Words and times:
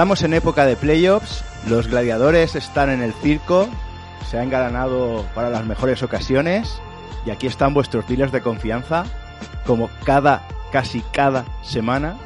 Estamos 0.00 0.22
en 0.22 0.32
época 0.32 0.64
de 0.64 0.76
playoffs, 0.76 1.44
los 1.68 1.86
gladiadores 1.86 2.54
están 2.54 2.88
en 2.88 3.02
el 3.02 3.12
circo, 3.12 3.68
se 4.26 4.38
han 4.38 4.48
ganado 4.48 5.26
para 5.34 5.50
las 5.50 5.66
mejores 5.66 6.02
ocasiones 6.02 6.80
y 7.26 7.30
aquí 7.30 7.46
están 7.46 7.74
vuestros 7.74 8.08
dealers 8.08 8.32
de 8.32 8.40
confianza, 8.40 9.04
como 9.66 9.90
cada, 10.04 10.48
casi 10.72 11.02
cada 11.12 11.44
semana. 11.62 12.16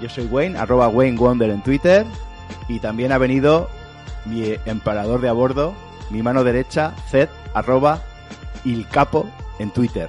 Yo 0.00 0.08
soy 0.08 0.24
Wayne, 0.24 0.58
arroba 0.58 0.88
Wayne 0.88 1.18
Wonder 1.18 1.50
en 1.50 1.62
Twitter 1.62 2.06
y 2.66 2.78
también 2.78 3.12
ha 3.12 3.18
venido 3.18 3.68
mi 4.24 4.54
emperador 4.64 5.20
de 5.20 5.28
a 5.28 5.34
bordo, 5.34 5.74
mi 6.08 6.22
mano 6.22 6.44
derecha, 6.44 6.94
Zed, 7.10 7.28
arroba 7.52 8.00
Il 8.64 8.88
Capo 8.88 9.28
en 9.58 9.70
Twitter. 9.70 10.08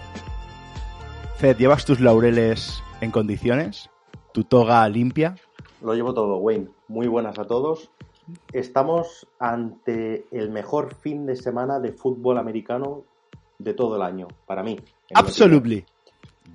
Zed, 1.37 1.57
¿llevas 1.57 1.83
tus 1.83 1.99
laureles 1.99 2.81
en 3.01 3.11
condiciones? 3.11 3.89
¿Tu 4.33 4.45
toga 4.45 4.87
limpia? 4.87 5.35
Lo 5.81 5.93
llevo 5.93 6.13
todo, 6.13 6.37
Wayne. 6.37 6.78
Muy 6.89 7.07
buenas 7.07 7.37
a 7.37 7.45
todos. 7.45 7.91
Estamos 8.51 9.27
ante 9.37 10.25
el 10.31 10.49
mejor 10.49 10.95
fin 10.95 11.27
de 11.27 11.35
semana 11.35 11.79
de 11.79 11.91
fútbol 11.91 12.39
americano 12.39 13.03
de 13.59 13.75
todo 13.75 13.95
el 13.95 14.01
año, 14.01 14.27
para 14.47 14.63
mí. 14.63 14.75
Absolutely. 15.13 15.85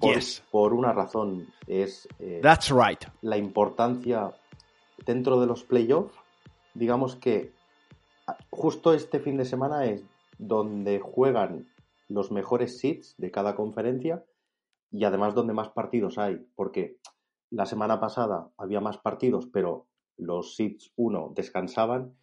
Por, 0.00 0.14
yes. 0.16 0.42
por 0.50 0.74
una 0.74 0.92
razón, 0.92 1.46
es 1.68 2.08
eh, 2.18 2.40
That's 2.42 2.70
right. 2.70 3.04
la 3.22 3.36
importancia 3.36 4.34
dentro 5.06 5.40
de 5.40 5.46
los 5.46 5.62
playoffs. 5.62 6.18
Digamos 6.74 7.14
que 7.14 7.52
justo 8.50 8.92
este 8.92 9.20
fin 9.20 9.36
de 9.36 9.44
semana 9.44 9.84
es 9.84 10.02
donde 10.36 10.98
juegan 10.98 11.68
los 12.08 12.32
mejores 12.32 12.80
seeds 12.80 13.14
de 13.18 13.30
cada 13.30 13.54
conferencia 13.54 14.24
y 14.90 15.04
además 15.04 15.36
donde 15.36 15.52
más 15.52 15.68
partidos 15.68 16.18
hay, 16.18 16.44
porque 16.56 16.96
la 17.50 17.66
semana 17.66 18.00
pasada 18.00 18.48
había 18.58 18.80
más 18.80 18.98
partidos, 18.98 19.46
pero 19.46 19.86
los 20.16 20.56
seeds 20.56 20.92
1 20.96 21.32
descansaban 21.34 22.14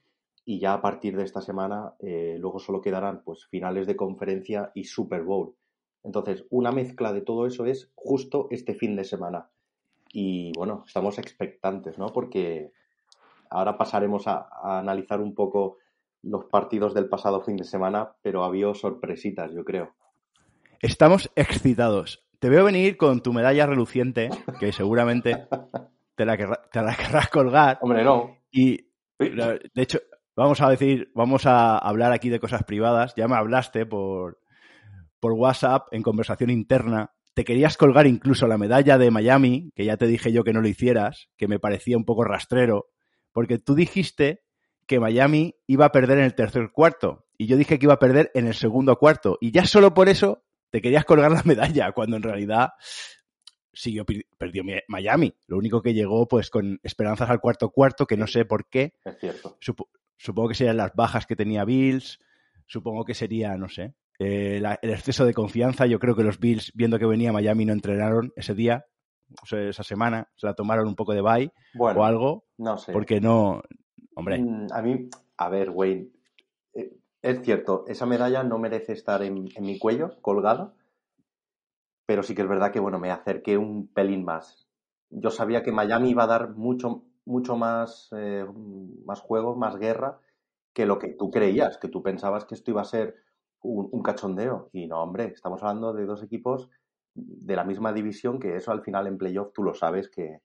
y 0.46 0.60
ya 0.60 0.74
a 0.74 0.82
partir 0.82 1.16
de 1.16 1.24
esta 1.24 1.42
semana 1.42 1.94
eh, 2.00 2.38
luego 2.40 2.60
solo 2.60 2.82
quedarán 2.82 3.24
pues 3.24 3.46
finales 3.46 3.88
de 3.88 3.96
conferencia 3.96 4.72
y 4.74 4.86
Super 4.86 5.24
Bowl. 5.24 5.56
Entonces, 6.04 6.46
una 6.50 6.72
mezcla 6.72 7.14
de 7.14 7.22
todo 7.22 7.46
eso 7.46 7.66
es 7.66 7.92
justo 7.94 8.48
este 8.50 8.74
fin 8.74 8.96
de 8.96 9.04
semana. 9.04 9.50
Y 10.12 10.52
bueno, 10.58 10.84
estamos 10.88 11.20
expectantes, 11.20 11.98
¿no? 12.00 12.08
Porque 12.08 12.72
ahora 13.50 13.78
pasaremos 13.78 14.28
a, 14.28 14.48
a 14.52 14.80
analizar 14.80 15.22
un 15.22 15.36
poco 15.36 15.78
los 16.24 16.46
partidos 16.46 16.94
del 16.94 17.08
pasado 17.08 17.42
fin 17.42 17.56
de 17.56 17.64
semana, 17.64 18.16
pero 18.22 18.44
había 18.44 18.74
sorpresitas, 18.74 19.52
yo 19.54 19.64
creo. 19.64 19.94
Estamos 20.80 21.32
excitados. 21.36 22.26
Te 22.40 22.50
veo 22.50 22.66
venir 22.66 22.98
con 22.98 23.22
tu 23.22 23.34
medalla 23.34 23.68
reluciente, 23.68 24.30
que 24.60 24.72
seguramente 24.72 25.48
te 26.16 26.26
la, 26.26 26.38
querrá, 26.38 26.62
te 26.72 26.82
la 26.82 26.96
querrás 26.98 27.30
colgar. 27.30 27.80
Hombre, 27.82 28.04
no. 28.04 28.38
Y, 28.52 28.90
de 29.20 29.60
hecho, 29.76 30.00
vamos 30.36 30.62
a 30.62 30.70
decir, 30.70 31.12
vamos 31.16 31.46
a 31.46 31.78
hablar 31.78 32.12
aquí 32.12 32.30
de 32.30 32.40
cosas 32.40 32.64
privadas. 32.64 33.14
Ya 33.16 33.28
me 33.28 33.36
hablaste 33.36 33.86
por, 33.86 34.40
por 35.20 35.34
WhatsApp 35.34 35.88
en 35.92 36.04
conversación 36.04 36.50
interna. 36.50 37.12
Te 37.34 37.46
querías 37.46 37.78
colgar 37.78 38.08
incluso 38.08 38.48
la 38.48 38.58
medalla 38.58 38.98
de 38.98 39.12
Miami, 39.12 39.72
que 39.74 39.86
ya 39.86 39.96
te 39.96 40.08
dije 40.08 40.34
yo 40.34 40.44
que 40.44 40.52
no 40.52 40.62
lo 40.62 40.68
hicieras, 40.68 41.30
que 41.38 41.48
me 41.48 41.60
parecía 41.60 41.96
un 41.96 42.04
poco 42.04 42.26
rastrero, 42.26 42.88
porque 43.32 43.58
tú 43.58 43.74
dijiste 43.74 44.44
que 44.86 45.00
Miami 45.00 45.56
iba 45.68 45.86
a 45.86 45.92
perder 45.92 46.18
en 46.18 46.26
el 46.26 46.36
tercer 46.36 46.72
cuarto 46.74 47.26
y 47.38 47.48
yo 47.48 47.56
dije 47.56 47.80
que 47.80 47.86
iba 47.86 47.94
a 47.94 48.00
perder 48.00 48.32
en 48.34 48.48
el 48.48 48.54
segundo 48.54 48.98
cuarto 48.98 49.38
y 49.40 49.52
ya 49.52 49.66
solo 49.66 49.94
por 49.94 50.10
eso 50.10 50.44
te 50.70 50.82
querías 50.82 51.06
colgar 51.06 51.32
la 51.32 51.44
medalla, 51.46 51.92
cuando 51.94 52.18
en 52.18 52.24
realidad 52.24 52.72
siguió, 53.74 54.06
perdió 54.38 54.64
Miami. 54.88 55.34
Lo 55.48 55.58
único 55.58 55.82
que 55.82 55.94
llegó 55.94 56.28
pues 56.28 56.50
con 56.50 56.80
esperanzas 56.84 57.30
al 57.30 57.40
cuarto 57.40 57.70
cuarto, 57.70 58.06
que 58.06 58.18
no 58.18 58.28
sé 58.28 58.46
por 58.46 58.68
qué. 58.68 58.94
Es 59.06 59.18
cierto. 59.20 59.58
Sup 59.60 59.80
supongo 60.18 60.50
que 60.50 60.56
serían 60.56 60.78
las 60.78 60.94
bajas 60.94 61.26
que 61.26 61.36
tenía 61.36 61.66
Bills, 61.66 62.20
supongo 62.68 63.06
que 63.06 63.16
sería, 63.16 63.58
no 63.58 63.68
sé, 63.70 63.96
eh, 64.20 64.60
la, 64.62 64.78
el 64.82 64.92
exceso 64.92 65.26
de 65.26 65.34
confianza. 65.34 65.88
Yo 65.88 65.98
creo 65.98 66.16
que 66.16 66.24
los 66.24 66.40
Bills, 66.40 66.72
viendo 66.76 67.00
que 67.00 67.08
venía 67.08 67.34
Miami, 67.34 67.66
no 67.66 67.74
entrenaron 67.74 68.32
ese 68.36 68.54
día, 68.54 68.86
o 69.42 69.46
sea, 69.48 69.68
esa 69.68 69.84
semana, 69.84 70.30
se 70.36 70.46
la 70.46 70.54
tomaron 70.54 70.88
un 70.88 70.96
poco 70.96 71.14
de 71.14 71.22
bye 71.22 71.52
bueno, 71.74 72.00
o 72.00 72.04
algo. 72.04 72.46
No 72.58 72.78
sé. 72.78 72.92
Porque 72.92 73.20
no, 73.20 73.64
hombre. 74.16 74.40
Mm, 74.40 74.68
A 74.72 74.82
mí, 74.82 75.10
a 75.38 75.50
ver, 75.50 75.72
Wayne, 75.72 76.10
eh, 76.76 76.92
es 77.22 77.42
cierto, 77.42 77.86
esa 77.88 78.06
medalla 78.06 78.44
no 78.44 78.60
merece 78.60 78.94
estar 78.94 79.24
en, 79.24 79.50
en, 79.56 79.64
mi 79.64 79.80
cuello, 79.80 80.22
colgada, 80.22 80.76
pero 82.06 82.24
sí 82.24 82.36
que 82.36 82.42
es 82.42 82.48
verdad 82.48 82.72
que, 82.72 82.80
bueno, 82.80 83.00
me 83.00 83.12
acerqué 83.12 83.58
un 83.58 83.88
pelín 83.88 84.24
más. 84.24 84.68
Yo 85.10 85.30
sabía 85.30 85.64
que 85.64 85.72
Miami 85.72 86.12
iba 86.12 86.24
a 86.24 86.28
dar 86.28 86.52
mucho, 86.56 87.04
mucho 87.26 87.58
más, 87.58 88.10
eh, 88.16 88.46
más 89.06 89.22
juego, 89.22 89.56
más 89.56 89.78
guerra, 89.78 90.20
que 90.74 90.86
lo 90.86 91.00
que 91.00 91.10
tú 91.10 91.32
creías, 91.32 91.78
que 91.78 91.90
tú 91.90 92.02
pensabas 92.02 92.46
que 92.46 92.56
esto 92.56 92.72
iba 92.72 92.82
a 92.82 92.86
ser 92.86 93.16
un, 93.62 94.02
cachondeo. 94.02 94.70
Y 94.74 94.88
no, 94.88 95.02
hombre, 95.02 95.26
estamos 95.34 95.62
hablando 95.62 95.94
de 95.94 96.06
dos 96.06 96.24
equipos 96.24 96.70
de 97.14 97.56
la 97.56 97.64
misma 97.64 97.94
división, 97.94 98.40
que 98.40 98.56
eso 98.56 98.72
al 98.72 98.82
final 98.82 99.08
en 99.08 99.18
playoff 99.18 99.52
tú 99.54 99.64
lo 99.64 99.74
sabes 99.74 100.10
que, 100.10 100.42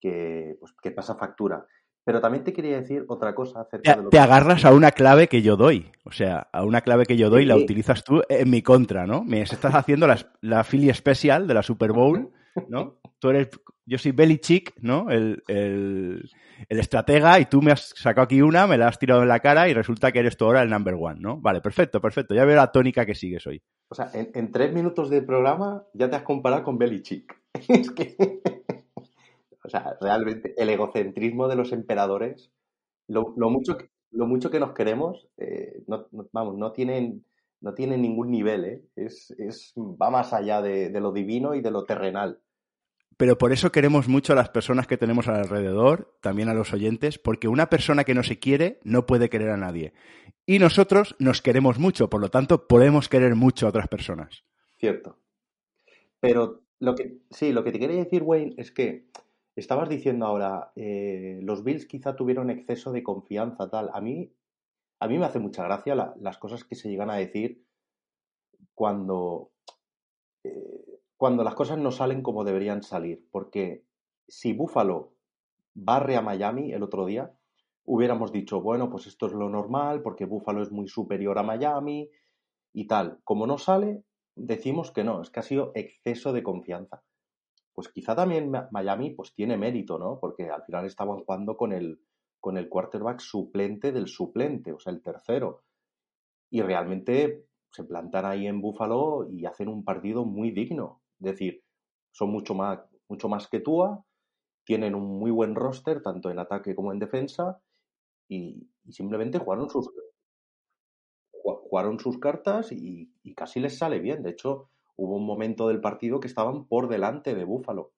que, 0.00 0.56
pues, 0.58 0.72
que 0.82 0.90
pasa 0.90 1.14
factura. 1.14 1.66
Pero 2.04 2.20
también 2.20 2.42
te 2.42 2.52
quería 2.52 2.80
decir 2.80 3.04
otra 3.08 3.34
cosa 3.34 3.60
acerca 3.60 3.92
te, 3.92 3.98
de 3.98 4.04
lo 4.04 4.10
te 4.10 4.16
que... 4.16 4.22
agarras 4.22 4.64
a 4.64 4.72
una 4.72 4.90
clave 4.90 5.28
que 5.28 5.42
yo 5.42 5.56
doy. 5.56 5.90
O 6.04 6.10
sea, 6.10 6.48
a 6.52 6.64
una 6.64 6.80
clave 6.80 7.06
que 7.06 7.16
yo 7.16 7.30
doy 7.30 7.44
y 7.44 7.46
la 7.46 7.56
utilizas 7.56 8.02
tú 8.02 8.22
en 8.28 8.50
mi 8.50 8.62
contra, 8.62 9.06
¿no? 9.06 9.22
Me 9.22 9.42
estás 9.42 9.74
haciendo 9.74 10.06
la, 10.06 10.18
la 10.40 10.64
Philly 10.64 10.92
Special 10.92 11.46
de 11.46 11.54
la 11.54 11.62
Super 11.62 11.92
Bowl, 11.92 12.32
¿no? 12.68 12.98
Tú 13.20 13.30
eres, 13.30 13.50
yo 13.86 13.98
soy 13.98 14.10
Belichick, 14.10 14.74
¿no? 14.80 15.10
El, 15.10 15.44
el, 15.46 16.28
el, 16.68 16.78
estratega 16.80 17.38
y 17.38 17.46
tú 17.46 17.62
me 17.62 17.70
has 17.70 17.94
sacado 17.96 18.24
aquí 18.24 18.42
una, 18.42 18.66
me 18.66 18.76
la 18.76 18.88
has 18.88 18.98
tirado 18.98 19.22
en 19.22 19.28
la 19.28 19.38
cara 19.38 19.68
y 19.68 19.74
resulta 19.74 20.10
que 20.10 20.18
eres 20.18 20.36
tú 20.36 20.46
ahora 20.46 20.62
el 20.62 20.70
number 20.70 20.94
one, 20.98 21.20
¿no? 21.20 21.40
Vale, 21.40 21.60
perfecto, 21.60 22.00
perfecto. 22.00 22.34
Ya 22.34 22.44
veo 22.44 22.56
la 22.56 22.72
tónica 22.72 23.06
que 23.06 23.14
sigues 23.14 23.46
hoy. 23.46 23.62
O 23.88 23.94
sea, 23.94 24.10
en, 24.12 24.30
en 24.34 24.50
tres 24.50 24.72
minutos 24.72 25.08
de 25.08 25.22
programa 25.22 25.84
ya 25.94 26.10
te 26.10 26.16
has 26.16 26.22
comparado 26.22 26.64
con 26.64 26.78
Belichick. 26.78 27.32
es 27.68 27.90
que... 27.92 28.16
O 29.64 29.68
sea, 29.68 29.96
realmente 30.00 30.54
el 30.56 30.68
egocentrismo 30.70 31.48
de 31.48 31.56
los 31.56 31.72
emperadores, 31.72 32.50
lo, 33.06 33.34
lo 33.36 33.50
mucho, 33.50 33.78
que, 33.78 33.90
lo 34.10 34.26
mucho 34.26 34.50
que 34.50 34.60
nos 34.60 34.72
queremos, 34.72 35.28
eh, 35.38 35.82
no, 35.86 36.08
no, 36.10 36.28
vamos, 36.32 36.56
no 36.56 36.72
tienen, 36.72 37.24
no 37.60 37.74
tienen 37.74 38.02
ningún 38.02 38.30
nivel, 38.30 38.64
¿eh? 38.64 38.82
es, 38.96 39.30
es, 39.38 39.72
va 39.76 40.10
más 40.10 40.32
allá 40.32 40.62
de, 40.62 40.90
de, 40.90 41.00
lo 41.00 41.12
divino 41.12 41.54
y 41.54 41.60
de 41.60 41.70
lo 41.70 41.84
terrenal. 41.84 42.40
Pero 43.16 43.38
por 43.38 43.52
eso 43.52 43.70
queremos 43.70 44.08
mucho 44.08 44.32
a 44.32 44.36
las 44.36 44.48
personas 44.48 44.86
que 44.86 44.96
tenemos 44.96 45.28
alrededor, 45.28 46.16
también 46.20 46.48
a 46.48 46.54
los 46.54 46.72
oyentes, 46.72 47.18
porque 47.18 47.46
una 47.46 47.68
persona 47.68 48.04
que 48.04 48.14
no 48.14 48.24
se 48.24 48.38
quiere 48.38 48.80
no 48.82 49.06
puede 49.06 49.28
querer 49.28 49.50
a 49.50 49.56
nadie. 49.56 49.92
Y 50.44 50.58
nosotros 50.58 51.14
nos 51.20 51.40
queremos 51.40 51.78
mucho, 51.78 52.10
por 52.10 52.20
lo 52.20 52.30
tanto 52.30 52.66
podemos 52.66 53.08
querer 53.08 53.36
mucho 53.36 53.66
a 53.66 53.68
otras 53.68 53.86
personas. 53.86 54.44
Cierto. 54.76 55.18
Pero 56.18 56.62
lo 56.80 56.96
que, 56.96 57.18
sí, 57.30 57.52
lo 57.52 57.62
que 57.62 57.70
te 57.70 57.78
quería 57.78 58.02
decir, 58.02 58.24
Wayne, 58.24 58.54
es 58.56 58.72
que 58.72 59.06
Estabas 59.54 59.88
diciendo 59.88 60.24
ahora, 60.24 60.72
eh, 60.76 61.38
los 61.42 61.62
Bills 61.62 61.86
quizá 61.86 62.16
tuvieron 62.16 62.48
exceso 62.48 62.90
de 62.90 63.02
confianza, 63.02 63.68
tal. 63.68 63.90
A 63.92 64.00
mí, 64.00 64.32
a 64.98 65.08
mí 65.08 65.18
me 65.18 65.26
hace 65.26 65.40
mucha 65.40 65.64
gracia 65.64 65.94
la, 65.94 66.14
las 66.18 66.38
cosas 66.38 66.64
que 66.64 66.74
se 66.74 66.88
llegan 66.88 67.10
a 67.10 67.16
decir 67.16 67.62
cuando, 68.74 69.50
eh, 70.44 71.00
cuando 71.18 71.44
las 71.44 71.54
cosas 71.54 71.78
no 71.78 71.90
salen 71.90 72.22
como 72.22 72.44
deberían 72.44 72.82
salir. 72.82 73.28
Porque 73.30 73.84
si 74.26 74.54
Buffalo 74.54 75.12
barre 75.74 76.16
a 76.16 76.22
Miami 76.22 76.72
el 76.72 76.82
otro 76.82 77.04
día, 77.04 77.30
hubiéramos 77.84 78.32
dicho, 78.32 78.62
bueno, 78.62 78.88
pues 78.88 79.06
esto 79.06 79.26
es 79.26 79.32
lo 79.34 79.50
normal, 79.50 80.00
porque 80.02 80.24
Buffalo 80.24 80.62
es 80.62 80.72
muy 80.72 80.88
superior 80.88 81.38
a 81.38 81.42
Miami 81.42 82.08
y 82.72 82.86
tal. 82.86 83.20
Como 83.24 83.46
no 83.46 83.58
sale, 83.58 84.02
decimos 84.34 84.92
que 84.92 85.04
no, 85.04 85.20
es 85.20 85.28
que 85.28 85.40
ha 85.40 85.42
sido 85.42 85.72
exceso 85.74 86.32
de 86.32 86.42
confianza 86.42 87.02
pues 87.74 87.88
quizá 87.88 88.14
también 88.14 88.52
Miami 88.70 89.10
pues 89.10 89.34
tiene 89.34 89.56
mérito, 89.56 89.98
¿no? 89.98 90.18
Porque 90.20 90.50
al 90.50 90.64
final 90.64 90.86
estaban 90.86 91.18
jugando 91.18 91.56
con 91.56 91.72
el, 91.72 92.00
con 92.40 92.56
el 92.58 92.68
quarterback 92.68 93.20
suplente 93.20 93.92
del 93.92 94.08
suplente, 94.08 94.72
o 94.72 94.78
sea, 94.78 94.92
el 94.92 95.02
tercero. 95.02 95.64
Y 96.50 96.60
realmente 96.60 97.46
se 97.70 97.84
plantan 97.84 98.26
ahí 98.26 98.46
en 98.46 98.60
Búfalo 98.60 99.26
y 99.30 99.46
hacen 99.46 99.68
un 99.68 99.84
partido 99.84 100.24
muy 100.24 100.50
digno. 100.50 101.02
Es 101.20 101.32
decir, 101.32 101.62
son 102.10 102.30
mucho 102.30 102.54
más, 102.54 102.80
mucho 103.08 103.28
más 103.28 103.48
que 103.48 103.60
Tua, 103.60 104.04
tienen 104.64 104.94
un 104.94 105.18
muy 105.18 105.30
buen 105.30 105.54
roster, 105.54 106.02
tanto 106.02 106.30
en 106.30 106.38
ataque 106.38 106.74
como 106.74 106.92
en 106.92 106.98
defensa, 106.98 107.60
y, 108.28 108.68
simplemente 108.90 109.38
jugaron 109.38 109.70
sus, 109.70 109.90
jugaron 111.30 111.98
sus 111.98 112.18
cartas 112.18 112.72
y 112.72 113.34
casi 113.34 113.60
les 113.60 113.78
sale 113.78 114.00
bien. 114.00 114.22
De 114.22 114.30
hecho, 114.30 114.70
hubo 114.96 115.16
un 115.16 115.26
momento 115.26 115.68
del 115.68 115.80
partido 115.80 116.20
que 116.20 116.28
estaban 116.28 116.66
por 116.66 116.88
delante 116.88 117.34
de 117.34 117.44
Búfalo 117.44 117.92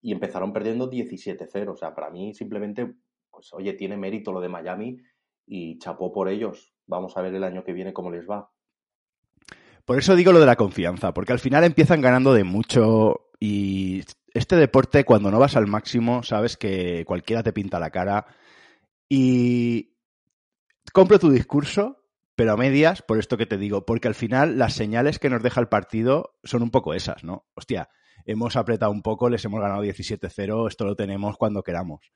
y 0.00 0.12
empezaron 0.12 0.52
perdiendo 0.52 0.90
17-0. 0.90 1.72
O 1.72 1.76
sea, 1.76 1.94
para 1.94 2.10
mí 2.10 2.34
simplemente, 2.34 2.94
pues 3.30 3.52
oye, 3.52 3.72
tiene 3.74 3.96
mérito 3.96 4.32
lo 4.32 4.40
de 4.40 4.48
Miami 4.48 4.98
y 5.46 5.78
chapó 5.78 6.12
por 6.12 6.28
ellos. 6.28 6.74
Vamos 6.86 7.16
a 7.16 7.22
ver 7.22 7.34
el 7.34 7.44
año 7.44 7.64
que 7.64 7.72
viene 7.72 7.92
cómo 7.92 8.10
les 8.10 8.28
va. 8.28 8.50
Por 9.84 9.98
eso 9.98 10.14
digo 10.14 10.32
lo 10.32 10.40
de 10.40 10.46
la 10.46 10.56
confianza, 10.56 11.12
porque 11.12 11.32
al 11.32 11.40
final 11.40 11.64
empiezan 11.64 12.00
ganando 12.00 12.34
de 12.34 12.44
mucho 12.44 13.30
y 13.40 14.02
este 14.34 14.56
deporte, 14.56 15.04
cuando 15.04 15.30
no 15.30 15.38
vas 15.38 15.56
al 15.56 15.66
máximo, 15.66 16.22
sabes 16.22 16.56
que 16.56 17.04
cualquiera 17.04 17.42
te 17.42 17.52
pinta 17.52 17.78
la 17.80 17.90
cara. 17.90 18.26
Y 19.08 19.94
compro 20.92 21.18
tu 21.18 21.30
discurso, 21.30 22.01
pero 22.34 22.52
a 22.52 22.56
medias, 22.56 23.02
por 23.02 23.18
esto 23.18 23.36
que 23.36 23.46
te 23.46 23.58
digo, 23.58 23.84
porque 23.84 24.08
al 24.08 24.14
final 24.14 24.58
las 24.58 24.74
señales 24.74 25.18
que 25.18 25.30
nos 25.30 25.42
deja 25.42 25.60
el 25.60 25.68
partido 25.68 26.34
son 26.44 26.62
un 26.62 26.70
poco 26.70 26.94
esas, 26.94 27.24
¿no? 27.24 27.46
Hostia, 27.54 27.88
hemos 28.24 28.56
apretado 28.56 28.90
un 28.92 29.02
poco, 29.02 29.28
les 29.28 29.44
hemos 29.44 29.60
ganado 29.60 29.84
17-0, 29.84 30.68
esto 30.68 30.84
lo 30.84 30.96
tenemos 30.96 31.36
cuando 31.36 31.62
queramos. 31.62 32.10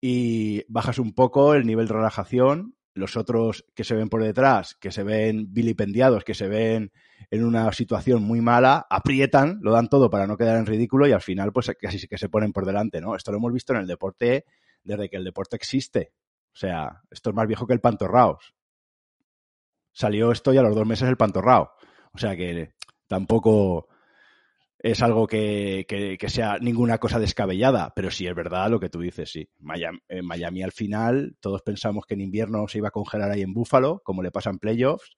Y 0.00 0.64
bajas 0.68 0.98
un 0.98 1.14
poco 1.14 1.54
el 1.54 1.66
nivel 1.66 1.88
de 1.88 1.94
relajación, 1.94 2.76
los 2.94 3.16
otros 3.16 3.64
que 3.74 3.84
se 3.84 3.94
ven 3.94 4.08
por 4.08 4.22
detrás, 4.22 4.74
que 4.74 4.90
se 4.90 5.02
ven 5.02 5.52
vilipendiados, 5.52 6.24
que 6.24 6.34
se 6.34 6.48
ven 6.48 6.92
en 7.30 7.44
una 7.44 7.72
situación 7.72 8.22
muy 8.22 8.40
mala, 8.40 8.86
aprietan, 8.90 9.58
lo 9.62 9.72
dan 9.72 9.88
todo 9.88 10.10
para 10.10 10.26
no 10.26 10.36
quedar 10.36 10.56
en 10.56 10.66
ridículo 10.66 11.06
y 11.06 11.12
al 11.12 11.20
final 11.20 11.52
pues 11.52 11.70
casi 11.80 12.06
que 12.06 12.18
se 12.18 12.28
ponen 12.28 12.52
por 12.52 12.66
delante, 12.66 13.00
¿no? 13.00 13.14
Esto 13.14 13.30
lo 13.30 13.38
hemos 13.38 13.52
visto 13.52 13.72
en 13.72 13.80
el 13.80 13.86
deporte 13.86 14.44
desde 14.82 15.08
que 15.08 15.16
el 15.16 15.24
deporte 15.24 15.56
existe. 15.56 16.12
O 16.52 16.56
sea, 16.56 17.02
esto 17.10 17.30
es 17.30 17.36
más 17.36 17.46
viejo 17.46 17.66
que 17.66 17.74
el 17.74 17.80
pantorraos. 17.80 18.54
Salió 19.98 20.30
esto 20.30 20.54
y 20.54 20.56
a 20.58 20.62
los 20.62 20.76
dos 20.76 20.86
meses 20.86 21.08
el 21.08 21.16
pantorrao. 21.16 21.72
O 22.12 22.18
sea 22.18 22.36
que 22.36 22.70
tampoco 23.08 23.88
es 24.78 25.02
algo 25.02 25.26
que, 25.26 25.86
que, 25.88 26.28
sea 26.28 26.58
ninguna 26.60 26.98
cosa 26.98 27.18
descabellada, 27.18 27.92
pero 27.96 28.12
sí 28.12 28.24
es 28.24 28.32
verdad 28.32 28.70
lo 28.70 28.78
que 28.78 28.90
tú 28.90 29.00
dices, 29.00 29.32
sí. 29.32 29.48
Miami, 29.58 29.98
en 30.08 30.24
Miami 30.24 30.62
al 30.62 30.70
final, 30.70 31.36
todos 31.40 31.62
pensamos 31.62 32.06
que 32.06 32.14
en 32.14 32.20
invierno 32.20 32.68
se 32.68 32.78
iba 32.78 32.86
a 32.86 32.92
congelar 32.92 33.32
ahí 33.32 33.42
en 33.42 33.52
Buffalo, 33.52 34.00
como 34.04 34.22
le 34.22 34.30
pasa 34.30 34.50
en 34.50 34.60
playoffs, 34.60 35.16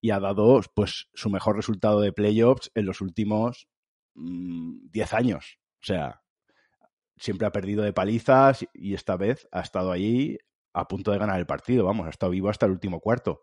y 0.00 0.12
ha 0.12 0.18
dado 0.18 0.62
pues 0.74 1.10
su 1.12 1.28
mejor 1.28 1.56
resultado 1.56 2.00
de 2.00 2.14
playoffs 2.14 2.70
en 2.74 2.86
los 2.86 3.02
últimos 3.02 3.68
10 4.14 5.12
mm, 5.12 5.14
años. 5.14 5.58
O 5.82 5.84
sea, 5.84 6.22
siempre 7.18 7.46
ha 7.46 7.52
perdido 7.52 7.84
de 7.84 7.92
palizas 7.92 8.64
y 8.72 8.94
esta 8.94 9.18
vez 9.18 9.46
ha 9.52 9.60
estado 9.60 9.92
ahí 9.92 10.38
a 10.72 10.88
punto 10.88 11.10
de 11.10 11.18
ganar 11.18 11.38
el 11.38 11.44
partido, 11.44 11.84
vamos, 11.84 12.06
ha 12.06 12.10
estado 12.10 12.32
vivo 12.32 12.48
hasta 12.48 12.64
el 12.64 12.72
último 12.72 12.98
cuarto. 12.98 13.42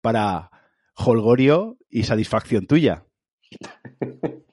Para 0.00 0.50
holgorio 0.96 1.76
y 1.88 2.04
satisfacción 2.04 2.66
tuya. 2.66 3.04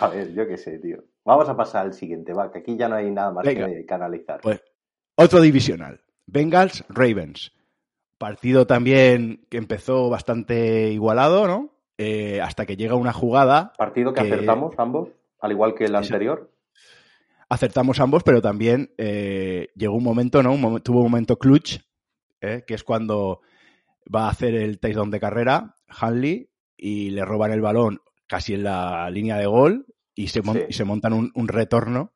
A 0.00 0.08
ver, 0.08 0.32
yo 0.32 0.46
qué 0.46 0.56
sé, 0.56 0.78
tío. 0.78 1.02
Vamos 1.24 1.48
a 1.48 1.56
pasar 1.56 1.86
al 1.86 1.92
siguiente, 1.92 2.32
va, 2.32 2.50
que 2.50 2.60
aquí 2.60 2.76
ya 2.76 2.88
no 2.88 2.94
hay 2.94 3.10
nada 3.10 3.32
más 3.32 3.44
que 3.44 3.84
canalizar. 3.86 4.40
Pues, 4.40 4.62
otro 5.16 5.40
divisional. 5.40 6.00
Bengals, 6.26 6.84
Ravens. 6.88 7.52
Partido 8.16 8.66
también 8.66 9.44
que 9.48 9.58
empezó 9.58 10.08
bastante 10.08 10.90
igualado, 10.90 11.46
¿no? 11.46 11.74
Eh, 11.98 12.40
hasta 12.40 12.64
que 12.64 12.76
llega 12.76 12.94
una 12.94 13.12
jugada. 13.12 13.72
Partido 13.76 14.12
que, 14.12 14.20
acertamos 14.20 14.74
ambos, 14.78 15.08
al 15.40 15.50
igual 15.52 15.74
que 15.74 15.86
el 15.86 15.96
anterior. 15.96 16.50
Acertamos 17.48 17.98
ambos, 18.00 18.22
pero 18.22 18.40
también 18.40 18.92
eh, 18.98 19.68
llegó 19.74 19.96
un 19.96 20.04
momento, 20.04 20.42
¿no? 20.42 20.80
tuvo 20.80 20.98
un 20.98 21.10
momento 21.10 21.38
clutch, 21.38 21.78
¿eh? 22.40 22.62
que 22.66 22.74
es 22.74 22.84
cuando 22.84 23.40
va 24.14 24.26
a 24.26 24.30
hacer 24.30 24.54
el 24.54 24.78
touchdown 24.78 25.10
de 25.10 25.20
carrera, 25.20 25.74
Hanley, 25.88 26.50
y 26.76 27.10
le 27.10 27.24
roban 27.24 27.52
el 27.52 27.60
balón 27.60 28.00
casi 28.26 28.54
en 28.54 28.64
la 28.64 29.10
línea 29.10 29.36
de 29.36 29.46
gol 29.46 29.86
y 30.14 30.28
se, 30.28 30.42
se 30.70 30.84
montan 30.84 31.12
un, 31.12 31.48
retorno 31.48 32.12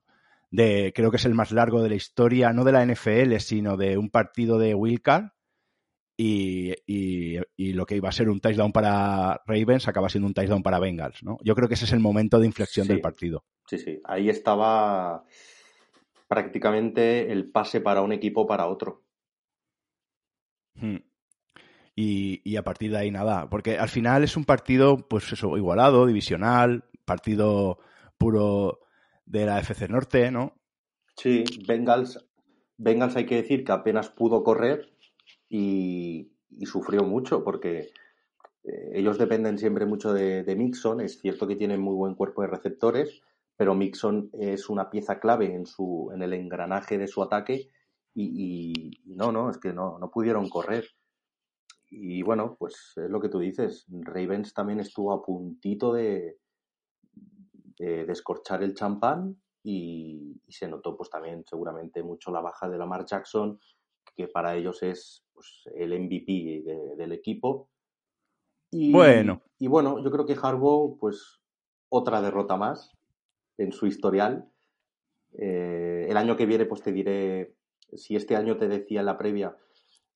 de, 0.51 0.93
creo 0.95 1.11
que 1.11 1.17
es 1.17 1.25
el 1.25 1.35
más 1.35 1.53
largo 1.53 1.83
de 1.83 1.89
la 1.89 1.95
historia, 1.95 2.53
no 2.53 2.65
de 2.65 2.73
la 2.73 2.85
NFL, 2.85 3.37
sino 3.39 3.77
de 3.77 3.97
un 3.97 4.11
partido 4.11 4.59
de 4.59 4.75
Wildcard. 4.75 5.31
Y, 6.15 6.75
y, 6.87 7.73
lo 7.73 7.87
que 7.87 7.97
iba 7.97 8.09
a 8.09 8.13
ser 8.13 8.29
un 8.29 8.39
touchdown 8.39 8.71
para 8.71 9.41
Ravens 9.47 9.89
acaba 9.89 10.09
siendo 10.09 10.29
un 10.29 10.35
touchdown 10.35 10.63
para 10.63 10.79
Bengals, 10.79 11.23
¿no? 11.25 11.39
Yo 11.43 11.55
creo 11.55 11.69
que 11.69 11.75
ese 11.75 11.87
es 11.87 11.93
el 11.93 12.01
momento 12.01 12.39
de 12.39 12.47
inflexión 12.47 12.87
del 12.87 13.01
partido. 13.01 13.45
Sí, 13.67 13.79
sí, 13.79 14.01
ahí 14.05 14.29
estaba 14.29 15.25
prácticamente 16.29 17.33
el 17.33 17.51
pase 17.51 17.81
para 17.81 18.03
un 18.03 18.13
equipo 18.13 18.47
para 18.47 18.67
otro. 18.67 19.03
Hmm 20.75 21.12
y, 21.95 22.57
a 22.57 22.63
partir 22.63 22.91
de 22.91 22.99
ahí 22.99 23.11
nada, 23.11 23.49
porque 23.51 23.79
al 23.79 23.89
final 23.89 24.25
es 24.25 24.37
un 24.37 24.45
partido, 24.45 24.97
pues 25.09 25.31
eso, 25.33 25.57
igualado, 25.57 26.07
divisional, 26.07 26.85
partido 27.05 27.79
puro 28.17 28.81
de 29.27 29.47
la 29.47 29.59
FC 29.59 29.89
Norte, 29.89 30.31
¿no? 30.31 30.55
Sí, 31.17 31.45
Bengals, 31.67 32.19
Bengals 32.79 33.17
hay 33.17 33.27
que 33.27 33.37
decir 33.37 33.65
que 33.65 33.73
apenas 33.73 34.09
pudo 34.09 34.43
correr 34.43 34.91
y, 35.49 36.31
sufrió 36.65 37.03
mucho 37.03 37.43
porque 37.45 37.91
eh, 38.65 38.91
ellos 38.95 39.19
dependen 39.19 39.59
siempre 39.59 39.85
mucho 39.85 40.13
de, 40.13 40.45
Mixon, 40.57 41.01
es 41.01 41.21
cierto 41.21 41.47
que 41.47 41.57
tienen 41.57 41.81
muy 41.81 41.95
buen 41.95 42.15
cuerpo 42.15 42.43
de 42.43 42.49
receptores, 42.49 43.21
pero 43.57 43.75
Mixon 43.75 44.31
es 44.33 44.71
una 44.71 44.89
pieza 44.89 45.19
clave 45.19 45.55
en, 45.55 45.67
su, 45.67 46.11
en 46.15 46.23
el 46.23 46.33
engranaje 46.33 46.97
de 46.97 47.09
su 47.09 47.23
ataque 47.23 47.69
y, 48.15 49.01
y 49.05 49.15
no, 49.15 49.33
no, 49.33 49.51
es 49.51 49.59
que 49.59 49.73
no, 49.73 49.99
no 49.99 50.11
pudieron 50.11 50.49
correr. 50.49 50.87
Y 51.95 52.23
bueno, 52.23 52.57
pues 52.59 52.95
es 52.97 53.11
lo 53.11 53.21
que 53.21 53.29
tú 53.29 53.39
dices. 53.39 53.85
Ravens 53.91 54.55
también 54.55 54.81
estuvo 54.81 55.13
a 55.13 55.23
puntito 55.23 55.93
de, 55.93 56.39
de 57.79 58.07
descorchar 58.07 58.63
el 58.63 58.75
champán 58.75 59.37
y, 59.63 60.41
se 60.49 60.69
notó 60.69 60.97
pues 60.97 61.11
también 61.11 61.45
seguramente 61.47 62.03
mucho 62.03 62.31
la 62.31 62.41
baja 62.41 62.69
de 62.69 62.79
Lamar 62.79 63.05
Jackson, 63.05 63.61
que 64.17 64.27
para 64.27 64.57
ellos 64.57 64.83
es 64.83 65.25
pues, 65.35 65.65
el 65.75 65.99
MVP 66.01 66.65
del 66.97 67.13
equipo. 67.13 67.69
Y, 68.71 68.91
bueno. 68.91 69.43
Y 69.59 69.67
bueno, 69.67 70.03
yo 70.03 70.11
creo 70.11 70.25
que 70.25 70.37
Harbaugh, 70.41 70.99
pues 70.99 71.43
otra 71.91 72.23
derrota 72.23 72.57
más 72.57 72.91
en 73.59 73.71
su 73.71 73.87
historial. 73.87 74.51
Eh, 75.35 76.07
el 76.09 76.17
año 76.17 76.37
que 76.37 76.47
viene, 76.47 76.65
pues 76.65 76.81
te 76.81 76.91
diré, 76.91 77.55
si 77.93 78.17
este 78.17 78.35
año 78.35 78.57
te 78.57 78.69
decía 78.69 79.01
en 79.01 79.07
la 79.07 79.19
previa 79.19 79.57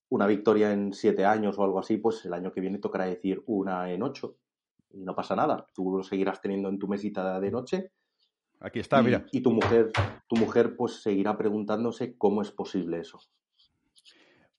una 0.08 0.26
victoria 0.26 0.72
en 0.72 0.92
siete 0.92 1.24
años 1.24 1.58
o 1.58 1.64
algo 1.64 1.78
así, 1.78 1.96
pues 1.96 2.24
el 2.24 2.32
año 2.32 2.52
que 2.52 2.60
viene 2.60 2.78
tocará 2.78 3.06
decir 3.06 3.42
una 3.46 3.90
en 3.90 4.02
ocho. 4.02 4.38
Y 4.90 5.04
no 5.04 5.14
pasa 5.14 5.34
nada. 5.34 5.66
Tú 5.74 5.96
lo 5.96 6.02
seguirás 6.02 6.40
teniendo 6.40 6.68
en 6.68 6.78
tu 6.78 6.88
mesita 6.88 7.40
de 7.40 7.50
noche. 7.50 7.92
Aquí 8.60 8.78
está, 8.78 9.02
mira. 9.02 9.26
Y 9.32 9.40
tu 9.40 9.50
mujer, 9.50 9.90
tu 10.26 10.36
mujer, 10.36 10.76
pues 10.76 11.02
seguirá 11.02 11.36
preguntándose 11.36 12.16
cómo 12.16 12.40
es 12.40 12.50
posible 12.50 13.00
eso. 13.00 13.20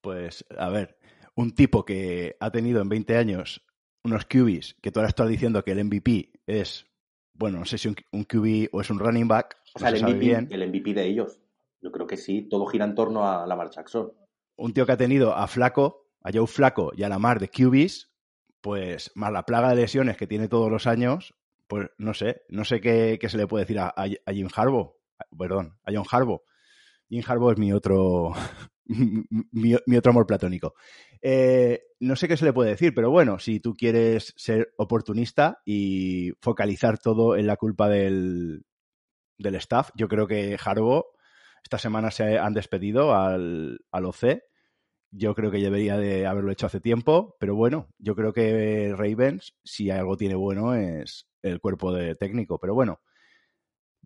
Pues, 0.01 0.45
a 0.57 0.69
ver, 0.69 0.99
un 1.35 1.55
tipo 1.55 1.83
que 1.83 2.35
ha 2.39 2.51
tenido 2.51 2.81
en 2.81 2.89
20 2.89 3.17
años 3.17 3.65
unos 4.03 4.25
QBs, 4.25 4.75
que 4.81 4.91
tú 4.91 4.99
ahora 4.99 5.09
estás 5.09 5.27
diciendo 5.27 5.63
que 5.63 5.71
el 5.71 5.83
MVP 5.83 6.31
es, 6.45 6.85
bueno, 7.33 7.59
no 7.59 7.65
sé 7.65 7.77
si 7.77 7.87
un, 7.87 7.95
un 8.11 8.23
QB 8.23 8.69
o 8.71 8.81
es 8.81 8.89
un 8.89 8.99
running 8.99 9.27
back. 9.27 9.57
O 9.73 9.79
sea, 9.79 9.89
el, 9.89 10.03
MVP, 10.03 10.53
el 10.53 10.69
MVP 10.69 10.93
de 10.93 11.07
ellos. 11.07 11.39
Yo 11.81 11.91
creo 11.91 12.05
que 12.05 12.17
sí, 12.17 12.43
todo 12.43 12.65
gira 12.67 12.85
en 12.85 12.95
torno 12.95 13.27
a 13.27 13.47
Lamar 13.47 13.69
Jackson 13.71 14.11
un 14.57 14.73
tío 14.73 14.85
que 14.85 14.91
ha 14.91 14.97
tenido 14.97 15.35
a 15.35 15.47
Flaco, 15.47 16.07
a 16.21 16.31
Joe 16.33 16.47
Flaco 16.47 16.91
y 16.95 17.03
a 17.03 17.09
la 17.09 17.19
mar 17.19 17.39
de 17.39 17.49
QBs, 17.49 18.11
pues 18.61 19.11
más 19.15 19.31
la 19.31 19.43
plaga 19.43 19.69
de 19.69 19.77
lesiones 19.77 20.17
que 20.17 20.27
tiene 20.27 20.47
todos 20.47 20.69
los 20.69 20.87
años, 20.87 21.35
pues 21.67 21.89
no 21.97 22.13
sé, 22.13 22.43
no 22.49 22.65
sé 22.65 22.81
qué, 22.81 23.19
se 23.27 23.37
le 23.37 23.47
puede 23.47 23.65
decir 23.65 23.79
a, 23.79 23.93
Jim 24.27 24.49
Harbaugh, 24.53 24.95
perdón, 25.37 25.77
a 25.83 25.91
John 25.93 26.05
Harbaugh. 26.09 26.41
Jim 27.09 27.23
Harbaugh 27.25 27.51
es 27.51 27.57
mi 27.57 27.71
otro, 27.71 28.33
mi, 28.85 29.75
otro 29.97 30.09
amor 30.11 30.25
platónico. 30.25 30.73
Eh, 31.21 31.81
no 31.99 32.15
sé 32.15 32.27
qué 32.27 32.37
se 32.37 32.45
le 32.45 32.53
puede 32.53 32.71
decir, 32.71 32.93
pero 32.93 33.11
bueno, 33.11 33.39
si 33.39 33.59
tú 33.59 33.73
quieres 33.75 34.33
ser 34.37 34.73
oportunista 34.77 35.61
y 35.65 36.31
focalizar 36.41 36.97
todo 36.97 37.35
en 37.35 37.47
la 37.47 37.57
culpa 37.57 37.89
del, 37.89 38.65
del 39.37 39.55
staff, 39.55 39.91
yo 39.95 40.07
creo 40.07 40.27
que 40.27 40.57
Harbaugh 40.63 41.05
esta 41.63 41.77
semana 41.77 42.11
se 42.11 42.37
han 42.37 42.53
despedido 42.53 43.13
al, 43.13 43.79
al 43.91 44.05
OC. 44.05 44.39
Yo 45.11 45.33
creo 45.35 45.51
que 45.51 45.57
debería 45.57 45.97
de 45.97 46.25
haberlo 46.27 46.51
hecho 46.51 46.65
hace 46.65 46.81
tiempo, 46.81 47.35
pero 47.39 47.55
bueno, 47.55 47.87
yo 47.97 48.15
creo 48.15 48.33
que 48.33 48.93
Ravens, 48.95 49.55
si 49.63 49.89
algo 49.89 50.17
tiene 50.17 50.35
bueno, 50.35 50.73
es 50.75 51.27
el 51.41 51.59
cuerpo 51.59 51.93
de 51.93 52.15
técnico. 52.15 52.59
Pero 52.59 52.73
bueno, 52.73 52.99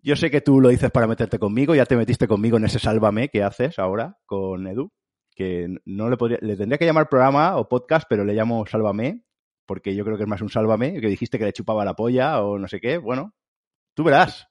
yo 0.04 0.16
sé 0.16 0.30
que 0.30 0.40
tú 0.40 0.60
lo 0.60 0.68
dices 0.68 0.90
para 0.90 1.06
meterte 1.06 1.38
conmigo, 1.38 1.74
ya 1.74 1.86
te 1.86 1.96
metiste 1.96 2.28
conmigo 2.28 2.56
en 2.56 2.64
ese 2.64 2.78
sálvame 2.78 3.28
que 3.28 3.42
haces 3.42 3.78
ahora 3.78 4.16
con 4.26 4.66
Edu, 4.66 4.92
que 5.34 5.68
no 5.84 6.10
le 6.10 6.16
podría, 6.16 6.38
le 6.40 6.56
tendría 6.56 6.78
que 6.78 6.86
llamar 6.86 7.08
programa 7.08 7.56
o 7.56 7.68
podcast, 7.68 8.06
pero 8.08 8.24
le 8.24 8.34
llamo 8.34 8.66
sálvame, 8.66 9.24
porque 9.66 9.94
yo 9.94 10.04
creo 10.04 10.16
que 10.16 10.24
es 10.24 10.28
más 10.28 10.42
un 10.42 10.50
sálvame, 10.50 11.00
que 11.00 11.06
dijiste 11.06 11.38
que 11.38 11.44
le 11.44 11.52
chupaba 11.52 11.84
la 11.84 11.94
polla 11.94 12.42
o 12.42 12.58
no 12.58 12.68
sé 12.68 12.80
qué. 12.80 12.98
Bueno, 12.98 13.34
tú 13.94 14.04
verás, 14.04 14.48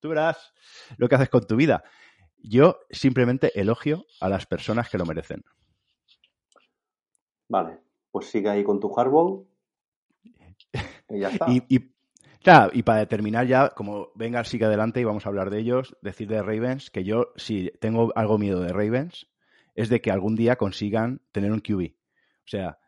tú 0.00 0.08
verás 0.08 0.52
lo 0.96 1.08
que 1.08 1.14
haces 1.16 1.28
con 1.28 1.46
tu 1.46 1.56
vida. 1.56 1.84
Yo 2.36 2.78
simplemente 2.90 3.58
elogio 3.58 4.04
a 4.20 4.28
las 4.28 4.46
personas 4.46 4.90
que 4.90 4.98
lo 4.98 5.06
merecen. 5.06 5.44
Vale, 7.54 7.78
pues 8.10 8.26
sigue 8.26 8.50
ahí 8.50 8.64
con 8.64 8.80
tu 8.80 8.88
hardball. 8.88 9.46
Y 11.08 11.20
ya 11.20 11.28
está. 11.28 11.46
y, 11.48 12.82
para 12.82 13.06
terminar 13.06 13.46
ya, 13.46 13.68
como 13.68 14.08
venga, 14.16 14.42
sigue 14.42 14.64
adelante 14.64 15.00
y 15.00 15.04
vamos 15.04 15.24
a 15.24 15.28
hablar 15.28 15.50
de 15.50 15.60
ellos, 15.60 15.96
decir 16.02 16.26
de 16.26 16.42
Ravens 16.42 16.90
que 16.90 17.04
yo, 17.04 17.28
si 17.36 17.70
tengo 17.80 18.12
algo 18.16 18.38
miedo 18.38 18.60
de 18.60 18.72
Ravens, 18.72 19.28
es 19.76 19.88
de 19.88 20.00
que 20.00 20.10
algún 20.10 20.34
día 20.34 20.56
consigan 20.56 21.20
tener 21.30 21.52
un 21.52 21.60
QB. 21.60 21.92
O 21.92 22.48
sea, 22.48 22.78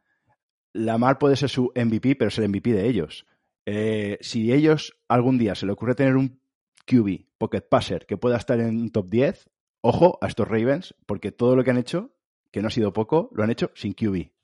Lamar 0.72 1.18
puede 1.18 1.36
ser 1.36 1.48
su 1.48 1.70
MVP, 1.76 2.16
pero 2.16 2.30
es 2.30 2.38
el 2.38 2.48
MVP 2.48 2.72
de 2.72 2.88
ellos. 2.88 3.24
Eh, 3.66 4.18
si 4.22 4.52
ellos 4.52 4.98
algún 5.06 5.38
día 5.38 5.54
se 5.54 5.66
le 5.66 5.72
ocurre 5.72 5.94
tener 5.94 6.16
un 6.16 6.40
QB, 6.86 7.38
Pocket 7.38 7.68
Passer, 7.70 8.04
que 8.04 8.16
pueda 8.16 8.36
estar 8.36 8.58
en 8.58 8.80
un 8.80 8.90
top 8.90 9.10
10, 9.10 9.48
ojo 9.82 10.18
a 10.20 10.26
estos 10.26 10.48
Ravens, 10.48 10.96
porque 11.06 11.30
todo 11.30 11.54
lo 11.54 11.62
que 11.62 11.70
han 11.70 11.78
hecho, 11.78 12.10
que 12.50 12.62
no 12.62 12.66
ha 12.66 12.72
sido 12.72 12.92
poco, 12.92 13.30
lo 13.32 13.44
han 13.44 13.50
hecho 13.50 13.70
sin 13.76 13.92
QB. 13.92 14.34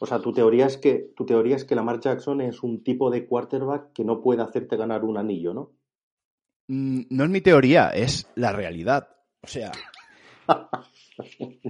O 0.00 0.06
sea, 0.06 0.20
tu 0.20 0.32
teoría 0.32 0.66
es 0.66 0.76
que 0.76 1.12
tu 1.16 1.24
teoría 1.24 1.56
es 1.56 1.64
que 1.64 1.74
Lamar 1.74 2.00
Jackson 2.00 2.40
es 2.40 2.62
un 2.62 2.82
tipo 2.82 3.10
de 3.10 3.26
quarterback 3.26 3.92
que 3.92 4.04
no 4.04 4.20
puede 4.20 4.42
hacerte 4.42 4.76
ganar 4.76 5.04
un 5.04 5.16
anillo, 5.16 5.54
¿no? 5.54 5.72
Mm, 6.68 7.02
no 7.10 7.24
es 7.24 7.30
mi 7.30 7.40
teoría, 7.40 7.90
es 7.90 8.26
la 8.34 8.52
realidad. 8.52 9.08
O 9.42 9.46
sea, 9.46 9.72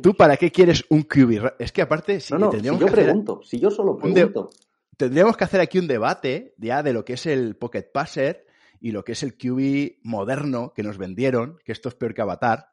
¿tú 0.02 0.14
para 0.14 0.37
qué 0.37 0.50
quieres 0.50 0.85
un 0.88 1.02
QB? 1.02 1.54
Es 1.59 1.73
que 1.73 1.83
aparte, 1.83 2.21
si, 2.21 2.35
no, 2.35 2.52
yo 2.52 2.87
pregunto, 2.87 3.40
si 3.42 3.59
yo 3.59 3.71
solo 3.71 3.97
pregunto. 3.97 4.50
Tendríamos 4.97 5.37
que 5.37 5.44
hacer 5.44 5.61
aquí 5.61 5.80
un 5.80 5.88
debate 5.88 6.54
ya 6.56 6.85
de 6.85 6.92
lo 6.92 7.04
que 7.04 7.14
es 7.14 7.26
el 7.26 7.56
Pocket 7.56 7.90
Passer 7.92 8.47
y 8.80 8.92
lo 8.92 9.04
que 9.04 9.12
es 9.12 9.25
el 9.25 9.37
QB 9.37 9.99
moderno 10.04 10.73
que 10.73 10.85
nos 10.85 10.99
vendieron, 10.99 11.59
que 11.64 11.73
esto 11.73 11.88
es 11.88 11.97
peor 11.97 12.14
que 12.14 12.23
Avatar. 12.23 12.68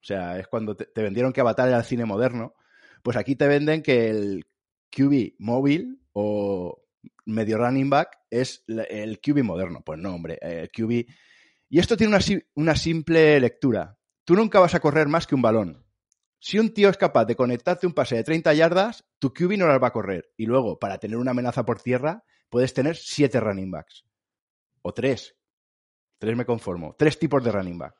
O 0.00 0.04
sea, 0.06 0.38
es 0.38 0.48
cuando 0.48 0.74
te, 0.74 0.86
te 0.86 1.02
vendieron 1.02 1.34
que 1.34 1.42
Avatar 1.42 1.68
era 1.68 1.76
el 1.76 1.84
cine 1.84 2.06
moderno. 2.06 2.54
Pues 3.02 3.18
aquí 3.18 3.36
te 3.36 3.46
venden 3.46 3.82
que 3.82 4.08
el 4.08 4.46
QB 4.90 5.36
móvil 5.38 6.00
o 6.12 6.82
medio 7.26 7.58
running 7.58 7.90
back 7.90 8.18
es 8.30 8.64
el 8.66 9.20
QB 9.20 9.42
moderno. 9.42 9.82
Pues 9.84 9.98
no, 9.98 10.14
hombre, 10.14 10.38
el 10.40 10.70
QB... 10.70 11.06
Y 11.68 11.80
esto 11.80 11.96
tiene 11.96 12.14
una, 12.14 12.24
una 12.54 12.76
simple 12.76 13.40
lectura. 13.40 13.98
Tú 14.24 14.34
nunca 14.34 14.60
vas 14.60 14.74
a 14.74 14.80
correr 14.80 15.08
más 15.08 15.26
que 15.26 15.34
un 15.34 15.42
balón. 15.42 15.84
Si 16.38 16.58
un 16.58 16.72
tío 16.72 16.88
es 16.88 16.96
capaz 16.96 17.24
de 17.24 17.34
conectarte 17.34 17.86
un 17.86 17.92
pase 17.92 18.14
de 18.14 18.24
30 18.24 18.54
yardas, 18.54 19.04
tu 19.18 19.32
QB 19.32 19.58
no 19.58 19.66
las 19.66 19.82
va 19.82 19.88
a 19.88 19.92
correr. 19.92 20.32
Y 20.36 20.46
luego, 20.46 20.78
para 20.78 20.98
tener 20.98 21.16
una 21.16 21.32
amenaza 21.32 21.64
por 21.64 21.80
tierra, 21.80 22.24
puedes 22.48 22.72
tener 22.72 22.96
siete 22.96 23.40
running 23.40 23.70
backs. 23.70 24.04
O 24.82 24.92
tres. 24.94 25.36
Tres 26.18 26.36
me 26.36 26.46
conformo. 26.46 26.94
Tres 26.96 27.18
tipos 27.18 27.42
de 27.42 27.50
running 27.50 27.78
back. 27.78 27.96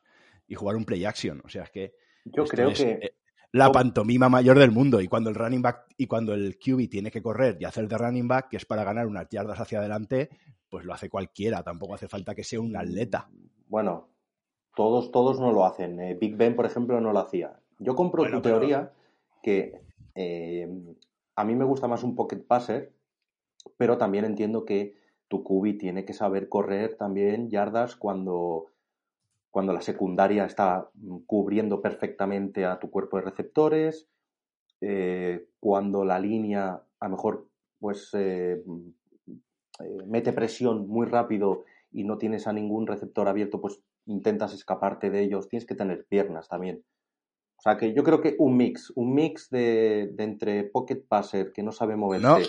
Y 0.47 0.55
jugar 0.55 0.75
un 0.75 0.85
play 0.85 1.03
action. 1.03 1.41
O 1.43 1.49
sea, 1.49 1.63
es 1.63 1.71
que. 1.71 1.93
Yo 2.23 2.45
creo 2.45 2.71
que. 2.73 3.15
La 3.53 3.71
pantomima 3.71 4.29
mayor 4.29 4.59
del 4.59 4.71
mundo. 4.71 5.01
Y 5.01 5.07
cuando 5.07 5.29
el 5.29 5.35
running 5.35 5.61
back 5.61 5.85
y 5.97 6.07
cuando 6.07 6.33
el 6.33 6.57
QB 6.57 6.89
tiene 6.89 7.11
que 7.11 7.21
correr 7.21 7.57
y 7.59 7.65
hacer 7.65 7.87
de 7.87 7.97
running 7.97 8.27
back, 8.27 8.49
que 8.49 8.57
es 8.57 8.65
para 8.65 8.83
ganar 8.83 9.07
unas 9.07 9.29
yardas 9.29 9.59
hacia 9.59 9.79
adelante, 9.79 10.29
pues 10.69 10.85
lo 10.85 10.93
hace 10.93 11.09
cualquiera. 11.09 11.63
Tampoco 11.63 11.95
hace 11.95 12.07
falta 12.07 12.35
que 12.35 12.43
sea 12.43 12.59
un 12.59 12.75
atleta. 12.75 13.29
Bueno, 13.67 14.09
todos, 14.75 15.11
todos 15.11 15.39
no 15.39 15.51
lo 15.51 15.65
hacen. 15.65 15.99
Eh, 15.99 16.13
Big 16.19 16.35
Ben, 16.35 16.55
por 16.55 16.65
ejemplo, 16.65 16.99
no 17.01 17.13
lo 17.13 17.19
hacía. 17.19 17.59
Yo 17.79 17.95
compro 17.95 18.29
tu 18.29 18.41
teoría 18.41 18.91
que 19.41 19.81
eh, 20.15 20.67
a 21.35 21.43
mí 21.43 21.55
me 21.55 21.65
gusta 21.65 21.87
más 21.87 22.03
un 22.03 22.15
pocket 22.15 22.45
passer, 22.45 22.91
pero 23.77 23.97
también 23.97 24.25
entiendo 24.25 24.65
que 24.65 24.95
tu 25.27 25.43
QB 25.43 25.77
tiene 25.77 26.05
que 26.05 26.13
saber 26.13 26.49
correr 26.49 26.95
también 26.95 27.49
yardas 27.49 27.95
cuando 27.95 28.67
cuando 29.57 29.73
la 29.73 29.81
secundaria 29.81 30.45
está 30.45 30.87
mm, 30.93 31.21
cubriendo 31.25 31.81
perfectamente 31.81 32.63
a 32.63 32.77
tu 32.77 32.91
cuerpo 32.91 33.17
de 33.17 33.23
receptores, 33.23 34.07
eh, 34.81 35.47
cuando 35.59 36.05
la 36.05 36.19
línea 36.19 36.79
a 36.99 37.05
lo 37.07 37.15
mejor 37.15 37.49
pues 37.79 38.11
eh, 38.13 38.61
mm, 38.63 38.89
eh, 39.79 40.03
mete 40.05 40.31
presión 40.31 40.87
muy 40.87 41.07
rápido 41.07 41.63
y 41.91 42.03
no 42.03 42.19
tienes 42.19 42.45
a 42.45 42.53
ningún 42.53 42.85
receptor 42.85 43.27
abierto, 43.27 43.59
pues 43.59 43.81
intentas 44.05 44.53
escaparte 44.53 45.09
de 45.09 45.23
ellos, 45.23 45.49
tienes 45.49 45.65
que 45.65 45.73
tener 45.73 46.05
piernas 46.05 46.47
también. 46.47 46.83
O 47.57 47.61
sea 47.63 47.77
que 47.77 47.95
yo 47.95 48.03
creo 48.03 48.21
que 48.21 48.35
un 48.37 48.57
mix, 48.57 48.93
un 48.95 49.15
mix 49.15 49.49
de, 49.49 50.13
entre 50.19 50.65
pocket 50.65 51.01
passer 51.07 51.51
que 51.51 51.63
no 51.63 51.71
sabe 51.71 51.95
moverse, 51.95 52.47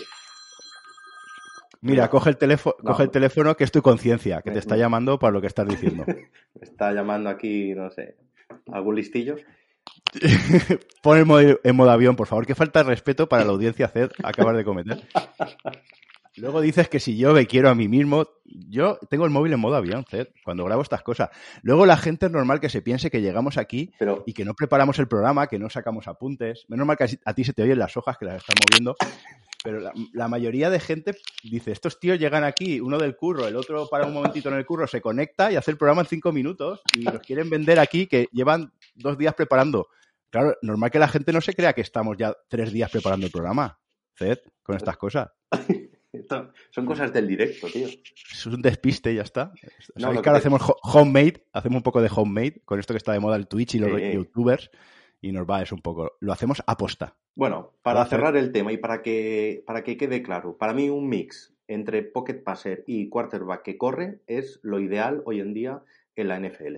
Mira, 1.81 2.09
coge 2.09 2.29
el 2.29 2.37
teléfono, 2.37 2.75
coge 2.83 3.03
el 3.03 3.09
teléfono 3.09 3.55
que 3.55 3.63
es 3.63 3.71
tu 3.71 3.81
conciencia, 3.81 4.41
que 4.41 4.51
te 4.51 4.59
está 4.59 4.75
llamando 4.75 5.17
para 5.17 5.31
lo 5.31 5.41
que 5.41 5.47
estás 5.47 5.67
diciendo. 5.67 6.03
Me 6.07 6.61
está 6.61 6.91
llamando 6.91 7.29
aquí, 7.29 7.73
no 7.73 7.89
sé, 7.89 8.17
algún 8.71 8.95
listillo. 8.95 9.37
Pon 11.01 11.17
el 11.17 11.25
modo, 11.25 11.59
en 11.63 11.75
modo 11.75 11.91
avión, 11.91 12.15
por 12.15 12.27
favor, 12.27 12.45
que 12.45 12.55
falta 12.55 12.83
de 12.83 12.89
respeto 12.89 13.29
para 13.29 13.45
la 13.45 13.51
audiencia 13.51 13.85
hacer 13.85 14.11
acabas 14.23 14.57
de 14.57 14.65
cometer. 14.65 15.01
Luego 16.37 16.61
dices 16.61 16.87
que 16.89 16.99
si 16.99 17.17
yo 17.17 17.33
me 17.33 17.47
quiero 17.47 17.69
a 17.69 17.75
mí 17.75 17.87
mismo, 17.87 18.27
yo 18.45 18.97
tengo 19.09 19.25
el 19.25 19.31
móvil 19.31 19.53
en 19.53 19.59
modo 19.59 19.75
avión, 19.75 20.05
Ced, 20.09 20.27
cuando 20.43 20.63
grabo 20.63 20.81
estas 20.81 21.01
cosas. 21.01 21.29
Luego 21.63 21.85
la 21.85 21.97
gente 21.97 22.27
es 22.27 22.31
normal 22.31 22.59
que 22.59 22.69
se 22.69 22.81
piense 22.81 23.09
que 23.09 23.21
llegamos 23.21 23.57
aquí 23.57 23.91
y 24.25 24.33
que 24.33 24.45
no 24.45 24.53
preparamos 24.53 24.99
el 24.99 25.07
programa, 25.07 25.47
que 25.47 25.59
no 25.59 25.69
sacamos 25.69 26.07
apuntes. 26.07 26.65
Menos 26.67 26.85
mal 26.85 26.97
que 26.97 27.19
a 27.25 27.33
ti 27.33 27.43
se 27.43 27.53
te 27.53 27.63
oyen 27.63 27.79
las 27.79 27.97
hojas 27.97 28.17
que 28.17 28.25
las 28.25 28.37
están 28.37 28.55
moviendo. 28.67 28.95
Pero 29.61 29.91
la, 30.13 30.27
mayoría 30.29 30.69
de 30.69 30.79
gente 30.79 31.17
dice, 31.43 31.71
estos 31.71 31.99
tíos 31.99 32.17
llegan 32.17 32.45
aquí, 32.45 32.79
uno 32.79 32.97
del 32.97 33.17
curro, 33.17 33.45
el 33.45 33.57
otro 33.57 33.89
para 33.89 34.05
un 34.05 34.13
momentito 34.13 34.47
en 34.47 34.55
el 34.55 34.65
curro, 34.65 34.87
se 34.87 35.01
conecta 35.01 35.51
y 35.51 35.57
hace 35.57 35.71
el 35.71 35.77
programa 35.77 36.01
en 36.01 36.07
cinco 36.07 36.31
minutos 36.31 36.81
y 36.93 37.01
los 37.01 37.19
quieren 37.19 37.49
vender 37.49 37.77
aquí 37.77 38.07
que 38.07 38.29
llevan 38.31 38.71
dos 38.95 39.17
días 39.17 39.33
preparando. 39.33 39.89
Claro, 40.29 40.55
normal 40.61 40.91
que 40.91 40.99
la 40.99 41.09
gente 41.09 41.33
no 41.33 41.41
se 41.41 41.53
crea 41.53 41.73
que 41.73 41.81
estamos 41.81 42.15
ya 42.17 42.33
tres 42.47 42.71
días 42.71 42.89
preparando 42.89 43.25
el 43.25 43.33
programa, 43.33 43.79
Ced, 44.15 44.37
con 44.63 44.77
estas 44.77 44.95
cosas. 44.95 45.29
son 46.71 46.85
cosas 46.85 47.13
del 47.13 47.27
directo, 47.27 47.67
tío. 47.67 47.87
Es 47.87 48.45
un 48.45 48.61
despiste, 48.61 49.13
ya 49.13 49.21
está. 49.21 49.51
O 49.95 50.21
que 50.21 50.29
hacemos 50.29 50.61
homemade, 50.83 51.43
hacemos 51.53 51.77
un 51.77 51.83
poco 51.83 52.01
de 52.01 52.09
homemade 52.13 52.61
con 52.65 52.79
esto 52.79 52.93
que 52.93 52.97
está 52.97 53.13
de 53.13 53.19
moda 53.19 53.35
el 53.35 53.47
Twitch 53.47 53.75
y 53.75 53.79
los 53.79 54.01
youtubers 54.01 54.71
y 55.21 55.31
nos 55.31 55.47
va 55.47 55.61
eso 55.61 55.75
un 55.75 55.81
poco. 55.81 56.13
Lo 56.19 56.33
hacemos 56.33 56.63
aposta. 56.65 57.15
Bueno, 57.35 57.73
para 57.83 58.05
cerrar 58.05 58.35
el 58.37 58.51
tema 58.51 58.71
y 58.71 58.77
para 58.77 59.01
que, 59.01 59.63
para 59.65 59.83
que 59.83 59.97
quede 59.97 60.21
claro, 60.21 60.57
para 60.57 60.73
mí 60.73 60.89
un 60.89 61.07
mix 61.07 61.53
entre 61.67 62.01
pocket 62.01 62.43
passer 62.43 62.83
y 62.87 63.09
quarterback 63.09 63.61
que 63.61 63.77
corre 63.77 64.21
es 64.27 64.59
lo 64.63 64.79
ideal 64.79 65.21
hoy 65.25 65.39
en 65.39 65.53
día 65.53 65.83
en 66.15 66.27
la 66.27 66.39
NFL. 66.39 66.77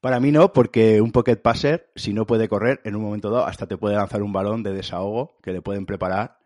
Para 0.00 0.18
mí 0.18 0.32
no, 0.32 0.54
porque 0.54 1.02
un 1.02 1.12
pocket 1.12 1.36
passer, 1.36 1.90
si 1.94 2.14
no 2.14 2.26
puede 2.26 2.48
correr, 2.48 2.80
en 2.84 2.96
un 2.96 3.02
momento 3.02 3.30
dado 3.30 3.44
hasta 3.44 3.66
te 3.66 3.76
puede 3.76 3.96
lanzar 3.96 4.22
un 4.22 4.32
balón 4.32 4.62
de 4.62 4.72
desahogo 4.72 5.36
que 5.42 5.52
le 5.52 5.60
pueden 5.60 5.84
preparar 5.84 6.39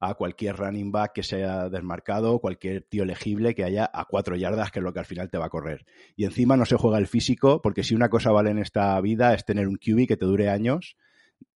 a 0.00 0.14
cualquier 0.14 0.56
running 0.56 0.90
back 0.90 1.12
que 1.12 1.22
sea 1.22 1.68
desmarcado, 1.68 2.40
cualquier 2.40 2.82
tío 2.82 3.02
elegible 3.02 3.54
que 3.54 3.64
haya 3.64 3.88
a 3.92 4.06
cuatro 4.06 4.34
yardas, 4.34 4.70
que 4.70 4.78
es 4.78 4.82
lo 4.82 4.94
que 4.94 4.98
al 4.98 5.04
final 5.04 5.28
te 5.30 5.36
va 5.36 5.46
a 5.46 5.50
correr. 5.50 5.84
Y 6.16 6.24
encima 6.24 6.56
no 6.56 6.64
se 6.64 6.76
juega 6.76 6.96
el 6.98 7.06
físico, 7.06 7.60
porque 7.60 7.84
si 7.84 7.94
una 7.94 8.08
cosa 8.08 8.32
vale 8.32 8.50
en 8.50 8.58
esta 8.58 8.98
vida 9.02 9.34
es 9.34 9.44
tener 9.44 9.68
un 9.68 9.76
QB 9.76 10.08
que 10.08 10.16
te 10.16 10.24
dure 10.24 10.48
años. 10.48 10.96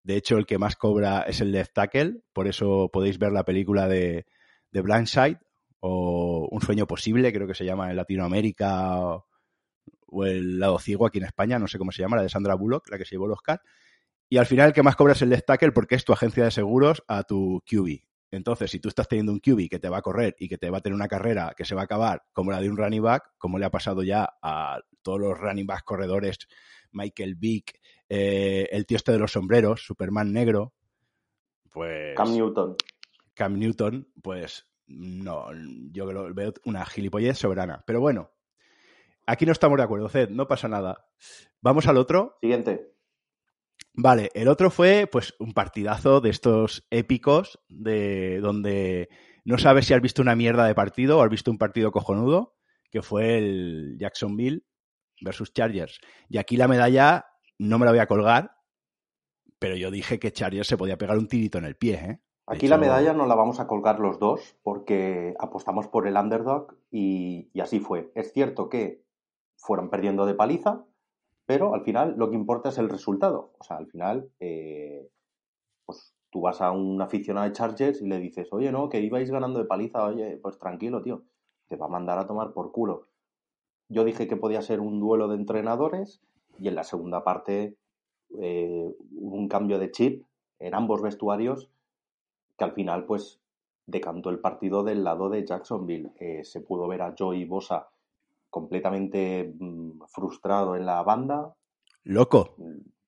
De 0.03 0.17
hecho, 0.17 0.37
el 0.37 0.45
que 0.45 0.59
más 0.59 0.77
cobra 0.77 1.23
es 1.23 1.41
el 1.41 1.53
left 1.53 1.73
tackle, 1.73 2.21
por 2.35 2.47
eso 2.47 2.91
podéis 2.93 3.19
ver 3.19 3.33
la 3.33 3.45
película 3.45 3.89
de, 3.89 4.27
de 4.71 4.81
Blindside 4.83 5.39
o 5.81 6.49
Un 6.51 6.61
sueño 6.61 6.87
posible, 6.87 7.33
creo 7.33 7.47
que 7.47 7.55
se 7.55 7.65
llama 7.65 7.91
en 7.91 7.97
Latinoamérica 7.97 9.01
o, 9.01 9.27
o 10.07 10.25
El 10.27 10.59
lado 10.59 10.79
ciego 10.79 11.07
aquí 11.07 11.19
en 11.19 11.25
España, 11.25 11.59
no 11.59 11.67
sé 11.67 11.79
cómo 11.79 11.93
se 11.93 12.03
llama, 12.03 12.17
la 12.17 12.23
de 12.23 12.29
Sandra 12.29 12.55
Bullock, 12.55 12.91
la 12.91 12.99
que 12.99 13.05
se 13.07 13.15
llevó 13.15 13.27
el 13.27 13.33
Oscar. 13.33 13.63
Y 14.29 14.37
al 14.37 14.47
final 14.47 14.69
el 14.69 14.75
que 14.75 14.83
más 14.83 14.97
cobra 14.97 15.15
es 15.15 15.23
el 15.23 15.31
left 15.31 15.47
tackle 15.47 15.73
porque 15.73 15.95
es 15.95 16.05
tu 16.05 16.13
agencia 16.13 16.45
de 16.45 16.51
seguros 16.51 17.03
a 17.09 17.23
tu 17.23 17.63
QB. 17.67 18.14
Entonces, 18.37 18.71
si 18.71 18.81
tú 18.81 18.89
estás 18.89 19.09
teniendo 19.09 19.33
un 19.33 19.41
QB 19.41 19.69
que 19.69 19.79
te 19.79 19.89
va 19.89 19.99
a 19.99 20.03
correr 20.03 20.37
y 20.39 20.49
que 20.49 20.59
te 20.59 20.71
va 20.71 20.79
a 20.79 20.81
tener 20.81 20.95
una 20.95 21.09
carrera 21.09 21.55
que 21.57 21.65
se 21.65 21.75
va 21.75 21.83
a 21.83 21.85
acabar 21.85 22.25
como 22.33 22.51
la 22.51 22.61
de 22.61 22.69
un 22.69 22.77
running 22.77 23.03
back, 23.03 23.33
como 23.39 23.59
le 23.59 23.67
ha 23.67 23.71
pasado 23.71 24.03
ya 24.03 24.35
a 24.43 24.81
todos 25.03 25.21
los 25.21 25.39
running 25.39 25.67
back 25.67 25.85
corredores, 25.85 26.39
Michael 26.93 27.35
Vick, 27.35 27.81
eh, 28.09 28.69
el 28.71 28.87
tío 28.87 28.97
este 28.97 29.13
de 29.13 29.19
los 29.19 29.33
sombreros, 29.33 29.85
Superman 29.85 30.33
negro, 30.33 30.73
pues... 31.75 32.17
Cam 32.17 32.33
Newton. 32.33 32.77
Cam 33.35 33.59
Newton, 33.59 34.09
pues 34.23 34.65
no, 34.87 35.49
yo 35.91 36.07
veo 36.33 36.55
una 36.65 36.87
gilipollez 36.87 37.37
soberana. 37.37 37.83
Pero 37.85 38.01
bueno, 38.01 38.31
aquí 39.27 39.45
no 39.45 39.51
estamos 39.51 39.77
de 39.79 39.83
acuerdo, 39.83 40.09
Zed, 40.09 40.31
no 40.31 40.47
pasa 40.47 40.69
nada. 40.69 41.09
Vamos 41.61 41.89
al 41.89 41.97
otro. 41.97 42.39
Siguiente. 42.41 42.94
Vale, 43.97 44.31
el 44.35 44.49
otro 44.49 44.71
fue 44.71 45.09
pues 45.11 45.35
un 45.39 45.53
partidazo 45.53 46.21
de 46.21 46.31
estos 46.31 46.85
épicos 46.91 47.61
de 47.69 48.41
donde 48.41 49.09
no 49.45 49.57
sabes 49.57 49.87
si 49.87 49.95
has 49.95 50.01
visto 50.01 50.21
una 50.21 50.35
mierda 50.35 50.67
de 50.67 50.75
partido 50.75 51.19
o 51.19 51.23
has 51.23 51.31
visto 51.31 51.51
un 51.51 51.59
partido 51.59 51.93
cojonudo, 51.93 52.57
que 52.91 53.03
fue 53.03 53.39
el 53.39 53.97
Jacksonville 53.99 54.65
versus 55.21 55.53
Chargers. 55.53 56.01
Y 56.29 56.39
aquí 56.39 56.57
la 56.57 56.67
medalla 56.67 57.27
no 57.59 57.79
me 57.79 57.85
la 57.85 57.93
voy 57.93 58.01
a 58.01 58.09
colgar, 58.09 58.57
pero 59.61 59.77
yo 59.77 59.93
dije 59.93 60.19
que 60.19 60.33
Chargers 60.33 60.67
se 60.67 60.77
podía 60.77 60.99
pegar 60.99 61.17
un 61.17 61.29
tirito 61.29 61.59
en 61.59 61.65
el 61.65 61.77
pie, 61.77 61.95
¿eh? 61.95 62.21
Aquí 62.47 62.69
la 62.69 62.77
medalla 62.77 63.15
no 63.15 63.27
la 63.27 63.35
vamos 63.35 63.59
a 63.59 63.67
colgar 63.67 64.01
los 64.01 64.19
dos 64.19 64.59
porque 64.63 65.35
apostamos 65.39 65.89
por 65.89 66.07
el 66.07 66.17
underdog 66.17 66.77
y 66.91 67.49
así 67.59 67.81
fue. 67.81 68.13
Es 68.15 68.35
cierto 68.35 68.69
que 68.69 69.03
fueron 69.57 69.89
perdiendo 69.89 70.27
de 70.27 70.35
paliza, 70.35 70.85
pero 71.47 71.75
al 71.75 71.83
final 71.83 72.15
lo 72.17 72.31
que 72.31 72.37
importa 72.37 72.71
es 72.71 72.79
el 72.79 72.89
resultado. 72.89 73.53
O 73.59 73.65
sea, 73.65 73.77
al 73.77 73.87
final, 73.87 74.31
eh, 74.41 75.09
pues 75.85 76.15
tú 76.31 76.43
vas 76.43 76.61
a 76.61 76.71
un 76.71 77.01
aficionado 77.01 77.47
de 77.47 77.53
Chargers 77.53 78.01
y 78.01 78.07
le 78.07 78.19
dices, 78.19 78.49
oye, 78.53 78.73
no, 78.73 78.89
que 78.89 79.01
ibais 79.01 79.31
ganando 79.31 79.59
de 79.59 79.67
paliza, 79.67 80.05
oye, 80.05 80.39
pues 80.39 80.59
tranquilo, 80.59 81.03
tío, 81.03 81.23
te 81.69 81.77
va 81.77 81.87
a 81.87 81.91
mandar 81.91 82.19
a 82.19 82.27
tomar 82.27 82.53
por 82.53 82.73
culo. 82.73 83.09
Yo 83.89 84.05
dije 84.05 84.27
que 84.27 84.37
podía 84.37 84.63
ser 84.63 84.81
un 84.81 84.99
duelo 85.01 85.29
de 85.29 85.37
entrenadores 85.37 86.23
y 86.59 86.69
en 86.69 86.75
la 86.75 86.85
segunda 86.85 87.23
parte 87.25 87.77
eh, 88.41 88.95
un 89.13 89.49
cambio 89.49 89.79
de 89.79 89.91
chip 89.91 90.25
en 90.59 90.75
ambos 90.75 91.03
vestuarios 91.03 91.71
que 92.57 92.65
al 92.65 92.73
final, 92.73 93.05
pues, 93.05 93.41
decantó 93.87 94.31
el 94.31 94.39
partido 94.39 94.83
del 94.83 95.05
lado 95.05 95.29
de 95.29 95.45
Jacksonville. 95.45 96.13
Eh, 96.19 96.45
se 96.45 96.61
pudo 96.61 96.89
ver 96.89 97.03
a 97.03 97.15
Joey 97.19 97.45
Bosa 97.45 97.89
completamente 98.55 99.53
mm, 99.59 100.03
frustrado 100.07 100.77
en 100.77 100.87
la 100.87 101.03
banda. 101.03 101.53
Loco. 102.05 102.55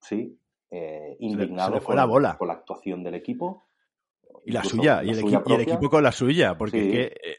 Sí, 0.01 0.37
eh, 0.73 1.17
indignado 1.21 1.69
se 1.69 1.75
le 1.77 1.81
fue 1.81 1.87
con, 1.93 1.97
la 1.97 2.05
bola. 2.05 2.37
con 2.37 2.49
la 2.49 2.55
actuación 2.55 3.05
del 3.05 3.15
equipo. 3.15 3.69
Y 4.45 4.51
la 4.51 4.65
suya, 4.65 5.05
y, 5.05 5.11
el 5.11 5.21
suya 5.21 5.45
y 5.47 5.53
el 5.53 5.61
equipo 5.61 5.89
con 5.89 6.03
la 6.03 6.11
suya, 6.11 6.59
porque 6.59 6.81
Sí. 6.81 6.87
es 6.87 6.93
que, 6.93 7.03
eh, 7.05 7.37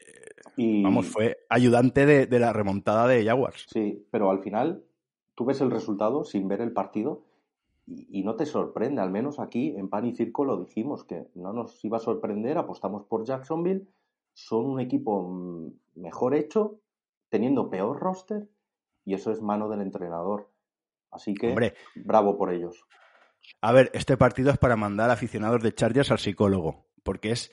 Y- 0.56 0.82
vamos, 0.82 1.06
fue 1.06 1.36
ayudante 1.50 2.06
de, 2.06 2.26
de 2.26 2.38
la 2.38 2.54
remontada 2.54 3.06
de 3.06 3.22
Jaguars. 3.26 3.66
Sí, 3.68 4.06
pero 4.10 4.30
al 4.30 4.40
final 4.40 4.82
tú 5.34 5.44
ves 5.44 5.60
el 5.60 5.70
resultado 5.70 6.24
sin 6.24 6.48
ver 6.48 6.62
el 6.62 6.72
partido 6.72 7.24
y, 7.86 8.20
y 8.20 8.22
no 8.22 8.36
te 8.36 8.46
sorprende. 8.46 9.02
Al 9.02 9.10
menos 9.10 9.38
aquí 9.38 9.74
en 9.76 9.90
Pan 9.90 10.06
y 10.06 10.14
Circo 10.16 10.46
lo 10.46 10.56
dijimos, 10.64 11.04
que 11.04 11.26
no 11.34 11.52
nos 11.52 11.84
iba 11.84 11.98
a 11.98 12.00
sorprender. 12.00 12.56
Apostamos 12.56 13.04
por 13.04 13.26
Jacksonville. 13.26 13.86
Son 14.32 14.64
un 14.64 14.80
equipo 14.80 15.28
mm, 15.28 15.72
mejor 15.96 16.34
hecho, 16.34 16.78
teniendo 17.28 17.70
peor 17.70 17.98
roster, 18.00 18.48
y 19.04 19.14
eso 19.14 19.30
es 19.30 19.40
mano 19.40 19.68
del 19.68 19.80
entrenador. 19.80 20.50
Así 21.10 21.34
que 21.34 21.48
Hombre, 21.48 21.74
bravo 21.94 22.36
por 22.36 22.52
ellos. 22.52 22.84
a 23.62 23.72
ver, 23.72 23.90
este 23.94 24.16
partido 24.16 24.50
es 24.50 24.58
para 24.58 24.76
mandar 24.76 25.10
aficionados 25.10 25.62
de 25.62 25.74
Chargers 25.74 26.10
al 26.10 26.18
psicólogo, 26.18 26.86
porque 27.02 27.30
es 27.30 27.50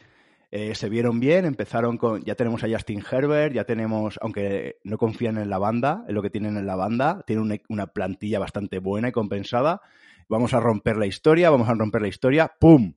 eh, 0.52 0.74
se 0.76 0.88
vieron 0.88 1.20
bien, 1.20 1.44
empezaron 1.44 1.98
con, 1.98 2.24
ya 2.24 2.36
tenemos 2.36 2.64
a 2.64 2.70
Justin 2.70 3.04
Herbert, 3.10 3.54
ya 3.54 3.66
tenemos, 3.66 4.18
aunque 4.22 4.80
no 4.84 4.98
confían 4.98 5.38
en 5.38 5.50
la 5.50 5.58
banda, 5.58 6.06
en 6.08 6.16
lo 6.16 6.22
que 6.22 6.30
tienen 6.30 6.56
en 6.56 6.66
la 6.66 6.78
banda, 6.78 7.24
tienen 7.28 7.44
una, 7.44 7.58
una 7.68 7.88
plantilla 7.88 8.40
bastante 8.40 8.80
buena 8.80 9.10
y 9.10 9.12
compensada, 9.12 9.82
vamos 10.30 10.54
a 10.54 10.60
romper 10.60 10.98
la 10.98 11.08
historia, 11.08 11.50
vamos 11.50 11.68
a 11.68 11.74
romper 11.74 12.02
la 12.02 12.08
historia, 12.08 12.54
¡pum! 12.60 12.94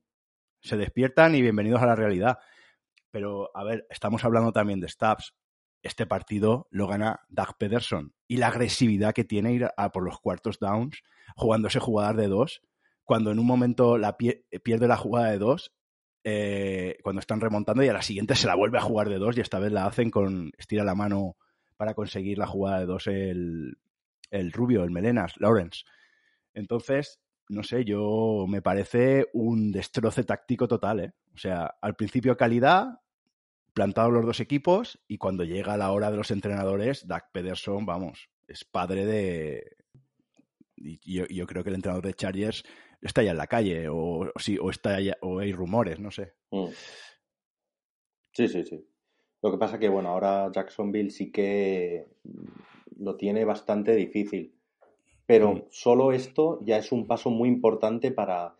Se 0.60 0.76
despiertan 0.76 1.34
y 1.34 1.42
bienvenidos 1.42 1.82
a 1.82 1.86
la 1.86 1.96
realidad. 1.96 2.38
Pero, 3.10 3.50
a 3.54 3.64
ver, 3.64 3.86
estamos 3.90 4.24
hablando 4.24 4.52
también 4.52 4.80
de 4.80 4.88
Stabs. 4.88 5.34
Este 5.82 6.06
partido 6.06 6.66
lo 6.70 6.86
gana 6.86 7.20
Doug 7.28 7.56
Pederson. 7.58 8.14
Y 8.26 8.36
la 8.36 8.48
agresividad 8.48 9.14
que 9.14 9.24
tiene 9.24 9.52
ir 9.52 9.68
a 9.76 9.92
por 9.92 10.04
los 10.04 10.18
cuartos 10.20 10.58
downs, 10.58 11.02
jugándose 11.36 11.78
jugadas 11.78 12.16
de 12.16 12.28
dos, 12.28 12.62
cuando 13.04 13.30
en 13.30 13.38
un 13.38 13.46
momento 13.46 13.96
pierde 14.62 14.88
la 14.88 14.96
jugada 14.96 15.30
de 15.30 15.38
dos, 15.38 15.72
eh, 16.24 16.98
cuando 17.02 17.20
están 17.20 17.40
remontando 17.40 17.82
y 17.82 17.88
a 17.88 17.92
la 17.92 18.02
siguiente 18.02 18.34
se 18.34 18.46
la 18.46 18.54
vuelve 18.54 18.78
a 18.78 18.82
jugar 18.82 19.08
de 19.08 19.18
dos 19.18 19.38
y 19.38 19.40
esta 19.40 19.58
vez 19.58 19.72
la 19.72 19.86
hacen 19.86 20.10
con 20.10 20.50
estira 20.58 20.84
la 20.84 20.94
mano 20.94 21.36
para 21.76 21.94
conseguir 21.94 22.38
la 22.38 22.46
jugada 22.46 22.80
de 22.80 22.86
dos 22.86 23.06
el, 23.06 23.78
el 24.30 24.52
rubio, 24.52 24.84
el 24.84 24.90
melenas, 24.90 25.34
Lawrence. 25.38 25.84
Entonces, 26.52 27.20
no 27.48 27.62
sé, 27.62 27.84
yo 27.84 28.44
me 28.48 28.60
parece 28.60 29.26
un 29.32 29.72
destroce 29.72 30.24
táctico 30.24 30.68
total, 30.68 31.00
¿eh? 31.00 31.12
O 31.34 31.38
sea, 31.38 31.76
al 31.80 31.96
principio 31.96 32.36
calidad, 32.36 33.00
plantados 33.78 34.12
los 34.12 34.26
dos 34.26 34.40
equipos 34.40 34.98
y 35.06 35.18
cuando 35.18 35.44
llega 35.44 35.76
la 35.76 35.92
hora 35.92 36.10
de 36.10 36.16
los 36.16 36.32
entrenadores, 36.32 37.06
Doug 37.06 37.22
Pederson, 37.32 37.86
vamos, 37.86 38.28
es 38.48 38.64
padre 38.64 39.06
de... 39.06 39.76
Y 40.74 40.98
yo, 41.04 41.26
yo 41.28 41.46
creo 41.46 41.62
que 41.62 41.68
el 41.70 41.76
entrenador 41.76 42.04
de 42.04 42.14
Chargers 42.14 42.64
está 43.00 43.22
ya 43.22 43.30
en 43.30 43.36
la 43.36 43.46
calle 43.46 43.86
o, 43.88 44.32
sí, 44.34 44.58
o, 44.60 44.70
está 44.70 45.00
ya- 45.00 45.16
o 45.20 45.38
hay 45.38 45.52
rumores, 45.52 46.00
no 46.00 46.10
sé. 46.10 46.34
Mm. 46.50 46.66
Sí, 48.32 48.48
sí, 48.48 48.64
sí. 48.64 48.84
Lo 49.42 49.52
que 49.52 49.58
pasa 49.58 49.78
que, 49.78 49.88
bueno, 49.88 50.08
ahora 50.08 50.50
Jacksonville 50.52 51.10
sí 51.10 51.30
que 51.30 52.08
lo 52.96 53.16
tiene 53.16 53.44
bastante 53.44 53.94
difícil. 53.94 54.58
Pero 55.24 55.68
solo 55.70 56.10
esto 56.10 56.58
ya 56.64 56.78
es 56.78 56.90
un 56.90 57.06
paso 57.06 57.30
muy 57.30 57.48
importante 57.48 58.10
para, 58.10 58.56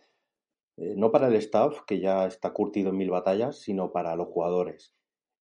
eh, 0.77 0.95
no 0.97 1.11
para 1.11 1.27
el 1.27 1.35
staff, 1.35 1.81
que 1.89 1.99
ya 1.99 2.25
está 2.29 2.53
curtido 2.53 2.91
en 2.91 2.99
mil 2.99 3.11
batallas, 3.11 3.59
sino 3.59 3.91
para 3.91 4.15
los 4.15 4.29
jugadores. 4.29 4.95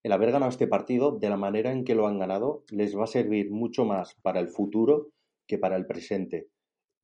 El 0.06 0.12
haber 0.12 0.30
ganado 0.30 0.50
este 0.50 0.68
partido, 0.68 1.18
de 1.18 1.28
la 1.28 1.36
manera 1.36 1.72
en 1.72 1.82
que 1.82 1.96
lo 1.96 2.06
han 2.06 2.20
ganado, 2.20 2.62
les 2.70 2.96
va 2.96 3.02
a 3.02 3.08
servir 3.08 3.50
mucho 3.50 3.84
más 3.84 4.14
para 4.22 4.38
el 4.38 4.46
futuro 4.46 5.10
que 5.48 5.58
para 5.58 5.74
el 5.74 5.84
presente. 5.84 6.46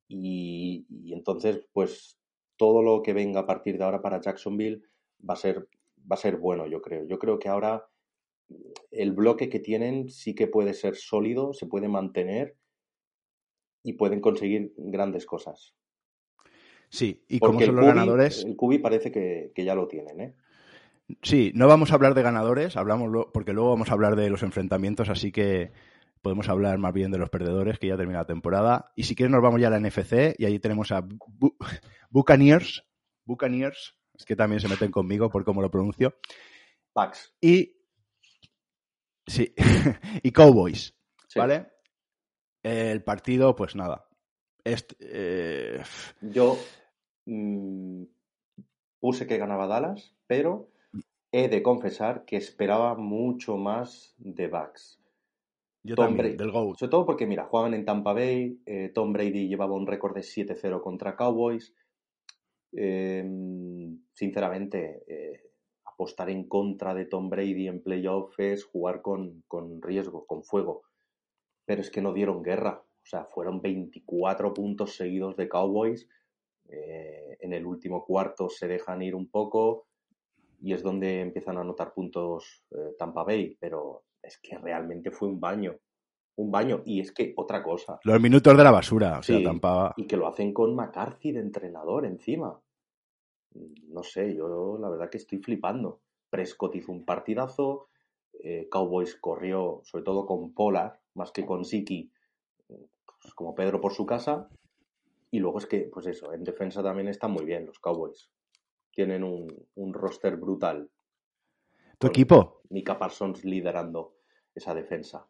Y, 0.07 0.87
y 0.89 1.13
entonces, 1.13 1.67
pues, 1.73 2.21
todo 2.57 2.81
lo 2.81 3.03
que 3.03 3.13
venga 3.13 3.41
a 3.41 3.47
partir 3.47 3.77
de 3.77 3.83
ahora 3.83 4.03
para 4.03 4.21
Jacksonville 4.21 4.83
va 5.29 5.35
a 5.35 5.37
ser, 5.37 5.69
va 5.99 6.15
a 6.15 6.17
ser 6.17 6.37
bueno, 6.37 6.69
yo 6.69 6.81
creo. 6.81 7.05
Yo 7.05 7.19
creo 7.19 7.41
que 7.41 7.49
ahora 7.49 7.89
el 8.93 9.11
bloque 9.11 9.49
que 9.49 9.59
tienen 9.59 10.09
sí 10.09 10.37
que 10.37 10.47
puede 10.47 10.73
ser 10.73 10.95
sólido, 10.95 11.55
se 11.55 11.67
puede 11.67 11.89
mantener 11.89 12.57
y 13.83 13.95
pueden 13.95 14.21
conseguir 14.21 14.75
grandes 14.77 15.27
cosas. 15.27 15.75
Sí, 16.89 17.25
y 17.27 17.41
como 17.41 17.61
son 17.61 17.75
los 17.75 17.85
ganadores, 17.85 18.45
el 18.45 18.55
Cubi 18.55 18.79
parece 18.79 19.11
que, 19.11 19.51
que 19.57 19.65
ya 19.65 19.75
lo 19.75 19.89
tienen, 19.89 20.21
¿eh? 20.21 20.37
Sí, 21.23 21.53
no 21.55 21.67
vamos 21.69 21.91
a 21.91 21.95
hablar 21.95 22.15
de 22.15 22.23
ganadores, 22.23 22.77
hablamos 22.77 23.11
lo- 23.11 23.33
porque 23.33 23.53
luego 23.53 23.71
vamos 23.71 23.91
a 23.91 23.95
hablar 23.95 24.17
de 24.17 24.31
los 24.31 24.43
enfrentamientos, 24.43 25.09
así 25.09 25.33
que 25.33 25.73
podemos 26.23 26.49
hablar 26.49 26.79
más 26.79 26.93
bien 26.93 27.11
de 27.11 27.19
los 27.19 27.31
perdedores, 27.31 27.79
que 27.79 27.89
ya 27.89 27.97
termina 27.97 28.21
la 28.21 28.27
temporada. 28.27 28.93
Y 28.97 29.05
si 29.05 29.15
quieres 29.17 29.33
nos 29.33 29.43
vamos 29.43 29.61
ya 29.61 29.67
a 29.67 29.71
la 29.71 29.79
NFC 29.81 30.35
y 30.39 30.45
ahí 30.45 30.59
tenemos 30.59 30.93
a 30.93 31.03
Bu- 31.03 31.57
Buccaneers, 32.11 32.85
Buccaneers, 33.25 33.97
es 34.15 34.25
que 34.25 34.37
también 34.37 34.61
se 34.61 34.69
meten 34.69 34.91
conmigo 34.91 35.31
por 35.31 35.45
cómo 35.45 35.61
lo 35.63 35.71
pronuncio, 35.71 36.15
Pax. 36.93 37.35
y 37.41 37.77
sí, 39.27 39.55
y 40.23 40.31
Cowboys, 40.33 40.95
Sí. 41.29 41.39
¿vale? 41.39 41.69
El 42.63 43.03
partido, 43.03 43.57
pues 43.57 43.75
nada. 43.75 44.07
Eh, 44.65 45.83
Yo 46.21 46.57
mm, 47.27 48.05
puse 49.01 49.27
que 49.27 49.39
ganaba 49.39 49.67
Dallas, 49.67 50.15
pero 50.29 50.71
he 51.33 51.49
de 51.49 51.63
confesar 51.63 52.25
que 52.25 52.37
esperaba 52.37 52.95
mucho 52.95 53.57
más 53.57 54.15
de 54.19 54.49
Bucks. 54.49 55.03
yo 55.83 55.97
Tom 55.97 56.07
también, 56.07 56.27
Brady. 56.27 56.37
del 56.37 56.53
GOAT. 56.53 56.79
Sobre 56.79 56.91
todo 56.91 57.07
porque, 57.07 57.27
mira, 57.27 57.47
juegan 57.47 57.75
en 57.75 57.85
Tampa 57.85 58.13
Bay, 58.13 58.61
eh, 58.67 58.91
Tom 58.95 59.13
Brady 59.13 59.49
llevaba 59.49 59.75
un 59.75 59.87
récord 59.87 60.15
de 60.15 60.23
7-0 60.23 60.83
contra 60.83 61.17
Cowboys. 61.17 61.75
Eh, 62.75 63.25
sinceramente, 64.13 65.03
eh, 65.07 65.51
apostar 65.85 66.31
en 66.31 66.49
contra 66.49 66.95
de 66.95 67.07
Tom 67.07 67.29
Brady 67.29 67.69
en 67.69 67.83
playoff 67.83 68.39
es 68.39 68.65
jugar 68.65 69.03
con, 69.03 69.43
con 69.49 69.81
riesgo, 69.81 70.27
con 70.27 70.45
fuego. 70.45 70.83
Pero 71.65 71.81
es 71.81 71.91
que 71.91 72.03
no 72.03 72.13
dieron 72.13 72.43
guerra. 72.43 72.83
O 72.85 73.07
sea, 73.07 73.25
fueron 73.25 73.61
24 73.61 74.55
puntos 74.55 74.97
seguidos 74.97 75.37
de 75.37 75.49
Cowboys. 75.49 76.09
Eh, 76.69 77.37
en 77.41 77.53
el 77.53 77.67
último 77.67 78.05
cuarto 78.05 78.49
se 78.49 78.69
dejan 78.69 79.03
ir 79.03 79.15
un 79.15 79.29
poco 79.29 79.87
y 80.63 80.73
es 80.73 80.83
donde 80.83 81.21
empiezan 81.21 81.59
a 81.59 81.63
anotar 81.63 81.93
puntos 81.93 82.65
eh, 82.71 82.95
Tampa 82.99 83.25
Bay. 83.25 83.57
Pero 83.61 84.05
es 84.23 84.39
que 84.41 84.57
realmente 84.57 85.11
fue 85.11 85.29
un 85.29 85.41
baño. 85.41 85.77
Un 86.37 86.51
baño. 86.51 86.83
Y 86.87 87.01
es 87.01 87.13
que 87.13 87.35
otra 87.37 87.63
cosa. 87.63 87.99
Los 88.05 88.21
minutos 88.21 88.57
de 88.57 88.65
la 88.65 88.71
basura, 88.71 89.19
o 89.19 89.23
sea, 89.23 89.37
Sí, 89.39 89.45
Tampa... 89.45 89.93
Y 89.97 90.07
que 90.07 90.17
lo 90.17 90.29
hacen 90.29 90.55
con 90.55 90.75
McCarthy 90.75 91.33
de 91.33 91.41
entrenador 91.41 92.07
encima. 92.07 92.59
No 93.89 94.03
sé, 94.03 94.35
yo 94.35 94.79
la 94.81 94.89
verdad 94.89 95.11
que 95.11 95.19
estoy 95.19 95.39
flipando. 95.39 96.01
Prescott 96.31 96.75
hizo 96.77 96.93
un 96.93 97.05
partidazo. 97.05 97.89
eh, 98.43 98.69
Cowboys 98.71 99.17
corrió, 99.17 99.81
sobre 99.85 100.05
todo 100.05 100.25
con 100.25 100.55
Pollard, 100.55 100.95
más 101.15 101.33
que 101.33 101.45
con 101.45 101.65
Siki, 101.65 102.11
pues 102.67 103.35
como 103.35 103.55
Pedro 103.55 103.81
por 103.81 103.93
su 103.93 104.07
casa. 104.07 104.49
Y 105.31 105.39
luego 105.39 105.59
es 105.59 105.67
que, 105.67 105.91
pues 105.93 106.07
eso, 106.07 106.33
en 106.33 106.45
defensa 106.45 106.83
también 106.83 107.09
están 107.09 107.33
muy 107.33 107.45
bien 107.45 107.67
los 107.67 107.79
Cowboys. 107.79 108.31
Tienen 108.93 109.25
un, 109.25 109.49
un 109.75 109.93
roster 109.95 110.37
brutal. 110.37 110.89
¿Tu 111.99 112.07
equipo? 112.07 112.63
Mika 112.71 112.99
Parsons 112.99 113.45
liderando 113.45 114.15
esa 114.55 114.75
defensa. 114.75 115.27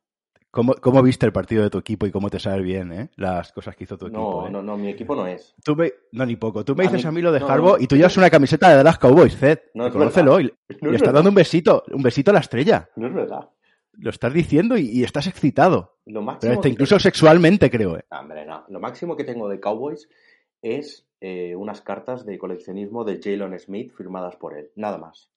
¿Cómo, 0.50 0.74
¿Cómo 0.74 1.02
viste 1.02 1.24
el 1.24 1.32
partido 1.32 1.62
de 1.62 1.70
tu 1.70 1.78
equipo 1.78 2.04
y 2.06 2.10
cómo 2.10 2.28
te 2.28 2.38
sabes 2.38 2.62
bien, 2.62 2.92
eh? 2.92 3.10
Las 3.16 3.52
cosas 3.52 3.74
que 3.74 3.84
hizo 3.84 3.96
tu 3.96 4.06
equipo. 4.06 4.42
No, 4.42 4.48
eh? 4.48 4.50
no, 4.50 4.62
no, 4.62 4.76
mi 4.76 4.88
equipo 4.88 5.14
no 5.16 5.26
es. 5.26 5.54
Tú 5.64 5.74
me- 5.74 5.92
no, 6.12 6.26
ni 6.26 6.36
poco. 6.36 6.62
Tú 6.62 6.74
me 6.76 6.84
A 6.84 6.88
dices 6.88 7.04
mí- 7.04 7.08
a 7.08 7.12
mí 7.12 7.22
lo 7.22 7.32
de 7.32 7.40
no, 7.40 7.48
Harbaugh 7.48 7.78
no. 7.78 7.82
y 7.82 7.86
tú 7.86 7.96
llevas 7.96 8.16
una 8.18 8.28
camiseta 8.28 8.68
de 8.68 8.76
Dallas 8.76 8.98
Cowboys, 8.98 9.34
Zed. 9.36 9.60
No 9.74 9.86
es 9.86 9.92
Reconócelo 9.94 10.40
y, 10.40 10.44
No 10.44 10.50
y 10.50 10.52
es 10.52 10.52
le 10.82 10.88
estás 10.96 11.00
verdad. 11.00 11.12
dando 11.14 11.28
un 11.30 11.34
besito, 11.36 11.84
un 11.90 12.02
besito 12.02 12.30
a 12.32 12.34
la 12.34 12.40
estrella. 12.40 12.90
No 12.96 13.06
es 13.06 13.14
verdad. 13.14 13.48
Lo 13.92 14.10
estás 14.10 14.32
diciendo 14.34 14.76
y, 14.76 14.90
y 14.90 15.04
estás 15.04 15.26
excitado. 15.26 15.98
Lo 16.04 16.20
máximo 16.20 16.50
Pero 16.52 16.60
que 16.62 16.68
incluso 16.68 16.98
sexualmente, 16.98 17.70
creo, 17.70 17.96
eh. 17.96 18.04
No, 18.10 18.20
hombre, 18.20 18.44
no. 18.44 18.64
Lo 18.68 18.78
máximo 18.80 19.16
que 19.16 19.24
tengo 19.24 19.48
de 19.48 19.58
Cowboys 19.60 20.06
es 20.60 21.06
eh, 21.24 21.54
unas 21.54 21.80
cartas 21.82 22.26
de 22.26 22.36
coleccionismo 22.36 23.04
de 23.04 23.20
Jalen 23.22 23.56
Smith 23.56 23.94
firmadas 23.96 24.34
por 24.34 24.58
él. 24.58 24.72
Nada 24.74 24.98
más. 24.98 25.30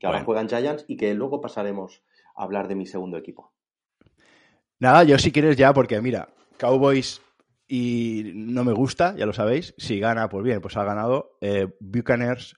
Que 0.00 0.06
ahora 0.06 0.24
juegan 0.24 0.48
Giants 0.48 0.86
y 0.88 0.96
que 0.96 1.12
luego 1.12 1.42
pasaremos 1.42 2.02
a 2.34 2.44
hablar 2.44 2.68
de 2.68 2.74
mi 2.74 2.86
segundo 2.86 3.18
equipo. 3.18 3.52
Nada, 4.78 5.04
yo 5.04 5.18
si 5.18 5.30
quieres 5.30 5.58
ya, 5.58 5.74
porque 5.74 6.00
mira, 6.00 6.30
Cowboys 6.56 7.20
y 7.66 8.32
no 8.34 8.64
me 8.64 8.72
gusta, 8.72 9.14
ya 9.14 9.26
lo 9.26 9.34
sabéis. 9.34 9.74
Si 9.76 10.00
gana, 10.00 10.30
pues 10.30 10.42
bien, 10.42 10.62
pues 10.62 10.78
ha 10.78 10.84
ganado. 10.84 11.36
Eh, 11.42 11.68
Buccaneers 11.80 12.56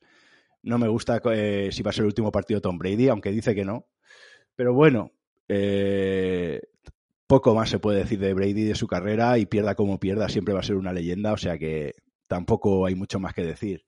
no 0.62 0.79
me 0.79 0.87
gusta 0.87 1.21
eh, 1.33 1.71
si 1.73 1.83
va 1.83 1.90
a 1.90 1.93
ser 1.93 2.03
el 2.03 2.09
último 2.09 2.31
partido 2.31 2.61
Tom 2.61 2.79
Brady, 2.79 3.09
aunque 3.09 3.33
dice 3.33 3.57
que 3.57 3.64
no. 3.64 3.88
Pero 4.55 4.73
bueno, 4.73 5.11
eh, 5.49 6.61
poco 7.27 7.57
más 7.57 7.71
se 7.71 7.81
puede 7.81 7.99
decir 7.99 8.21
de 8.21 8.35
Brady 8.35 8.62
de 8.62 8.77
su 8.77 8.87
carrera 8.87 9.37
y 9.38 9.47
pierda 9.47 9.75
como 9.75 9.99
pierda, 9.99 10.29
siempre 10.29 10.55
va 10.55 10.61
a 10.61 10.62
ser 10.62 10.77
una 10.77 10.93
leyenda, 10.93 11.33
o 11.33 11.37
sea 11.37 11.59
que 11.59 11.95
tampoco 12.31 12.87
hay 12.87 12.95
mucho 12.95 13.19
más 13.19 13.35
que 13.35 13.43
decir. 13.43 13.85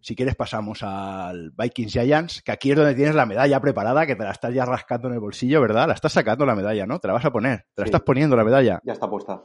si 0.00 0.16
quieres 0.16 0.34
pasamos 0.34 0.82
al 0.82 1.50
Vikings 1.52 1.92
Giants, 1.92 2.42
que 2.42 2.50
aquí 2.50 2.70
es 2.70 2.76
donde 2.76 2.94
tienes 2.94 3.14
la 3.14 3.26
medalla 3.26 3.60
preparada, 3.60 4.06
que 4.06 4.16
te 4.16 4.24
la 4.24 4.32
estás 4.32 4.52
ya 4.52 4.64
rascando 4.64 5.06
en 5.08 5.14
el 5.14 5.20
bolsillo, 5.20 5.60
¿verdad? 5.60 5.86
La 5.86 5.92
estás 5.94 6.12
sacando 6.14 6.44
la 6.46 6.56
medalla, 6.56 6.86
¿no? 6.86 6.98
Te 6.98 7.06
la 7.06 7.12
vas 7.14 7.24
a 7.26 7.30
poner, 7.30 7.66
te 7.74 7.82
la 7.82 7.84
estás 7.86 8.00
poniendo 8.00 8.34
la 8.34 8.42
medalla. 8.44 8.80
Ya 8.82 8.94
está 8.94 9.08
puesta. 9.08 9.44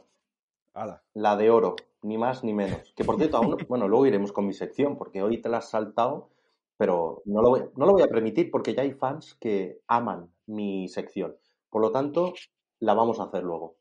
La 1.14 1.36
de 1.36 1.50
oro, 1.50 1.76
ni 2.02 2.16
más 2.18 2.42
ni 2.42 2.54
menos. 2.54 2.92
Que 2.96 3.04
por 3.04 3.16
cierto, 3.18 3.36
aún, 3.36 3.50
no- 3.50 3.56
bueno, 3.68 3.86
luego 3.86 4.06
iremos 4.06 4.32
con 4.32 4.46
mi 4.46 4.52
sección, 4.54 4.96
porque 4.96 5.22
hoy 5.22 5.38
te 5.38 5.48
la 5.48 5.58
has 5.58 5.68
saltado, 5.70 6.30
pero 6.76 7.22
no 7.26 7.42
lo, 7.42 7.50
voy, 7.50 7.62
no 7.76 7.84
lo 7.86 7.92
voy 7.92 8.02
a 8.02 8.08
permitir 8.08 8.50
porque 8.50 8.74
ya 8.74 8.82
hay 8.82 8.92
fans 8.92 9.36
que 9.38 9.80
aman 9.86 10.28
mi 10.46 10.88
sección. 10.88 11.36
Por 11.70 11.82
lo 11.82 11.92
tanto, 11.92 12.32
la 12.80 12.94
vamos 12.94 13.20
a 13.20 13.24
hacer 13.24 13.42
luego. 13.44 13.76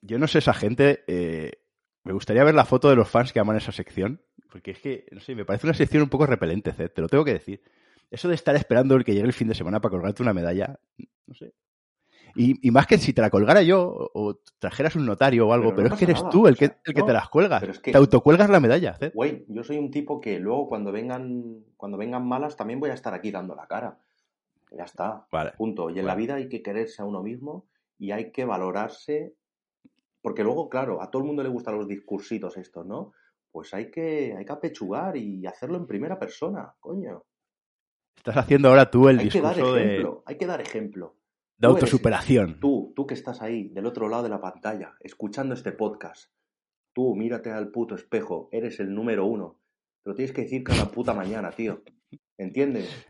Yo 0.00 0.18
no 0.18 0.28
sé 0.28 0.38
esa 0.38 0.54
gente, 0.54 1.02
eh, 1.08 1.52
me 2.06 2.12
gustaría 2.12 2.44
ver 2.44 2.54
la 2.54 2.64
foto 2.64 2.88
de 2.88 2.96
los 2.96 3.08
fans 3.08 3.32
que 3.32 3.40
aman 3.40 3.56
esa 3.56 3.72
sección, 3.72 4.20
porque 4.50 4.70
es 4.70 4.78
que, 4.78 5.06
no 5.10 5.20
sé, 5.20 5.34
me 5.34 5.44
parece 5.44 5.66
una 5.66 5.74
sección 5.74 6.02
un 6.04 6.08
poco 6.08 6.24
repelente, 6.26 6.72
Zed, 6.72 6.90
te 6.92 7.02
lo 7.02 7.08
tengo 7.08 7.24
que 7.24 7.32
decir. 7.34 7.60
Eso 8.10 8.28
de 8.28 8.36
estar 8.36 8.54
esperando 8.54 8.94
el 8.94 9.04
que 9.04 9.12
llegue 9.12 9.26
el 9.26 9.32
fin 9.32 9.48
de 9.48 9.54
semana 9.54 9.80
para 9.80 9.90
colgarte 9.90 10.22
una 10.22 10.32
medalla, 10.32 10.78
no 11.26 11.34
sé. 11.34 11.52
Y, 12.36 12.66
y 12.68 12.70
más 12.70 12.86
que 12.86 12.98
si 12.98 13.12
te 13.12 13.22
la 13.22 13.30
colgara 13.30 13.62
yo 13.62 14.10
o, 14.12 14.38
trajeras 14.58 14.94
un 14.94 15.06
notario 15.06 15.48
o 15.48 15.52
algo, 15.52 15.70
Pero 15.70 15.76
pero, 15.76 15.88
no 15.88 15.94
es 15.94 15.98
que 15.98 16.04
eres 16.04 16.18
nada, 16.18 16.30
tú 16.30 16.46
el 16.46 16.54
o 16.54 16.56
que, 16.56 16.64
el 16.66 16.94
que 16.94 17.02
te 17.02 17.12
las 17.12 17.28
cuelgas. 17.30 17.62
es 17.62 17.78
que- 17.80 17.92
Te 17.92 17.98
autocuelgas 17.98 18.50
la 18.50 18.60
medalla, 18.60 18.94
Zed. 18.94 19.12
Wayne, 19.14 19.44
yo 19.48 19.64
soy 19.64 19.78
un 19.78 19.90
tipo 19.90 20.20
que 20.20 20.38
luego 20.38 20.68
cuando 20.68 20.92
vengan, 20.92 21.64
cuando 21.76 21.96
vengan 21.98 22.26
malas 22.26 22.54
también 22.54 22.78
voy 22.78 22.90
a 22.90 22.94
estar 22.94 23.14
aquí 23.14 23.30
dando 23.30 23.54
la 23.56 23.66
cara. 23.66 23.98
Ya 24.70 24.84
está. 24.84 25.26
Vale. 25.32 25.52
Punto. 25.56 25.88
Y 25.90 25.98
en 25.98 26.06
la 26.06 26.14
vida 26.14 26.34
hay 26.34 26.48
que 26.48 26.62
quererse 26.62 27.00
a 27.00 27.06
uno 27.06 27.22
mismo 27.22 27.64
y 27.98 28.10
hay 28.10 28.30
que 28.32 28.44
valorarse. 28.44 29.34
Porque 30.26 30.42
luego, 30.42 30.68
claro, 30.68 31.00
a 31.00 31.08
todo 31.08 31.22
el 31.22 31.26
mundo 31.28 31.44
le 31.44 31.48
gustan 31.48 31.76
los 31.78 31.86
discursitos 31.86 32.56
estos, 32.56 32.84
¿no? 32.84 33.12
Pues 33.52 33.72
hay 33.74 33.92
que, 33.92 34.34
hay 34.36 34.44
que 34.44 34.52
apechugar 34.52 35.16
y 35.16 35.46
hacerlo 35.46 35.76
en 35.76 35.86
primera 35.86 36.18
persona, 36.18 36.74
coño. 36.80 37.22
Estás 38.16 38.36
haciendo 38.38 38.68
ahora 38.70 38.90
tú 38.90 39.08
el 39.08 39.20
hay 39.20 39.28
que 39.28 39.40
dar 39.40 39.54
discurso 39.54 39.74
de, 39.76 39.84
ejemplo, 39.84 40.22
hay 40.26 40.36
que 40.36 40.46
dar 40.46 40.60
ejemplo. 40.60 41.16
de 41.56 41.68
Tú 41.68 41.74
eres- 41.76 41.82
autosuperación. 41.84 42.58
Tú, 42.58 42.92
tú 42.96 43.06
que 43.06 43.14
estás 43.14 43.40
ahí, 43.40 43.68
del 43.68 43.86
otro 43.86 44.08
lado 44.08 44.24
de 44.24 44.30
la 44.30 44.40
pantalla, 44.40 44.96
escuchando 44.98 45.54
este 45.54 45.70
podcast, 45.70 46.32
tú 46.92 47.14
mírate 47.14 47.52
al 47.52 47.70
puto 47.70 47.94
espejo, 47.94 48.48
eres 48.50 48.80
el 48.80 48.92
número 48.92 49.26
uno. 49.26 49.60
Te 50.02 50.10
lo 50.10 50.16
tienes 50.16 50.32
que 50.34 50.42
decir 50.42 50.64
cada 50.64 50.86
puta 50.90 51.14
mañana, 51.14 51.52
tío. 51.52 51.84
¿Entiendes? 52.36 53.06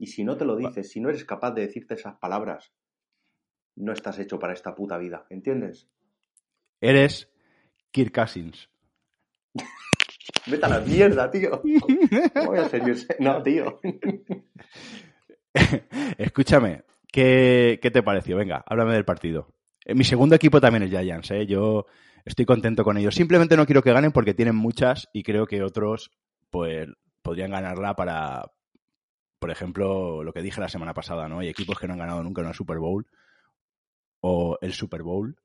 Y 0.00 0.08
si 0.08 0.24
no 0.24 0.36
te 0.36 0.44
lo 0.44 0.56
dices, 0.56 0.90
si 0.90 1.00
no 1.00 1.10
eres 1.10 1.24
capaz 1.24 1.52
de 1.52 1.60
decirte 1.62 1.94
esas 1.94 2.18
palabras, 2.18 2.74
no 3.76 3.92
estás 3.92 4.18
hecho 4.18 4.40
para 4.40 4.52
esta 4.52 4.74
puta 4.74 4.98
vida, 4.98 5.26
¿entiendes? 5.30 5.88
Eres 6.80 7.28
Kirk 7.90 8.14
Cousins. 8.14 8.68
Vete 10.46 10.66
a 10.66 10.68
la 10.68 10.80
mierda, 10.80 11.30
tío. 11.30 11.62
¿Cómo 12.34 12.46
voy 12.46 12.58
a 12.58 12.68
ser 12.68 12.86
yo? 12.86 12.94
No, 13.18 13.42
tío. 13.42 13.80
Escúchame, 16.18 16.84
¿qué, 17.10 17.78
qué 17.80 17.90
te 17.90 18.02
pareció? 18.02 18.36
Venga, 18.36 18.62
háblame 18.66 18.94
del 18.94 19.04
partido. 19.04 19.48
Eh, 19.84 19.94
Mi 19.94 20.04
segundo 20.04 20.34
equipo 20.34 20.60
también 20.60 20.82
es 20.84 20.90
Giants, 20.90 21.30
¿eh? 21.30 21.46
Yo 21.46 21.86
estoy 22.24 22.44
contento 22.44 22.84
con 22.84 22.98
ellos. 22.98 23.14
Simplemente 23.14 23.56
no 23.56 23.66
quiero 23.66 23.82
que 23.82 23.92
ganen 23.92 24.12
porque 24.12 24.34
tienen 24.34 24.56
muchas 24.56 25.08
y 25.12 25.22
creo 25.22 25.46
que 25.46 25.62
otros, 25.62 26.10
pues, 26.50 26.88
podrían 27.22 27.50
ganarla 27.50 27.96
para, 27.96 28.52
por 29.38 29.50
ejemplo, 29.50 30.22
lo 30.22 30.32
que 30.32 30.42
dije 30.42 30.60
la 30.60 30.68
semana 30.68 30.94
pasada, 30.94 31.28
¿no? 31.28 31.40
Hay 31.40 31.48
equipos 31.48 31.78
que 31.78 31.86
no 31.86 31.94
han 31.94 32.00
ganado 32.00 32.22
nunca 32.22 32.42
una 32.42 32.52
Super 32.52 32.78
Bowl 32.78 33.06
o 34.20 34.58
el 34.60 34.72
Super 34.72 35.02
Bowl 35.02 35.36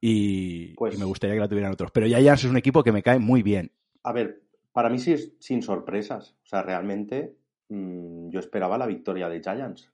y, 0.00 0.74
Pues- 0.74 0.94
y 0.94 0.98
me 0.98 1.04
gustaría 1.04 1.34
que 1.34 1.40
la 1.40 1.48
tuvieran 1.48 1.72
otros. 1.72 1.90
Pero 1.92 2.06
Giants 2.06 2.44
es 2.44 2.50
un 2.50 2.56
equipo 2.56 2.82
que 2.82 2.92
me 2.92 3.02
cae 3.02 3.18
muy 3.18 3.42
bien. 3.42 3.70
A 4.02 4.12
ver, 4.12 4.42
para 4.72 4.90
mí 4.90 4.98
sí 4.98 5.12
es 5.12 5.32
sin 5.38 5.62
sorpresas. 5.62 6.36
O 6.44 6.46
sea, 6.46 6.62
realmente 6.62 7.36
mm, 7.68 8.28
yo 8.30 8.40
esperaba 8.40 8.76
la 8.78 8.86
victoria 8.86 9.28
de 9.28 9.40
Giants. 9.40 9.90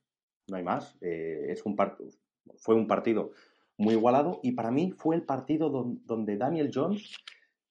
No 0.47 0.57
hay 0.57 0.63
más. 0.63 0.97
Eh, 1.01 1.47
es 1.49 1.63
un 1.65 1.75
fue 2.57 2.75
un 2.75 2.87
partido 2.87 3.31
muy 3.77 3.93
igualado 3.93 4.39
y 4.43 4.51
para 4.51 4.71
mí 4.71 4.91
fue 4.97 5.15
el 5.15 5.23
partido 5.23 5.69
don- 5.69 6.01
donde 6.05 6.35
Daniel 6.37 6.71
Jones 6.73 7.15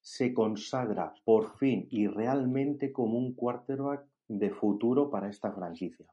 se 0.01 0.33
consagra 0.33 1.13
por 1.25 1.57
fin 1.59 1.87
y 1.91 2.07
realmente 2.07 2.91
como 2.93 3.19
un 3.19 3.35
quarterback 3.35 4.05
de 4.29 4.51
futuro 4.51 5.11
para 5.11 5.29
esta 5.29 5.53
franquicia. 5.53 6.07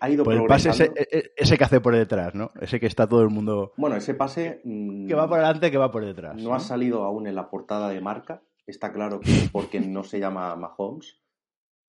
Ha 0.00 0.10
ido 0.10 0.24
Pues 0.24 0.38
el 0.38 0.46
pase 0.46 0.70
ese, 0.70 0.86
progresando. 0.86 1.18
e- 1.18 1.32
ese 1.36 1.58
que 1.58 1.64
hace 1.64 1.80
por 1.80 1.94
detrás, 1.94 2.34
¿no? 2.34 2.50
Ese 2.60 2.78
que 2.80 2.86
está 2.86 3.08
todo 3.08 3.22
el 3.22 3.30
mundo... 3.30 3.72
Bueno, 3.76 3.96
ese 3.96 4.14
pase 4.14 4.60
mm, 4.64 5.06
Que 5.06 5.14
va 5.14 5.28
por 5.28 5.38
adelante, 5.38 5.70
que 5.70 5.78
va 5.78 5.90
por 5.90 6.04
detrás. 6.04 6.36
no 6.42 6.54
ha 6.54 6.60
salido 6.60 7.04
aún 7.04 7.26
en 7.26 7.34
la 7.34 7.48
portada 7.48 7.88
de 7.90 8.00
marca. 8.00 8.42
Está 8.66 8.92
claro 8.92 9.20
que 9.20 9.30
es 9.30 9.48
porque 9.52 9.80
no 9.80 10.02
se 10.04 10.18
llama 10.20 10.54
Mahomes, 10.56 11.20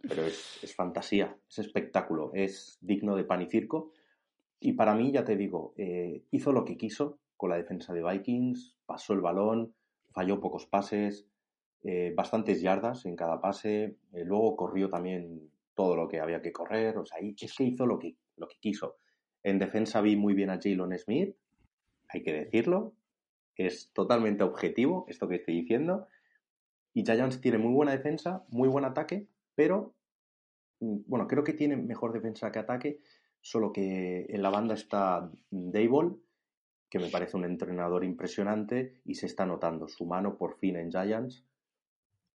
pero 0.01 0.23
es, 0.23 0.59
es 0.63 0.75
fantasía, 0.75 1.35
es 1.49 1.59
espectáculo, 1.59 2.31
es 2.33 2.77
digno 2.81 3.15
de 3.15 3.23
pan 3.23 3.41
y 3.41 3.47
circo. 3.47 3.91
Y 4.59 4.73
para 4.73 4.95
mí, 4.95 5.11
ya 5.11 5.23
te 5.25 5.35
digo, 5.35 5.73
eh, 5.77 6.23
hizo 6.31 6.51
lo 6.51 6.63
que 6.65 6.77
quiso 6.77 7.19
con 7.37 7.49
la 7.49 7.57
defensa 7.57 7.93
de 7.93 8.03
Vikings, 8.03 8.77
pasó 8.85 9.13
el 9.13 9.21
balón, 9.21 9.73
falló 10.11 10.39
pocos 10.39 10.65
pases, 10.65 11.27
eh, 11.83 12.13
bastantes 12.15 12.61
yardas 12.61 13.05
en 13.05 13.15
cada 13.15 13.41
pase, 13.41 13.97
eh, 14.13 14.23
luego 14.25 14.55
corrió 14.55 14.89
también 14.89 15.49
todo 15.75 15.95
lo 15.95 16.07
que 16.07 16.19
había 16.19 16.41
que 16.41 16.51
correr, 16.51 16.97
o 16.97 17.05
sea, 17.05 17.19
es 17.19 17.35
que 17.55 17.63
hizo 17.63 17.85
lo 17.85 17.99
que, 17.99 18.15
lo 18.37 18.47
que 18.47 18.57
quiso. 18.59 18.97
En 19.43 19.59
defensa 19.59 20.01
vi 20.01 20.15
muy 20.15 20.33
bien 20.33 20.49
a 20.49 20.59
Jalen 20.61 20.97
Smith, 20.97 21.35
hay 22.07 22.23
que 22.23 22.33
decirlo, 22.33 22.95
es 23.55 23.91
totalmente 23.93 24.43
objetivo 24.43 25.05
esto 25.07 25.27
que 25.27 25.35
estoy 25.35 25.61
diciendo. 25.61 26.07
Y 26.93 27.03
Giants 27.03 27.41
tiene 27.41 27.57
muy 27.57 27.73
buena 27.73 27.91
defensa, 27.91 28.45
muy 28.49 28.69
buen 28.69 28.85
ataque, 28.85 29.27
pero 29.55 29.95
mm, 30.79 31.01
bueno, 31.07 31.27
creo 31.27 31.43
que 31.43 31.53
tiene 31.53 31.77
mejor 31.77 32.13
defensa 32.13 32.51
que 32.51 32.59
ataque, 32.59 32.99
solo 33.41 33.71
que 33.71 34.25
en 34.29 34.41
la 34.41 34.49
banda 34.49 34.73
está 34.73 35.29
Dable, 35.49 36.15
que 36.89 36.99
me 36.99 37.09
parece 37.09 37.35
un 37.35 37.45
entrenador 37.45 38.03
impresionante 38.03 39.01
y 39.03 39.15
se 39.15 39.25
está 39.25 39.45
notando 39.45 39.87
su 39.87 40.05
mano 40.05 40.37
por 40.37 40.57
fin 40.57 40.77
en 40.77 40.91
Giants. 40.91 41.45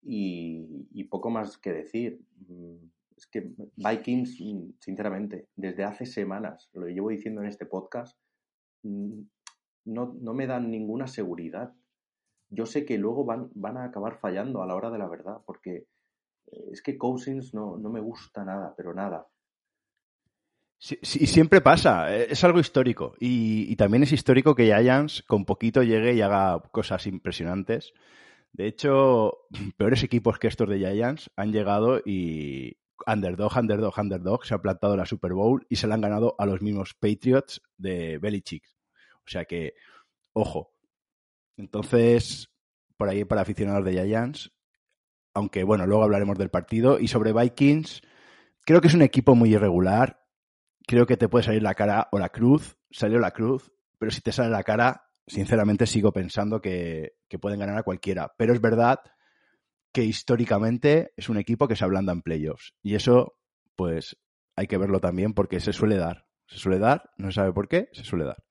Y, 0.02 0.88
y 0.92 1.04
poco 1.04 1.30
más 1.30 1.58
que 1.58 1.72
decir. 1.72 2.20
Es 3.18 3.26
que 3.26 3.50
Vikings, 3.74 4.40
mm, 4.40 4.74
sinceramente, 4.78 5.48
desde 5.56 5.82
hace 5.82 6.06
semanas, 6.06 6.70
lo 6.72 6.86
llevo 6.86 7.08
diciendo 7.08 7.40
en 7.42 7.48
este 7.48 7.66
podcast, 7.66 8.16
mm, 8.84 9.22
no, 9.86 10.14
no 10.20 10.34
me 10.34 10.46
dan 10.46 10.70
ninguna 10.70 11.08
seguridad. 11.08 11.74
Yo 12.48 12.64
sé 12.64 12.84
que 12.84 12.96
luego 12.96 13.24
van, 13.24 13.50
van 13.54 13.76
a 13.76 13.84
acabar 13.84 14.20
fallando 14.20 14.62
a 14.62 14.66
la 14.66 14.76
hora 14.76 14.90
de 14.90 14.98
la 14.98 15.08
verdad, 15.08 15.38
porque 15.44 15.88
eh, 16.46 16.68
es 16.70 16.80
que 16.80 16.96
Cousins 16.96 17.54
no, 17.54 17.76
no 17.76 17.90
me 17.90 18.00
gusta 18.00 18.44
nada, 18.44 18.72
pero 18.76 18.94
nada. 18.94 19.26
Sí, 20.78 20.96
sí, 21.02 21.26
siempre 21.26 21.60
pasa, 21.60 22.14
eh, 22.16 22.28
es 22.30 22.44
algo 22.44 22.60
histórico. 22.60 23.16
Y 23.18 23.74
también 23.74 24.04
es 24.04 24.12
histórico 24.12 24.54
que 24.54 24.66
Giants 24.66 25.24
con 25.24 25.44
poquito 25.44 25.82
llegue 25.82 26.14
y 26.14 26.20
haga 26.20 26.62
cosas 26.70 27.04
impresionantes. 27.08 27.92
De 28.52 28.68
hecho, 28.68 29.38
peores 29.76 30.04
equipos 30.04 30.38
que 30.38 30.46
estos 30.46 30.68
de 30.68 30.78
Giants 30.78 31.30
han 31.34 31.50
llegado 31.50 32.00
y 32.04 32.78
underdog, 33.06 33.56
underdog, 33.56 33.98
underdog, 33.98 34.44
se 34.44 34.54
ha 34.54 34.62
plantado 34.62 34.96
la 34.96 35.06
Super 35.06 35.32
Bowl 35.32 35.66
y 35.68 35.76
se 35.76 35.86
la 35.86 35.94
han 35.94 36.00
ganado 36.00 36.34
a 36.38 36.46
los 36.46 36.62
mismos 36.62 36.94
Patriots 36.94 37.62
de 37.76 38.18
Belichick. 38.18 38.64
O 39.26 39.30
sea 39.30 39.44
que, 39.44 39.74
ojo. 40.32 40.72
Entonces, 41.56 42.50
por 42.96 43.08
ahí 43.08 43.24
para 43.24 43.42
aficionados 43.42 43.84
de 43.84 43.92
Giants, 43.92 44.52
aunque 45.34 45.64
bueno, 45.64 45.86
luego 45.86 46.04
hablaremos 46.04 46.38
del 46.38 46.50
partido. 46.50 46.98
Y 46.98 47.08
sobre 47.08 47.32
Vikings, 47.32 48.02
creo 48.64 48.80
que 48.80 48.88
es 48.88 48.94
un 48.94 49.02
equipo 49.02 49.34
muy 49.34 49.54
irregular. 49.54 50.24
Creo 50.86 51.06
que 51.06 51.16
te 51.16 51.28
puede 51.28 51.44
salir 51.44 51.62
la 51.62 51.74
cara 51.74 52.08
o 52.12 52.18
la 52.18 52.30
cruz. 52.30 52.76
Salió 52.90 53.18
la 53.18 53.32
cruz, 53.32 53.70
pero 53.98 54.10
si 54.10 54.20
te 54.20 54.32
sale 54.32 54.50
la 54.50 54.62
cara, 54.62 55.10
sinceramente 55.26 55.86
sigo 55.86 56.12
pensando 56.12 56.60
que, 56.60 57.16
que 57.28 57.38
pueden 57.38 57.60
ganar 57.60 57.78
a 57.78 57.82
cualquiera. 57.82 58.32
Pero 58.36 58.52
es 58.52 58.60
verdad 58.60 59.00
que 59.98 60.04
históricamente 60.04 61.12
es 61.16 61.28
un 61.28 61.38
equipo 61.38 61.66
que 61.66 61.74
se 61.74 61.82
ablanda 61.82 62.12
en 62.12 62.22
playoffs. 62.22 62.72
Y 62.84 62.94
eso, 62.94 63.34
pues, 63.74 64.16
hay 64.54 64.68
que 64.68 64.78
verlo 64.78 65.00
también 65.00 65.34
porque 65.34 65.58
se 65.58 65.72
suele 65.72 65.96
dar. 65.96 66.28
Se 66.46 66.56
suele 66.56 66.78
dar, 66.78 67.10
no 67.16 67.32
se 67.32 67.34
sabe 67.34 67.52
por 67.52 67.66
qué, 67.66 67.88
se 67.90 68.04
suele 68.04 68.24
dar. 68.24 68.44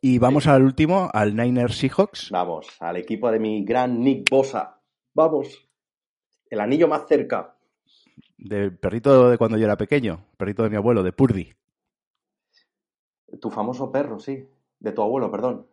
Y 0.00 0.20
vamos 0.20 0.46
al 0.46 0.62
último, 0.62 1.10
al 1.12 1.34
Niners 1.34 1.76
Seahawks. 1.76 2.30
Vamos, 2.30 2.68
al 2.78 2.98
equipo 2.98 3.32
de 3.32 3.40
mi 3.40 3.64
gran 3.64 3.98
Nick 3.98 4.30
Bosa. 4.30 4.80
Vamos. 5.12 5.68
El 6.48 6.60
anillo 6.60 6.86
más 6.86 7.08
cerca. 7.08 7.58
Del 8.38 8.78
perrito 8.78 9.28
de 9.28 9.38
cuando 9.38 9.58
yo 9.58 9.64
era 9.64 9.76
pequeño, 9.76 10.24
perrito 10.36 10.62
de 10.62 10.70
mi 10.70 10.76
abuelo, 10.76 11.02
de 11.02 11.12
Purdy. 11.12 11.52
Tu 13.40 13.50
famoso 13.50 13.90
perro, 13.90 14.20
sí. 14.20 14.48
De 14.78 14.92
tu 14.92 15.02
abuelo, 15.02 15.32
perdón. 15.32 15.66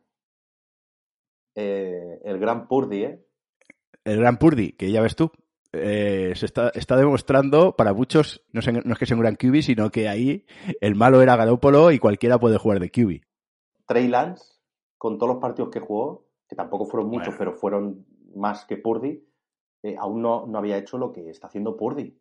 Eh, 1.54 2.20
el 2.24 2.40
gran 2.40 2.68
Purdy, 2.68 3.04
¿eh? 3.04 3.27
El 4.08 4.20
gran 4.20 4.38
Purdy, 4.38 4.72
que 4.72 4.92
ya 4.92 5.02
ves 5.02 5.16
tú, 5.16 5.32
eh, 5.74 6.32
se 6.36 6.46
está, 6.46 6.70
está 6.70 6.96
demostrando 6.96 7.76
para 7.76 7.94
muchos, 7.94 8.42
no, 8.54 8.62
es 8.62 8.98
que 8.98 9.06
sea 9.06 9.18
un 9.18 9.22
gran 9.22 9.36
QB, 9.36 9.62
sino 9.62 9.90
que 9.90 10.08
ahí 10.08 10.46
el 10.80 10.96
malo 10.96 11.22
era 11.22 11.36
Garópolo 11.36 11.92
y 11.92 12.00
cualquiera 12.00 12.40
puede 12.40 12.58
jugar 12.58 12.80
de 12.80 12.90
QB. 12.90 13.22
Trey 13.86 14.08
Lance, 14.08 14.62
con 14.98 15.18
todos 15.18 15.34
los 15.34 15.42
partidos 15.42 15.70
que 15.72 15.82
jugó, 15.82 16.26
que 16.48 16.56
tampoco 16.56 16.86
fueron 16.86 17.10
muchos, 17.10 17.28
Bueno. 17.28 17.38
pero 17.38 17.54
fueron 17.54 18.06
más 18.34 18.66
que 18.66 18.78
Purdy, 18.78 19.24
eh, 19.84 19.96
aún 20.00 20.22
no, 20.22 20.48
no 20.48 20.58
había 20.58 20.78
hecho 20.78 20.98
lo 20.98 21.12
que 21.12 21.30
está 21.30 21.48
haciendo 21.48 21.76
Purdy. 21.76 22.18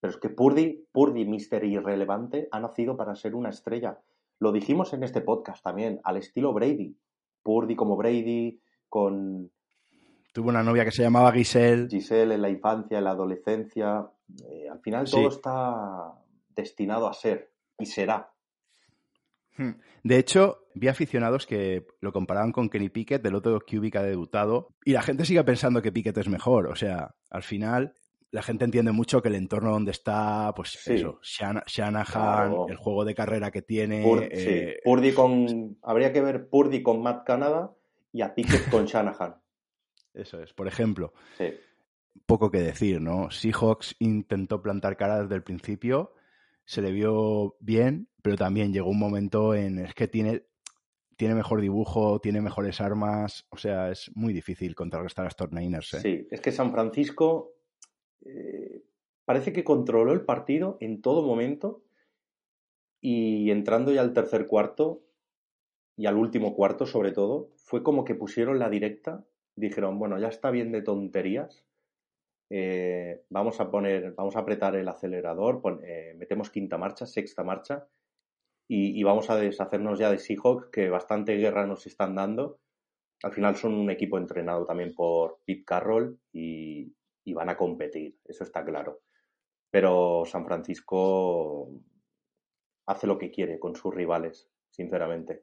Pero 0.00 0.12
es 0.12 0.16
que 0.18 0.30
Purdy, 0.30 0.86
Purdy, 0.92 1.24
Mister 1.24 1.64
Irrelevante, 1.64 2.48
ha 2.50 2.60
nacido 2.60 2.96
para 2.96 3.14
ser 3.14 3.34
una 3.34 3.50
estrella. 3.50 4.00
Lo 4.40 4.52
dijimos 4.52 4.92
en 4.92 5.02
este 5.02 5.20
podcast 5.20 5.62
también, 5.62 6.00
al 6.04 6.16
estilo 6.16 6.52
Brady. 6.52 6.96
Purdy 7.42 7.76
como 7.76 7.96
Brady, 7.96 8.60
con... 8.88 9.50
Tuvo 10.32 10.50
una 10.50 10.62
novia 10.62 10.84
que 10.84 10.90
se 10.90 11.02
llamaba 11.02 11.32
Giselle. 11.32 11.88
Giselle 11.88 12.34
en 12.34 12.42
la 12.42 12.50
infancia, 12.50 12.98
en 12.98 13.04
la 13.04 13.10
adolescencia. 13.10 14.08
Eh, 14.50 14.68
al 14.70 14.80
final 14.80 15.08
todo 15.10 15.28
está 15.28 16.12
destinado 16.54 17.08
a 17.08 17.14
ser 17.14 17.52
y 17.78 17.86
será. 17.86 18.30
Hmm. 19.56 19.72
De 20.04 20.18
hecho, 20.18 20.66
vi 20.74 20.88
aficionados 20.88 21.46
que 21.46 21.86
lo 22.00 22.12
comparaban 22.12 22.52
con 22.52 22.68
Kenny 22.68 22.88
Pickett, 22.88 23.22
del 23.22 23.34
otro 23.34 23.58
QB 23.60 23.90
que 23.90 23.98
ha 23.98 24.02
debutado, 24.02 24.68
y 24.84 24.92
la 24.92 25.02
gente 25.02 25.24
sigue 25.24 25.42
pensando 25.44 25.82
que 25.82 25.92
Pickett 25.92 26.18
es 26.18 26.28
mejor. 26.28 26.68
O 26.68 26.76
sea, 26.76 27.14
al 27.30 27.42
final 27.42 27.94
la 28.30 28.42
gente 28.42 28.64
entiende 28.64 28.92
mucho 28.92 29.22
que 29.22 29.28
el 29.28 29.34
entorno 29.34 29.72
donde 29.72 29.90
está, 29.90 30.52
pues 30.54 30.78
eso, 30.86 31.18
Shanahan, 31.22 32.54
el 32.68 32.76
juego 32.76 33.04
de 33.04 33.14
carrera 33.14 33.50
que 33.50 33.62
tiene. 33.62 34.04
Eh, 34.30 34.80
Purdy 34.84 35.12
con. 35.12 35.78
Habría 35.82 36.12
que 36.12 36.20
ver 36.20 36.48
Purdy 36.48 36.82
con 36.82 37.02
Matt 37.02 37.26
Canada 37.26 37.72
y 38.12 38.22
a 38.22 38.34
Pickett 38.34 38.68
con 38.70 38.84
Shanahan. 38.86 39.36
Eso 40.18 40.40
es, 40.42 40.52
por 40.52 40.66
ejemplo. 40.66 41.12
Sí. 41.36 41.50
Poco 42.26 42.50
que 42.50 42.58
decir, 42.58 43.00
¿no? 43.00 43.30
Seahawks 43.30 43.96
intentó 44.00 44.60
plantar 44.60 44.96
cara 44.96 45.22
desde 45.22 45.36
el 45.36 45.42
principio, 45.42 46.14
se 46.64 46.82
le 46.82 46.92
vio 46.92 47.56
bien, 47.60 48.08
pero 48.22 48.36
también 48.36 48.72
llegó 48.72 48.90
un 48.90 48.98
momento 48.98 49.54
en. 49.54 49.78
Es 49.78 49.94
que 49.94 50.08
tiene, 50.08 50.44
tiene 51.16 51.34
mejor 51.34 51.60
dibujo, 51.60 52.20
tiene 52.20 52.40
mejores 52.40 52.80
armas, 52.80 53.46
o 53.50 53.56
sea, 53.56 53.90
es 53.90 54.10
muy 54.14 54.32
difícil 54.32 54.74
contrarrestar 54.74 55.24
a 55.24 55.28
estos 55.28 55.52
Niners. 55.52 55.94
¿eh? 55.94 56.00
Sí, 56.00 56.28
es 56.30 56.40
que 56.40 56.52
San 56.52 56.72
Francisco 56.72 57.54
eh, 58.24 58.82
parece 59.24 59.52
que 59.52 59.64
controló 59.64 60.12
el 60.12 60.24
partido 60.24 60.76
en 60.80 61.00
todo 61.00 61.22
momento 61.22 61.84
y 63.00 63.50
entrando 63.50 63.92
ya 63.92 64.00
al 64.00 64.12
tercer 64.12 64.46
cuarto 64.46 65.04
y 65.96 66.06
al 66.06 66.16
último 66.16 66.54
cuarto 66.54 66.86
sobre 66.86 67.12
todo, 67.12 67.50
fue 67.56 67.82
como 67.82 68.04
que 68.04 68.14
pusieron 68.14 68.58
la 68.58 68.70
directa, 68.70 69.26
dijeron, 69.58 69.98
bueno, 69.98 70.18
ya 70.18 70.28
está 70.28 70.50
bien 70.50 70.72
de 70.72 70.82
tonterías, 70.82 71.64
eh, 72.50 73.24
vamos 73.28 73.60
a 73.60 73.70
poner, 73.70 74.12
vamos 74.12 74.36
a 74.36 74.40
apretar 74.40 74.74
el 74.76 74.88
acelerador, 74.88 75.60
eh, 75.82 76.14
metemos 76.16 76.50
quinta 76.50 76.78
marcha, 76.78 77.06
sexta 77.06 77.44
marcha 77.44 77.86
y, 78.66 79.02
vamos 79.02 79.30
a 79.30 79.36
deshacernos 79.36 79.98
ya 79.98 80.10
de 80.10 80.18
Seahawks, 80.18 80.68
que 80.70 80.90
bastante 80.90 81.36
guerra 81.36 81.66
nos 81.66 81.86
están 81.86 82.14
dando. 82.14 82.60
Al 83.22 83.32
final 83.32 83.56
son 83.56 83.74
un 83.74 83.90
equipo 83.90 84.18
entrenado 84.18 84.66
también 84.66 84.94
por 84.94 85.40
Pete 85.44 85.64
Carroll 85.64 86.18
y 86.32 86.92
van 87.32 87.48
a 87.48 87.56
competir, 87.56 88.18
eso 88.24 88.44
está 88.44 88.64
claro. 88.64 89.00
Pero 89.70 90.24
San 90.24 90.44
Francisco 90.44 91.70
hace 92.86 93.06
lo 93.06 93.18
que 93.18 93.30
quiere 93.30 93.58
con 93.58 93.76
sus 93.76 93.94
rivales, 93.94 94.48
sinceramente. 94.70 95.42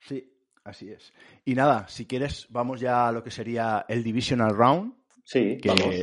Sí, 0.00 0.33
así 0.64 0.90
es. 0.90 1.12
Y 1.44 1.54
nada, 1.54 1.86
si 1.88 2.06
quieres, 2.06 2.46
vamos 2.50 2.80
ya 2.80 3.08
a 3.08 3.12
lo 3.12 3.22
que 3.22 3.30
sería 3.30 3.84
el 3.88 4.02
Divisional 4.02 4.56
Round. 4.56 4.94
Sí, 5.22 5.58
que... 5.58 5.68
vamos. 5.68 5.94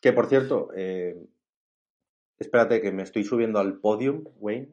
Que 0.00 0.12
por 0.14 0.26
cierto, 0.26 0.70
eh, 0.74 1.14
espérate 2.38 2.80
que 2.80 2.90
me 2.90 3.02
estoy 3.02 3.22
subiendo 3.22 3.58
al 3.58 3.78
podium, 3.78 4.24
Wayne, 4.36 4.70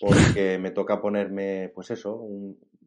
porque 0.00 0.58
me 0.60 0.72
toca 0.72 1.00
ponerme, 1.00 1.70
pues 1.72 1.92
eso, 1.92 2.26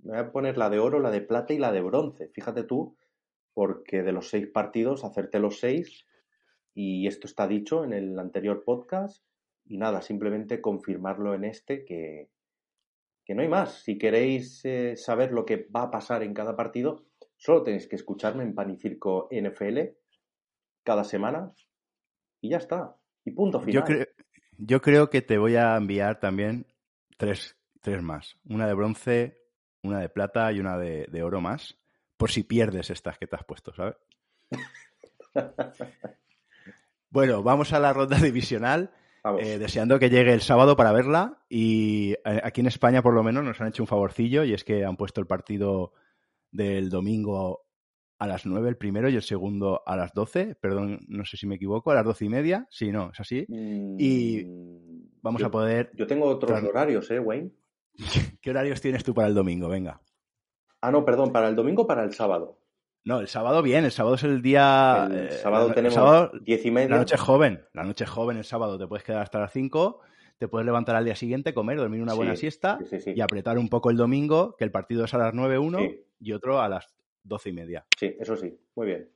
me 0.04 0.12
voy 0.12 0.18
a 0.18 0.32
poner 0.32 0.58
la 0.58 0.70
de 0.70 0.80
oro, 0.80 1.00
la 1.00 1.12
de 1.12 1.22
plata 1.22 1.54
y 1.54 1.58
la 1.58 1.72
de 1.72 1.82
bronce. 1.82 2.28
Fíjate 2.28 2.64
tú 2.64 2.98
porque 3.54 4.04
de 4.04 4.12
los 4.12 4.30
seis 4.30 4.48
partidos 4.48 5.04
acerté 5.04 5.40
los 5.40 5.60
seis 5.60 6.06
y 6.74 7.08
esto 7.08 7.28
está 7.28 7.48
dicho 7.48 7.84
en 7.84 7.94
el 7.94 8.18
anterior 8.20 8.64
podcast 8.64 9.24
y 9.66 9.78
nada, 9.78 10.02
simplemente 10.02 10.62
confirmarlo 10.62 11.34
en 11.34 11.46
este 11.46 11.86
que, 11.86 12.30
que 13.32 13.36
no 13.36 13.44
hay 13.44 13.48
más. 13.48 13.84
Si 13.84 13.98
queréis 13.98 14.60
eh, 14.66 14.98
saber 14.98 15.32
lo 15.32 15.46
que 15.46 15.66
va 15.74 15.84
a 15.84 15.92
pasar 15.92 16.22
en 16.22 16.34
cada 16.34 16.54
partido, 16.54 17.06
solo 17.38 17.64
tenéis 17.64 17.88
que 17.88 17.96
escucharme 17.96 18.44
en 18.44 18.54
Pan 18.54 18.72
y 18.72 18.76
Circo 18.76 19.30
NFL 19.32 19.80
cada 20.84 21.06
semana 21.06 21.54
y 22.42 22.50
ya 22.50 22.58
está. 22.58 22.94
Y 23.24 23.32
punto 23.32 23.62
final. 23.62 23.74
Yo, 23.74 23.86
creo, 23.86 24.06
yo 24.58 24.82
creo 24.82 25.10
que 25.10 25.22
te 25.22 25.38
voy 25.38 25.56
a 25.56 25.78
enviar 25.78 26.20
también 26.20 26.68
tres, 27.16 27.56
tres 27.80 28.02
más. 28.02 28.38
Una 28.44 28.68
de 28.68 28.74
bronce, 28.74 29.38
una 29.82 30.02
de 30.02 30.10
plata 30.10 30.52
y 30.52 30.60
una 30.60 30.78
de, 30.78 31.08
de 31.10 31.24
oro 31.24 31.40
más 31.40 31.80
por 32.18 32.32
si 32.32 32.44
pierdes 32.44 32.90
estas 32.90 33.18
que 33.18 33.28
te 33.28 33.38
has 33.38 33.46
puesto, 33.46 33.74
¿sabes? 33.74 33.96
bueno, 37.10 37.44
vamos 37.44 37.72
a 37.72 37.80
la 37.80 37.94
ronda 37.94 38.18
divisional. 38.22 38.92
Eh, 39.40 39.60
deseando 39.60 40.00
que 40.00 40.10
llegue 40.10 40.34
el 40.34 40.42
sábado 40.42 40.76
para 40.76 40.92
verla 40.92 41.44
y 41.48 42.14
eh, 42.14 42.42
aquí 42.44 42.62
en 42.62 42.68
España 42.68 43.04
por 43.04 43.14
lo 43.14 43.22
menos 43.22 43.44
nos 43.44 43.62
han 43.62 43.68
hecho 43.68 43.84
un 43.84 43.88
favorcillo 43.88 44.44
y 44.44 44.54
es 44.54 44.64
que 44.64 44.84
han 44.84 44.98
puesto 44.98 45.22
el 45.22 45.28
partido 45.28 45.94
del 46.50 46.90
domingo 46.90 47.66
a 48.18 48.26
las 48.26 48.48
9 48.48 48.70
el 48.70 48.78
primero 48.78 49.10
y 49.10 49.16
el 49.16 49.22
segundo 49.22 49.84
a 49.86 49.96
las 49.96 50.14
12, 50.14 50.56
perdón, 50.56 51.00
no 51.08 51.24
sé 51.26 51.38
si 51.38 51.46
me 51.46 51.56
equivoco, 51.56 51.92
a 51.92 51.96
las 51.96 52.06
doce 52.06 52.26
y 52.26 52.30
media, 52.30 52.68
sí, 52.72 52.92
no, 52.92 53.12
es 53.12 53.20
así. 53.20 53.46
y 53.48 54.44
mm, 54.44 55.22
vamos 55.22 55.44
a 55.44 55.52
poder... 55.52 55.92
Yo 55.96 56.08
tengo 56.08 56.26
otros 56.26 56.64
horarios, 56.64 57.10
¿eh, 57.12 57.20
Wayne? 57.20 57.52
¿Qué 58.42 58.50
horarios 58.50 58.82
tienes 58.82 59.04
tú 59.04 59.14
para 59.14 59.28
el 59.28 59.36
domingo? 59.36 59.68
Venga. 59.68 60.02
Ah, 60.82 60.92
no, 60.92 61.06
perdón, 61.06 61.32
para 61.32 61.48
el 61.48 61.56
domingo 61.56 61.84
o 61.84 61.88
para 61.88 62.04
el 62.04 62.14
sábado. 62.14 62.61
No, 63.04 63.20
el 63.20 63.28
sábado 63.28 63.64
bien, 63.64 63.84
el 63.84 63.92
sábado 63.92 64.16
es 64.16 64.24
el 64.24 64.42
día. 64.42 65.08
El 65.10 65.28
eh, 65.28 65.32
sábado 65.32 65.74
tenemos 65.74 66.32
diez 66.44 66.66
y 66.66 66.72
media. 66.72 66.90
La 66.90 66.98
noche 66.98 67.16
es 67.16 67.22
joven, 67.22 67.66
la 67.74 67.84
noche 67.84 68.04
es 68.04 68.10
joven 68.10 68.38
el 68.38 68.44
sábado, 68.44 68.78
te 68.78 68.88
puedes 68.88 69.04
quedar 69.04 69.24
hasta 69.24 69.40
las 69.40 69.52
5, 69.52 70.02
te 70.38 70.48
puedes 70.48 70.66
levantar 70.66 70.96
al 70.96 71.06
día 71.06 71.16
siguiente, 71.16 71.54
comer, 71.54 71.78
dormir 71.78 72.02
una 72.02 72.14
buena 72.14 72.36
siesta 72.36 72.80
y 73.08 73.22
apretar 73.22 73.58
un 73.58 73.70
poco 73.70 73.90
el 73.90 73.98
domingo, 73.98 74.56
que 74.56 74.66
el 74.66 74.72
partido 74.72 75.06
es 75.06 75.14
a 75.14 75.18
las 75.18 75.34
9 75.34 75.58
uno 75.58 75.80
y 76.20 76.32
otro 76.32 76.62
a 76.62 76.70
las 76.70 76.94
doce 77.24 77.50
y 77.50 77.54
media. 77.54 77.86
Sí, 77.98 78.16
eso 78.20 78.36
sí, 78.36 78.56
muy 78.76 78.88
bien. 78.88 79.10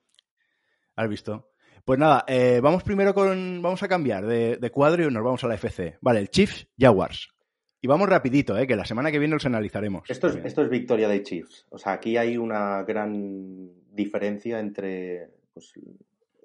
¿Has 0.96 1.10
visto? 1.10 1.52
Pues 1.84 2.00
nada, 2.00 2.26
eh, 2.28 2.62
vamos 2.64 2.82
primero 2.82 3.14
con. 3.14 3.62
Vamos 3.62 3.84
a 3.84 3.88
cambiar 3.88 4.26
de, 4.26 4.58
de, 4.58 4.72
cuadro 4.72 5.04
y 5.04 5.12
nos 5.12 5.24
vamos 5.24 5.44
a 5.44 5.48
la 5.48 5.54
FC. 5.54 5.98
Vale, 6.02 6.20
el 6.20 6.30
Chiefs 6.30 6.68
Jaguars. 6.80 7.35
Y 7.86 7.88
vamos 7.88 8.10
rapidito, 8.10 8.58
¿eh? 8.58 8.66
que 8.66 8.76
la 8.76 8.84
semana 8.84 9.12
que 9.12 9.20
viene 9.20 9.36
los 9.36 9.46
analizaremos. 9.46 10.10
Esto 10.10 10.26
es, 10.26 10.38
esto 10.38 10.64
es 10.64 10.70
victoria 10.72 11.08
de 11.08 11.22
Chiefs. 11.22 11.68
O 11.70 11.78
sea, 11.78 11.94
aquí 11.94 12.18
hay 12.18 12.36
una 12.36 12.82
gran 12.82 13.70
diferencia 13.92 14.60
entre, 14.60 15.30
pues, 15.54 15.72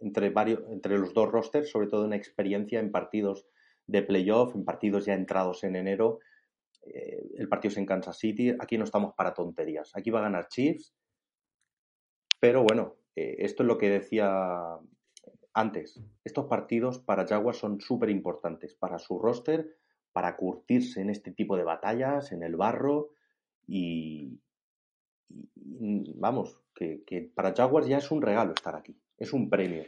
entre, 0.03 0.29
varios, 0.29 0.61
entre 0.69 0.99
los 0.99 1.15
dos 1.15 1.31
rosters, 1.31 1.71
sobre 1.71 1.87
todo 1.87 2.05
en 2.05 2.13
experiencia 2.13 2.79
en 2.79 2.91
partidos 2.91 3.47
de 3.87 4.03
playoff, 4.03 4.55
en 4.55 4.67
partidos 4.67 5.07
ya 5.07 5.15
entrados 5.15 5.65
en 5.65 5.77
enero. 5.77 6.19
Eh, 6.83 7.31
el 7.39 7.49
partido 7.49 7.73
es 7.73 7.79
en 7.79 7.87
Kansas 7.87 8.19
City. 8.19 8.55
Aquí 8.61 8.77
no 8.77 8.85
estamos 8.85 9.15
para 9.15 9.33
tonterías. 9.33 9.97
Aquí 9.97 10.11
va 10.11 10.19
a 10.19 10.25
ganar 10.25 10.49
Chiefs. 10.49 10.93
Pero 12.39 12.65
bueno, 12.65 12.97
eh, 13.17 13.37
esto 13.39 13.63
es 13.63 13.67
lo 13.67 13.79
que 13.79 13.89
decía 13.89 14.77
antes. 15.55 16.03
Estos 16.23 16.45
partidos 16.49 16.99
para 16.99 17.27
Jaguars 17.27 17.57
son 17.57 17.81
súper 17.81 18.11
importantes 18.11 18.75
para 18.75 18.99
su 18.99 19.19
roster 19.19 19.81
para 20.13 20.37
curtirse 20.37 21.01
en 21.01 21.11
este 21.11 21.31
tipo 21.33 21.57
de 21.57 21.65
batallas, 21.65 22.33
en 22.33 22.43
el 22.43 22.57
barro 22.57 23.11
y, 23.67 24.39
vamos, 25.29 26.59
que, 26.75 27.31
para 27.35 27.55
Jaguars 27.55 27.87
ya 27.87 27.99
es 27.99 28.11
un 28.11 28.23
regalo 28.23 28.53
estar 28.53 28.75
aquí, 28.75 28.97
es 29.17 29.33
un 29.33 29.49
premio. 29.49 29.85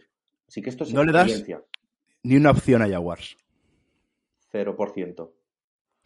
Así 0.47 0.63
que 0.63 0.71
esto 0.71 0.85
es 0.85 0.93
¿No 0.93 1.05
le 1.05 1.13
das 1.13 1.45
ni 2.25 2.37
una 2.37 2.51
opción 2.51 2.83
a 2.83 2.89
Jaguars? 2.89 3.37
0%. 4.53 5.33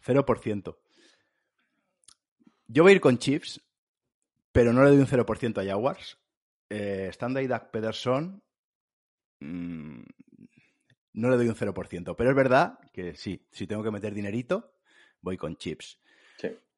0%. 0.05 0.77
Yo 2.67 2.83
voy 2.83 2.91
a 2.91 2.95
ir 2.95 3.01
con 3.01 3.17
Chiefs, 3.17 3.61
pero 4.51 4.73
no 4.73 4.83
le 4.83 4.89
doy 4.89 4.99
un 4.99 5.07
0% 5.07 5.61
a 5.61 5.65
Jaguars. 5.65 6.17
Eh, 6.69 7.07
estando 7.09 7.39
ahí 7.39 7.47
Doug 7.47 7.69
Pederson, 7.71 8.41
mm, 9.39 10.01
no 11.17 11.31
le 11.31 11.37
doy 11.37 11.47
un 11.49 11.55
0%, 11.55 12.15
pero 12.15 12.29
es 12.29 12.35
verdad 12.35 12.77
que 12.93 13.15
sí, 13.15 13.43
si 13.51 13.65
tengo 13.65 13.83
que 13.83 13.89
meter 13.89 14.13
dinerito, 14.13 14.75
voy 15.19 15.35
con 15.35 15.57
chips. 15.57 15.99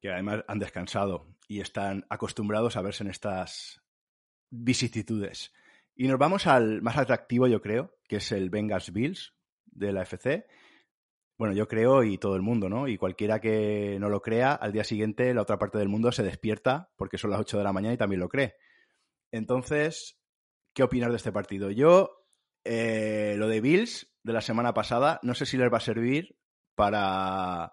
Que 0.00 0.10
además 0.10 0.44
han 0.48 0.58
descansado 0.58 1.26
y 1.46 1.60
están 1.60 2.06
acostumbrados 2.08 2.76
a 2.76 2.80
verse 2.80 3.04
en 3.04 3.10
estas 3.10 3.82
vicisitudes. 4.48 5.52
Y 5.94 6.08
nos 6.08 6.18
vamos 6.18 6.46
al 6.46 6.80
más 6.80 6.96
atractivo, 6.96 7.48
yo 7.48 7.60
creo, 7.60 7.94
que 8.08 8.16
es 8.16 8.32
el 8.32 8.48
Bengals 8.48 8.94
Bills 8.94 9.34
de 9.66 9.92
la 9.92 10.02
FC. 10.02 10.46
Bueno, 11.36 11.54
yo 11.54 11.68
creo 11.68 12.02
y 12.02 12.16
todo 12.16 12.34
el 12.34 12.42
mundo, 12.42 12.70
¿no? 12.70 12.88
Y 12.88 12.96
cualquiera 12.96 13.40
que 13.42 13.98
no 14.00 14.08
lo 14.08 14.22
crea, 14.22 14.54
al 14.54 14.72
día 14.72 14.84
siguiente 14.84 15.34
la 15.34 15.42
otra 15.42 15.58
parte 15.58 15.76
del 15.76 15.90
mundo 15.90 16.12
se 16.12 16.22
despierta 16.22 16.90
porque 16.96 17.18
son 17.18 17.30
las 17.30 17.40
8 17.40 17.58
de 17.58 17.64
la 17.64 17.74
mañana 17.74 17.92
y 17.92 17.98
también 17.98 18.20
lo 18.20 18.30
cree. 18.30 18.54
Entonces, 19.30 20.18
¿qué 20.72 20.82
opinar 20.82 21.10
de 21.10 21.18
este 21.18 21.30
partido? 21.30 21.70
Yo, 21.70 22.19
eh, 22.72 23.34
lo 23.36 23.48
de 23.48 23.60
Bills, 23.60 24.12
de 24.22 24.32
la 24.32 24.40
semana 24.40 24.72
pasada, 24.72 25.18
no 25.24 25.34
sé 25.34 25.44
si 25.44 25.56
les 25.56 25.72
va 25.72 25.78
a 25.78 25.80
servir 25.80 26.36
para 26.76 27.72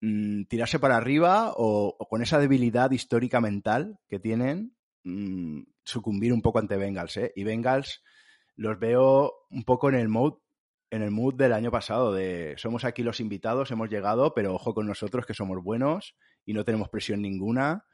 mm, 0.00 0.44
tirarse 0.44 0.78
para 0.78 0.96
arriba 0.96 1.54
o, 1.56 1.98
con 2.08 2.22
esa 2.22 2.38
debilidad 2.38 2.92
histórica 2.92 3.40
mental 3.40 3.98
que 4.06 4.20
tienen, 4.20 4.76
mm, 5.02 5.62
sucumbir 5.82 6.32
un 6.32 6.40
poco 6.40 6.60
ante 6.60 6.76
Bengals, 6.76 7.16
¿eh? 7.16 7.32
Y 7.34 7.42
Bengals 7.42 8.04
los 8.54 8.78
veo 8.78 9.32
un 9.50 9.64
poco 9.64 9.88
en 9.88 9.96
el 9.96 10.08
mood 10.08 10.34
en 10.90 11.02
el 11.02 11.10
mood 11.10 11.34
del 11.34 11.52
año 11.52 11.72
pasado 11.72 12.12
de 12.12 12.54
somos 12.58 12.84
aquí 12.84 13.02
los 13.02 13.18
invitados, 13.18 13.72
hemos 13.72 13.90
llegado, 13.90 14.34
pero 14.34 14.54
ojo 14.54 14.72
con 14.72 14.86
nosotros 14.86 15.26
que 15.26 15.34
somos 15.34 15.62
buenos 15.64 16.14
y 16.46 16.54
no 16.54 16.64
tenemos 16.64 16.90
presión 16.90 17.22
ninguna. 17.22 17.86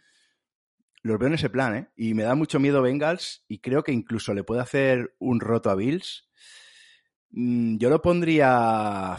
Los 1.04 1.18
veo 1.18 1.28
en 1.28 1.34
ese 1.34 1.50
plan, 1.50 1.76
¿eh? 1.76 1.86
Y 1.96 2.14
me 2.14 2.22
da 2.22 2.34
mucho 2.34 2.58
miedo 2.58 2.80
Bengals 2.80 3.44
y 3.46 3.58
creo 3.58 3.82
que 3.82 3.92
incluso 3.92 4.32
le 4.32 4.42
puede 4.42 4.62
hacer 4.62 5.14
un 5.18 5.38
roto 5.38 5.68
a 5.68 5.74
Bills. 5.74 6.26
Mm, 7.30 7.76
yo 7.76 7.90
lo 7.90 8.00
pondría... 8.00 9.14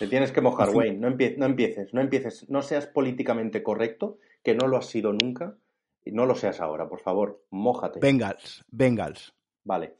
Te 0.00 0.08
tienes 0.08 0.32
que 0.32 0.40
mojar, 0.40 0.70
Wayne. 0.70 0.98
No, 0.98 1.10
no 1.10 1.46
empieces, 1.46 1.94
no 1.94 2.00
empieces. 2.00 2.50
No 2.50 2.60
seas 2.60 2.88
políticamente 2.88 3.62
correcto, 3.62 4.18
que 4.42 4.56
no 4.56 4.66
lo 4.66 4.76
has 4.76 4.86
sido 4.86 5.12
nunca. 5.12 5.56
Y 6.04 6.10
no 6.10 6.26
lo 6.26 6.34
seas 6.34 6.60
ahora, 6.60 6.88
por 6.88 6.98
favor. 6.98 7.44
Mójate. 7.50 8.00
Bengals, 8.00 8.64
Bengals. 8.72 9.32
Vale. 9.62 9.94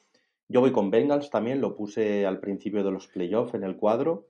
Yo 0.49 0.61
voy 0.61 0.73
con 0.73 0.91
Bengals 0.91 1.31
también, 1.31 1.61
lo 1.61 1.77
puse 1.77 2.27
al 2.27 2.41
principio 2.41 2.83
de 2.83 2.91
los 2.91 3.07
playoffs 3.07 3.55
en 3.55 3.63
el 3.63 3.77
cuadro. 3.77 4.27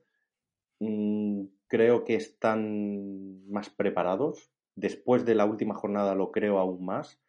Mm, 0.77 1.45
creo 1.65 2.03
que 2.03 2.13
están 2.13 3.49
más 3.49 3.71
preparados. 3.71 4.52
Después 4.75 5.25
de 5.25 5.35
la 5.35 5.45
última 5.45 5.75
jornada 5.75 6.15
lo 6.15 6.31
creo 6.31 6.59
aún 6.59 6.85
más. 6.85 7.19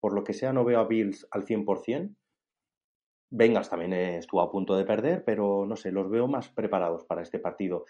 Por 0.00 0.14
lo 0.14 0.24
que 0.24 0.32
sea, 0.32 0.52
no 0.52 0.64
veo 0.64 0.80
a 0.80 0.86
Bills 0.86 1.26
al 1.30 1.44
100%. 1.44 2.14
Bengals 3.30 3.70
también 3.70 3.92
estuvo 3.92 4.40
a 4.40 4.50
punto 4.50 4.76
de 4.76 4.84
perder, 4.84 5.24
pero 5.24 5.64
no 5.66 5.76
sé, 5.76 5.92
los 5.92 6.10
veo 6.10 6.26
más 6.26 6.48
preparados 6.48 7.04
para 7.04 7.22
este 7.22 7.38
partido. 7.38 7.84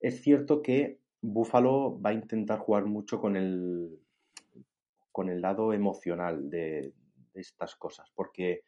Es 0.00 0.22
cierto 0.22 0.62
que 0.62 1.00
Buffalo 1.20 2.00
va 2.00 2.10
a 2.10 2.14
intentar 2.14 2.58
jugar 2.60 2.86
mucho 2.86 3.20
con 3.20 3.36
el, 3.36 4.00
con 5.12 5.28
el 5.28 5.42
lado 5.42 5.74
emocional 5.74 6.48
de, 6.48 6.94
de 7.34 7.40
estas 7.40 7.76
cosas, 7.76 8.10
porque 8.14 8.64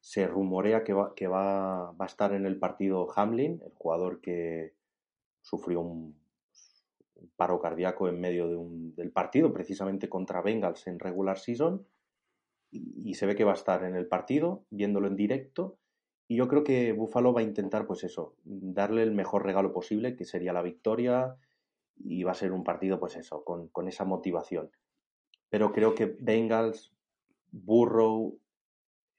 se 0.00 0.26
rumorea 0.26 0.84
que, 0.84 0.92
va, 0.92 1.14
que 1.14 1.28
va, 1.28 1.92
va, 1.92 2.04
a 2.04 2.06
estar 2.06 2.34
en 2.34 2.44
el 2.44 2.58
partido 2.58 3.08
Hamlin, 3.16 3.62
el 3.64 3.72
jugador 3.74 4.20
que 4.20 4.74
sufrió 5.40 5.80
un, 5.80 6.14
paro 7.36 7.60
cardíaco 7.60 8.08
en 8.08 8.20
medio 8.20 8.48
de 8.48 8.56
un, 8.56 8.94
del 8.94 9.10
partido, 9.10 9.52
precisamente 9.52 10.08
contra 10.08 10.42
Bengals 10.42 10.86
en 10.86 10.98
regular 10.98 11.38
season, 11.38 11.86
y, 12.70 13.10
y, 13.10 13.14
se 13.14 13.26
ve 13.26 13.36
que 13.36 13.44
va 13.44 13.52
a 13.52 13.56
estar 13.56 13.84
en 13.84 13.94
el 13.94 14.06
partido, 14.06 14.64
viéndolo 14.70 15.06
en 15.06 15.16
directo, 15.16 15.78
y 16.26 16.36
yo 16.36 16.48
creo 16.48 16.64
que 16.64 16.92
Buffalo 16.92 17.32
va 17.32 17.40
a 17.40 17.44
intentar, 17.44 17.86
pues 17.86 18.02
eso, 18.04 18.34
darle 18.44 19.02
el 19.02 19.12
mejor 19.12 19.44
regalo 19.44 19.72
posible, 19.72 20.16
que 20.16 20.24
sería 20.24 20.52
la 20.52 20.62
victoria, 20.62 21.36
y 21.96 22.24
va 22.24 22.32
a 22.32 22.34
ser 22.34 22.52
un 22.52 22.64
partido, 22.64 22.98
pues 22.98 23.16
eso, 23.16 23.44
con, 23.44 23.68
con 23.68 23.88
esa 23.88 24.04
motivación. 24.04 24.70
Pero 25.48 25.72
creo 25.72 25.94
que 25.94 26.16
Bengals, 26.18 26.92
Burrow, 27.52 28.38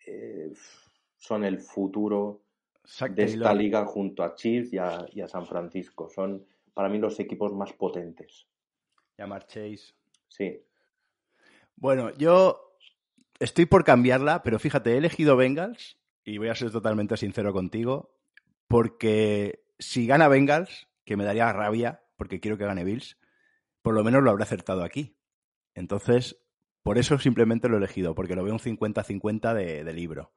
eh, 0.05 0.51
son 1.17 1.43
el 1.43 1.59
futuro 1.59 2.41
de 3.09 3.23
esta 3.23 3.53
liga 3.53 3.85
junto 3.85 4.23
a 4.23 4.35
Chiefs 4.35 4.73
y 4.73 4.77
a, 4.77 5.05
y 5.11 5.21
a, 5.21 5.27
San 5.27 5.45
Francisco. 5.45 6.09
Son 6.09 6.45
para 6.75 6.89
mí 6.89 6.99
los 6.99 7.19
equipos 7.19 7.51
más 7.53 7.73
potentes. 7.73 8.45
Llamar 9.17 9.47
Chase. 9.47 9.95
Sí. 10.27 10.61
Bueno, 11.75 12.13
yo 12.17 12.77
estoy 13.39 13.65
por 13.65 13.83
cambiarla, 13.83 14.43
pero 14.43 14.59
fíjate, 14.59 14.91
he 14.93 14.97
elegido 14.97 15.35
Bengals 15.35 15.97
y 16.23 16.37
voy 16.37 16.49
a 16.49 16.55
ser 16.55 16.71
totalmente 16.71 17.17
sincero 17.17 17.53
contigo, 17.53 18.13
porque 18.67 19.63
si 19.79 20.05
gana 20.05 20.27
Bengals, 20.27 20.87
que 21.05 21.17
me 21.17 21.23
daría 21.23 21.51
rabia, 21.53 22.03
porque 22.17 22.39
quiero 22.39 22.57
que 22.57 22.65
gane 22.65 22.83
Bills, 22.83 23.17
por 23.81 23.93
lo 23.93 24.03
menos 24.03 24.21
lo 24.21 24.31
habré 24.31 24.43
acertado 24.43 24.83
aquí. 24.83 25.17
Entonces, 25.75 26.41
por 26.83 26.97
eso 26.97 27.17
simplemente 27.19 27.69
lo 27.69 27.75
he 27.75 27.77
elegido, 27.77 28.15
porque 28.15 28.35
lo 28.35 28.43
veo 28.43 28.53
un 28.53 28.59
50-50 28.59 29.53
de, 29.53 29.83
de, 29.83 29.93
libro. 29.93 30.33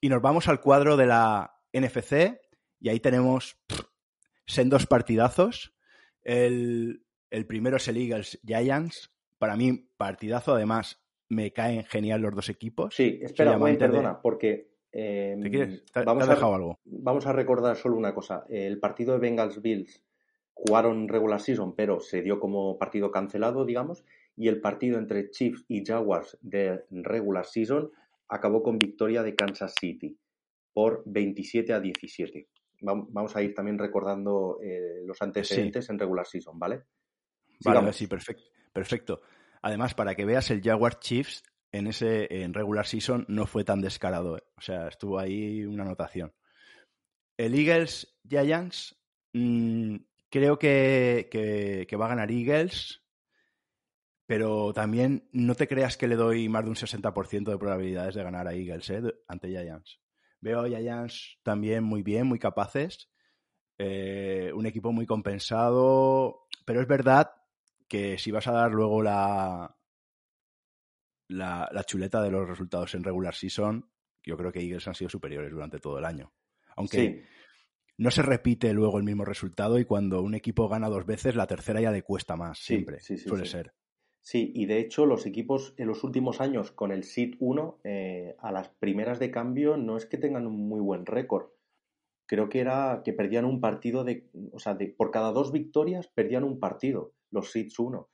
Y 0.00 0.08
nos 0.08 0.20
vamos 0.20 0.48
al 0.48 0.60
cuadro 0.60 0.96
de 0.96 1.06
la 1.06 1.58
NFC 1.72 2.40
y 2.80 2.88
ahí 2.88 3.00
tenemos 3.00 3.56
pff, 3.66 3.89
sendos 4.52 4.86
partidazos. 4.86 5.74
El, 6.22 7.02
el, 7.30 7.46
primero 7.46 7.76
es 7.76 7.88
el 7.88 7.96
Eagles 7.96 8.40
Giants. 8.44 9.12
Para 9.38 9.56
mí, 9.56 9.88
partidazo. 9.96 10.54
Además, 10.54 11.02
me 11.28 11.52
caen 11.52 11.84
genial 11.84 12.20
los 12.20 12.34
dos 12.34 12.48
equipos. 12.48 12.94
Sí, 12.94 13.18
espera, 13.22 13.56
Wayne, 13.58 13.78
perdona, 13.78 14.14
de... 14.14 14.18
porque... 14.22 14.70
Eh, 14.92 15.38
¿Te 15.40 15.50
quieres? 15.50 15.84
¿Te, 15.84 16.02
vamos 16.02 16.24
te 16.24 16.30
has 16.30 16.36
dejado 16.36 16.52
a, 16.52 16.56
algo? 16.56 16.80
Vamos 16.84 17.24
a 17.26 17.32
recordar 17.32 17.76
solo 17.76 17.96
una 17.96 18.12
cosa. 18.12 18.44
El 18.48 18.80
partido 18.80 19.12
de 19.12 19.20
Bengals 19.20 19.62
Bills 19.62 20.02
jugaron 20.52 21.08
regular 21.08 21.40
season, 21.40 21.76
pero 21.76 22.00
se 22.00 22.22
dio 22.22 22.40
como 22.40 22.76
partido 22.76 23.12
cancelado, 23.12 23.64
digamos 23.64 24.04
y 24.40 24.48
el 24.48 24.62
partido 24.62 24.98
entre 24.98 25.30
Chiefs 25.30 25.66
y 25.68 25.84
Jaguars 25.84 26.38
de 26.40 26.84
regular 26.90 27.44
season 27.44 27.90
acabó 28.26 28.62
con 28.62 28.78
victoria 28.78 29.22
de 29.22 29.34
Kansas 29.34 29.74
City 29.78 30.16
por 30.72 31.02
27 31.04 31.74
a 31.74 31.80
17. 31.80 32.48
Vamos 32.80 33.36
a 33.36 33.42
ir 33.42 33.54
también 33.54 33.78
recordando 33.78 34.58
eh, 34.62 35.02
los 35.04 35.20
antecedentes 35.22 35.86
sí. 35.86 35.92
en 35.92 35.98
regular 35.98 36.26
season, 36.26 36.58
¿vale? 36.58 36.84
Vale, 37.64 37.92
sí, 37.92 38.06
perfecto, 38.06 38.44
perfecto. 38.72 39.20
Además, 39.62 39.94
para 39.94 40.14
que 40.14 40.24
veas, 40.24 40.50
el 40.50 40.62
Jaguar 40.62 40.98
Chiefs 40.98 41.42
en 41.72 41.86
ese 41.86 42.42
en 42.42 42.54
regular 42.54 42.86
season 42.86 43.26
no 43.28 43.46
fue 43.46 43.64
tan 43.64 43.80
descarado. 43.80 44.38
¿eh? 44.38 44.42
O 44.56 44.60
sea, 44.60 44.88
estuvo 44.88 45.18
ahí 45.18 45.64
una 45.64 45.84
anotación. 45.84 46.32
El 47.36 47.54
Eagles 47.54 48.18
Giants, 48.26 48.98
mmm, 49.32 49.96
creo 50.30 50.58
que, 50.58 51.28
que, 51.30 51.86
que, 51.88 51.96
va 51.96 52.06
a 52.06 52.10
ganar 52.10 52.30
Eagles 52.30 53.00
pero 54.30 54.72
también 54.72 55.28
no 55.32 55.56
te 55.56 55.66
creas 55.66 55.96
que 55.96 56.06
le 56.06 56.14
doy 56.14 56.48
más 56.48 56.62
de 56.62 56.70
un 56.70 56.76
60% 56.76 57.50
de 57.50 57.58
probabilidades 57.58 58.14
de 58.14 58.22
ganar 58.22 58.46
a 58.46 58.54
Eagles 58.54 58.88
¿eh? 58.90 59.02
ante 59.26 59.48
Giants. 59.48 59.98
Veo 60.40 60.60
a 60.60 60.68
Giants 60.68 61.38
también 61.42 61.84
muy 61.84 62.02
bien, 62.02 62.26
muy 62.26 62.38
capaces, 62.38 63.10
eh, 63.78 64.50
un 64.54 64.66
equipo 64.66 64.92
muy 64.92 65.06
compensado, 65.06 66.46
pero 66.64 66.80
es 66.80 66.86
verdad 66.86 67.30
que 67.88 68.18
si 68.18 68.30
vas 68.30 68.46
a 68.46 68.52
dar 68.52 68.70
luego 68.70 69.02
la, 69.02 69.76
la, 71.28 71.68
la 71.72 71.84
chuleta 71.84 72.22
de 72.22 72.30
los 72.30 72.48
resultados 72.48 72.94
en 72.94 73.04
regular 73.04 73.34
season, 73.34 73.90
yo 74.22 74.36
creo 74.36 74.52
que 74.52 74.60
Eagles 74.60 74.86
han 74.86 74.94
sido 74.94 75.10
superiores 75.10 75.50
durante 75.50 75.78
todo 75.78 75.98
el 75.98 76.04
año. 76.04 76.32
Aunque 76.76 76.98
sí. 76.98 77.22
no 77.98 78.10
se 78.10 78.22
repite 78.22 78.72
luego 78.72 78.98
el 78.98 79.04
mismo 79.04 79.24
resultado 79.24 79.78
y 79.78 79.84
cuando 79.84 80.22
un 80.22 80.34
equipo 80.34 80.68
gana 80.68 80.88
dos 80.88 81.06
veces, 81.06 81.34
la 81.34 81.46
tercera 81.46 81.80
ya 81.80 81.90
le 81.90 82.02
cuesta 82.02 82.36
más, 82.36 82.58
sí, 82.58 82.74
siempre, 82.74 83.00
sí, 83.00 83.18
suele 83.18 83.46
ser. 83.46 83.74
Sí, 84.22 84.52
y 84.54 84.66
de 84.66 84.78
hecho 84.78 85.06
los 85.06 85.26
equipos 85.26 85.74
en 85.76 85.88
los 85.88 86.04
últimos 86.04 86.40
años 86.40 86.72
con 86.72 86.92
el 86.92 87.04
SIT 87.04 87.36
1 87.38 87.80
eh, 87.84 88.36
a 88.38 88.52
las 88.52 88.68
primeras 88.68 89.18
de 89.18 89.30
cambio 89.30 89.76
no 89.76 89.96
es 89.96 90.06
que 90.06 90.18
tengan 90.18 90.46
un 90.46 90.68
muy 90.68 90.80
buen 90.80 91.06
récord. 91.06 91.48
Creo 92.26 92.48
que 92.48 92.60
era 92.60 93.02
que 93.04 93.12
perdían 93.12 93.44
un 93.44 93.60
partido 93.60 94.04
de, 94.04 94.28
o 94.52 94.58
sea, 94.58 94.74
de, 94.74 94.88
por 94.88 95.10
cada 95.10 95.32
dos 95.32 95.52
victorias 95.52 96.06
perdían 96.08 96.44
un 96.44 96.60
partido 96.60 97.14
los 97.30 97.50
SITs 97.50 97.78
1. 97.78 98.08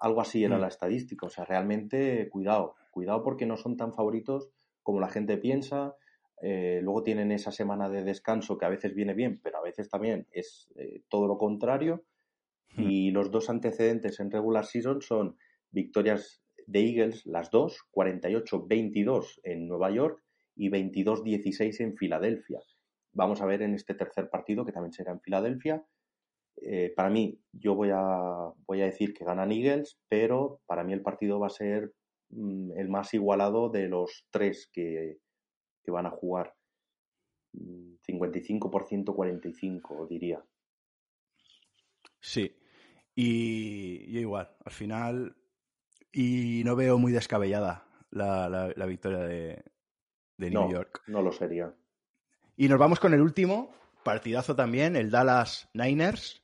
Algo 0.00 0.20
así 0.20 0.44
era 0.44 0.56
mm. 0.56 0.60
la 0.60 0.68
estadística. 0.68 1.26
O 1.26 1.30
sea, 1.30 1.44
realmente 1.44 2.28
cuidado, 2.30 2.76
cuidado 2.90 3.22
porque 3.22 3.46
no 3.46 3.56
son 3.56 3.76
tan 3.76 3.92
favoritos 3.92 4.50
como 4.82 5.00
la 5.00 5.08
gente 5.08 5.36
piensa. 5.36 5.96
Eh, 6.42 6.80
luego 6.82 7.02
tienen 7.02 7.32
esa 7.32 7.52
semana 7.52 7.90
de 7.90 8.02
descanso 8.02 8.56
que 8.56 8.64
a 8.64 8.70
veces 8.70 8.94
viene 8.94 9.12
bien, 9.12 9.40
pero 9.42 9.58
a 9.58 9.62
veces 9.62 9.90
también 9.90 10.26
es 10.30 10.70
eh, 10.76 11.02
todo 11.08 11.26
lo 11.26 11.36
contrario. 11.36 12.04
Y 12.76 13.10
los 13.10 13.30
dos 13.30 13.50
antecedentes 13.50 14.20
en 14.20 14.30
regular 14.30 14.64
season 14.64 15.02
son 15.02 15.36
victorias 15.70 16.42
de 16.66 16.80
Eagles, 16.80 17.26
las 17.26 17.50
dos, 17.50 17.80
48-22 17.92 19.40
en 19.42 19.66
Nueva 19.66 19.90
York 19.90 20.22
y 20.54 20.70
22-16 20.70 21.80
en 21.80 21.96
Filadelfia. 21.96 22.60
Vamos 23.12 23.40
a 23.40 23.46
ver 23.46 23.62
en 23.62 23.74
este 23.74 23.94
tercer 23.94 24.30
partido, 24.30 24.64
que 24.64 24.70
también 24.72 24.92
será 24.92 25.10
en 25.12 25.20
Filadelfia. 25.20 25.84
Eh, 26.62 26.92
para 26.94 27.10
mí, 27.10 27.40
yo 27.52 27.74
voy 27.74 27.90
a, 27.92 28.52
voy 28.66 28.82
a 28.82 28.86
decir 28.86 29.14
que 29.14 29.24
ganan 29.24 29.50
Eagles, 29.50 29.98
pero 30.08 30.60
para 30.66 30.84
mí 30.84 30.92
el 30.92 31.02
partido 31.02 31.40
va 31.40 31.48
a 31.48 31.50
ser 31.50 31.92
mm, 32.28 32.78
el 32.78 32.88
más 32.88 33.12
igualado 33.14 33.68
de 33.68 33.88
los 33.88 34.28
tres 34.30 34.70
que, 34.72 35.18
que 35.82 35.90
van 35.90 36.06
a 36.06 36.10
jugar. 36.10 36.54
55%-45, 37.52 40.06
diría. 40.08 40.40
Sí, 42.20 42.54
y 43.14 44.12
yo 44.12 44.20
igual, 44.20 44.50
al 44.64 44.72
final, 44.72 45.36
y 46.12 46.62
no 46.64 46.76
veo 46.76 46.98
muy 46.98 47.12
descabellada 47.12 47.86
la, 48.10 48.48
la, 48.48 48.72
la 48.74 48.86
victoria 48.86 49.20
de, 49.20 49.64
de 50.36 50.50
New 50.50 50.62
no, 50.62 50.70
York. 50.70 51.02
No 51.06 51.22
lo 51.22 51.32
sería. 51.32 51.72
Y 52.56 52.68
nos 52.68 52.78
vamos 52.78 52.98
con 53.00 53.14
el 53.14 53.20
último, 53.20 53.72
partidazo 54.02 54.56
también, 54.56 54.96
el 54.96 55.10
Dallas 55.10 55.68
Niners. 55.74 56.42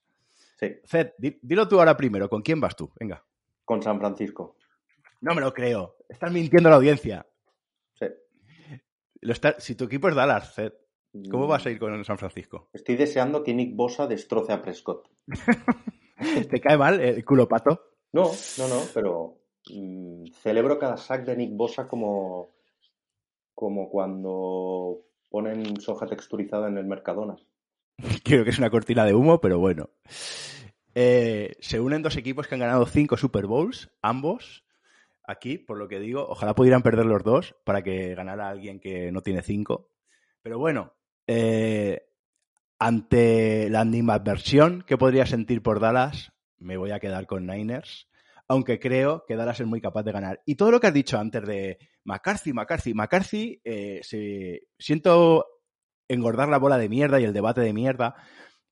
Sí. 0.59 0.77
Zed, 0.87 1.13
dilo 1.19 1.69
tú 1.69 1.79
ahora 1.79 1.97
primero, 1.97 2.29
¿con 2.29 2.43
quién 2.43 2.61
vas 2.61 2.77
tú? 2.77 2.93
Venga. 2.99 3.25
Con 3.65 3.83
San 3.83 3.99
Francisco. 3.99 4.57
No 5.21 5.35
me 5.35 5.41
lo 5.41 5.53
creo. 5.53 5.97
Estás 6.09 6.33
mintiendo 6.33 6.69
a 6.69 6.71
la 6.71 6.77
audiencia. 6.77 7.27
Sí. 7.95 8.07
Lo 9.21 9.33
está... 9.33 9.59
Si 9.59 9.75
tu 9.75 9.85
equipo 9.85 10.09
es 10.09 10.15
Dallas, 10.15 10.55
Zed, 10.55 10.73
¿cómo 11.31 11.47
vas 11.47 11.67
a 11.67 11.71
ir 11.71 11.79
con 11.79 12.05
San 12.05 12.19
Francisco? 12.19 12.71
Estoy 12.73 12.97
deseando 12.97 13.43
que 13.43 13.55
Nick 13.55 13.75
Bosa 13.75 14.07
destroce 14.07 14.53
a 14.53 14.63
Prescott. 14.63 15.09
¿Te 16.51 16.61
cae 16.61 16.77
mal 16.77 17.01
el 17.01 17.25
culo 17.25 17.49
pato? 17.49 17.81
No, 18.13 18.31
no, 18.59 18.69
no, 18.69 18.83
pero 18.95 19.39
mm, 19.71 20.27
celebro 20.43 20.79
cada 20.79 20.97
sack 20.97 21.25
de 21.25 21.37
Nick 21.37 21.57
Bosa 21.57 21.87
como, 21.87 22.51
como 23.55 23.91
cuando 23.91 25.03
ponen 25.29 25.81
soja 25.81 26.07
texturizada 26.07 26.69
en 26.69 26.79
el 26.79 26.87
Mercadona. 26.87 27.37
Creo 28.25 28.45
que 28.45 28.51
es 28.51 28.59
una 28.59 28.71
cortina 28.71 29.05
de 29.05 29.15
humo, 29.15 29.41
pero 29.41 29.59
bueno. 29.59 29.91
Eh, 30.95 31.57
se 31.61 31.79
unen 31.79 32.03
dos 32.03 32.17
equipos 32.17 32.47
que 32.47 32.55
han 32.55 32.61
ganado 32.61 32.87
cinco 32.87 33.17
Super 33.17 33.47
Bowls, 33.47 33.91
ambos. 34.01 34.65
Aquí, 35.29 35.59
por 35.59 35.77
lo 35.77 35.89
que 35.89 35.99
digo, 35.99 36.27
ojalá 36.27 36.55
pudieran 36.55 36.83
perder 36.83 37.05
los 37.05 37.23
dos 37.23 37.55
para 37.65 37.83
que 37.83 38.15
ganara 38.15 38.49
alguien 38.49 38.81
que 38.81 39.11
no 39.13 39.21
tiene 39.21 39.43
cinco. 39.43 39.91
Pero 40.41 40.59
bueno, 40.59 40.95
eh, 41.27 42.07
ante 42.79 43.71
la 43.71 43.81
animadversión 43.81 44.83
que 44.83 44.99
podría 44.99 45.27
sentir 45.27 45.63
por 45.63 45.81
Dallas, 45.81 46.33
me 46.59 46.77
voy 46.77 46.91
a 46.91 47.01
quedar 47.01 47.27
con 47.27 47.47
Niners, 47.47 48.09
aunque 48.49 48.79
creo 48.79 49.25
que 49.27 49.37
Dallas 49.37 49.61
es 49.61 49.67
muy 49.67 49.81
capaz 49.81 50.03
de 50.03 50.13
ganar. 50.13 50.43
Y 50.47 50.57
todo 50.57 50.71
lo 50.71 50.81
que 50.81 50.87
has 50.89 50.95
dicho 50.95 51.19
antes 51.19 51.45
de 51.47 51.79
McCarthy, 52.05 52.53
McCarthy, 52.53 52.95
McCarthy, 52.95 53.61
eh, 53.65 54.01
se, 54.03 54.69
siento 54.79 55.47
engordar 56.09 56.49
la 56.49 56.59
bola 56.59 56.79
de 56.79 56.89
mierda 56.89 57.19
y 57.19 57.25
el 57.25 57.33
debate 57.33 57.61
de 57.63 57.73
mierda, 57.73 58.15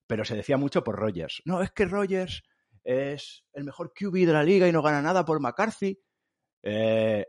pero 0.06 0.24
se 0.24 0.36
decía 0.36 0.56
mucho 0.56 0.84
por 0.84 0.96
Rogers. 0.96 1.42
No, 1.44 1.62
es 1.62 1.72
que 1.72 1.86
Rogers 1.86 2.42
es 2.84 3.44
el 3.52 3.64
mejor 3.64 3.92
QB 3.94 4.26
de 4.26 4.32
la 4.32 4.44
liga 4.44 4.68
y 4.68 4.72
no 4.72 4.82
gana 4.82 5.02
nada 5.02 5.24
por 5.24 5.40
McCarthy. 5.40 5.98
Eh, 6.62 7.26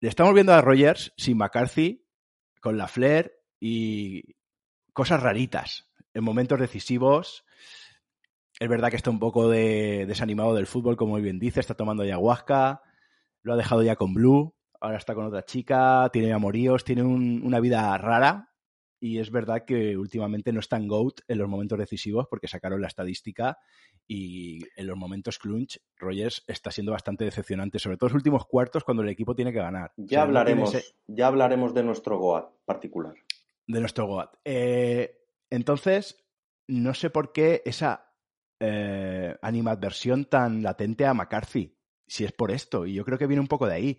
le 0.00 0.08
estamos 0.08 0.34
viendo 0.34 0.52
a 0.52 0.62
Rogers 0.62 1.12
sin 1.16 1.36
McCarthy, 1.36 2.04
con 2.60 2.78
la 2.78 2.88
Flair 2.88 3.32
y 3.60 4.22
cosas 4.92 5.22
raritas 5.22 5.90
en 6.14 6.24
momentos 6.24 6.58
decisivos. 6.58 7.44
Es 8.58 8.68
verdad 8.68 8.90
que 8.90 8.96
está 8.96 9.10
un 9.10 9.18
poco 9.18 9.48
de, 9.48 10.06
desanimado 10.06 10.54
del 10.54 10.66
fútbol, 10.66 10.96
como 10.96 11.16
bien 11.16 11.38
dice, 11.38 11.60
está 11.60 11.74
tomando 11.74 12.04
ayahuasca, 12.04 12.82
lo 13.42 13.52
ha 13.52 13.56
dejado 13.56 13.82
ya 13.82 13.96
con 13.96 14.14
Blue, 14.14 14.54
ahora 14.80 14.96
está 14.96 15.14
con 15.14 15.26
otra 15.26 15.44
chica, 15.44 16.08
tiene 16.12 16.32
amoríos, 16.32 16.84
tiene 16.84 17.02
una 17.02 17.60
vida 17.60 17.96
rara 17.98 18.54
y 19.04 19.18
es 19.18 19.30
verdad 19.30 19.66
que 19.66 19.98
últimamente 19.98 20.50
no 20.50 20.60
está 20.60 20.78
en 20.78 20.88
GOAT 20.88 21.20
en 21.28 21.36
los 21.36 21.46
momentos 21.46 21.78
decisivos 21.78 22.26
porque 22.30 22.48
sacaron 22.48 22.80
la 22.80 22.86
estadística 22.86 23.58
y 24.06 24.60
en 24.76 24.86
los 24.86 24.96
momentos 24.96 25.38
clunch 25.38 25.78
Rogers 25.96 26.42
está 26.46 26.70
siendo 26.70 26.92
bastante 26.92 27.24
decepcionante, 27.24 27.78
sobre 27.78 27.98
todo 27.98 28.08
en 28.08 28.12
los 28.14 28.20
últimos 28.20 28.46
cuartos 28.46 28.82
cuando 28.82 29.02
el 29.02 29.10
equipo 29.10 29.34
tiene 29.34 29.52
que 29.52 29.58
ganar. 29.58 29.92
Ya 29.96 30.22
hablaremos, 30.22 30.94
ya 31.06 31.26
hablaremos 31.26 31.74
de 31.74 31.82
nuestro 31.82 32.18
GOAT 32.18 32.50
particular. 32.64 33.14
De 33.66 33.80
nuestro 33.80 34.06
GOAT. 34.06 34.36
Eh, 34.42 35.23
entonces, 35.50 36.24
no 36.66 36.94
sé 36.94 37.10
por 37.10 37.32
qué 37.32 37.62
esa 37.64 38.12
eh, 38.60 39.36
animadversión 39.42 40.24
tan 40.26 40.62
latente 40.62 41.06
a 41.06 41.14
McCarthy, 41.14 41.76
si 42.06 42.24
es 42.24 42.32
por 42.32 42.50
esto, 42.50 42.86
y 42.86 42.94
yo 42.94 43.04
creo 43.04 43.18
que 43.18 43.26
viene 43.26 43.40
un 43.40 43.48
poco 43.48 43.66
de 43.66 43.74
ahí. 43.74 43.98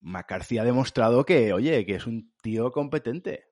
McCarthy 0.00 0.58
ha 0.58 0.64
demostrado 0.64 1.24
que, 1.24 1.52
oye, 1.52 1.86
que 1.86 1.94
es 1.94 2.06
un 2.06 2.32
tío 2.42 2.70
competente. 2.70 3.46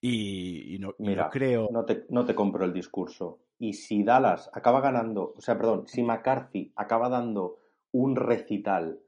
Y, 0.00 0.78
no, 0.80 0.94
creo. 1.30 1.68
No 1.70 1.84
te, 1.84 2.06
no 2.08 2.24
te 2.24 2.34
compro 2.34 2.64
el 2.64 2.72
discurso. 2.72 3.40
Y 3.58 3.74
si 3.74 4.02
Dallas 4.02 4.48
acaba 4.54 4.80
ganando, 4.80 5.34
o 5.36 5.40
sea, 5.42 5.58
perdón, 5.58 5.86
si 5.86 6.02
McCarthy 6.02 6.72
acaba 6.74 7.10
dando 7.10 7.58
un 7.92 8.16
recital 8.16 8.98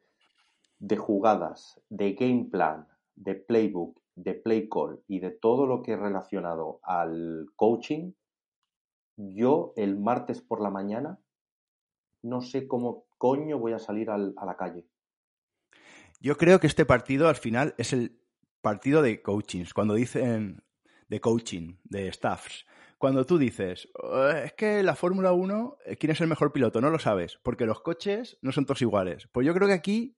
de 0.78 0.96
jugadas, 0.98 1.80
de 1.88 2.12
game 2.12 2.48
plan, 2.50 2.86
de 3.14 3.36
playbook, 3.36 4.01
de 4.14 4.34
play 4.34 4.68
call 4.68 5.02
y 5.06 5.20
de 5.20 5.30
todo 5.30 5.66
lo 5.66 5.82
que 5.82 5.94
es 5.94 5.98
relacionado 5.98 6.80
al 6.82 7.46
coaching, 7.56 8.12
yo 9.16 9.72
el 9.76 9.98
martes 9.98 10.40
por 10.40 10.60
la 10.60 10.70
mañana 10.70 11.18
no 12.22 12.40
sé 12.40 12.68
cómo 12.68 13.06
coño 13.18 13.58
voy 13.58 13.72
a 13.72 13.78
salir 13.78 14.10
a 14.10 14.18
la 14.18 14.56
calle. 14.56 14.86
Yo 16.20 16.36
creo 16.36 16.60
que 16.60 16.68
este 16.68 16.86
partido 16.86 17.28
al 17.28 17.34
final 17.34 17.74
es 17.78 17.92
el 17.92 18.20
partido 18.60 19.02
de 19.02 19.22
coachings. 19.22 19.74
Cuando 19.74 19.94
dicen 19.94 20.62
de 21.08 21.20
coaching, 21.20 21.74
de 21.84 22.10
staffs. 22.10 22.64
Cuando 22.96 23.26
tú 23.26 23.36
dices, 23.36 23.88
eh, 24.02 24.42
es 24.46 24.52
que 24.54 24.82
la 24.82 24.94
Fórmula 24.94 25.32
1, 25.32 25.76
eh, 25.84 25.96
¿quién 25.96 26.12
es 26.12 26.20
el 26.22 26.28
mejor 26.28 26.52
piloto? 26.52 26.80
No 26.80 26.88
lo 26.88 26.98
sabes, 26.98 27.38
porque 27.42 27.66
los 27.66 27.82
coches 27.82 28.38
no 28.40 28.50
son 28.50 28.64
todos 28.64 28.80
iguales. 28.80 29.28
Pues 29.30 29.46
yo 29.46 29.52
creo 29.52 29.68
que 29.68 29.74
aquí, 29.74 30.16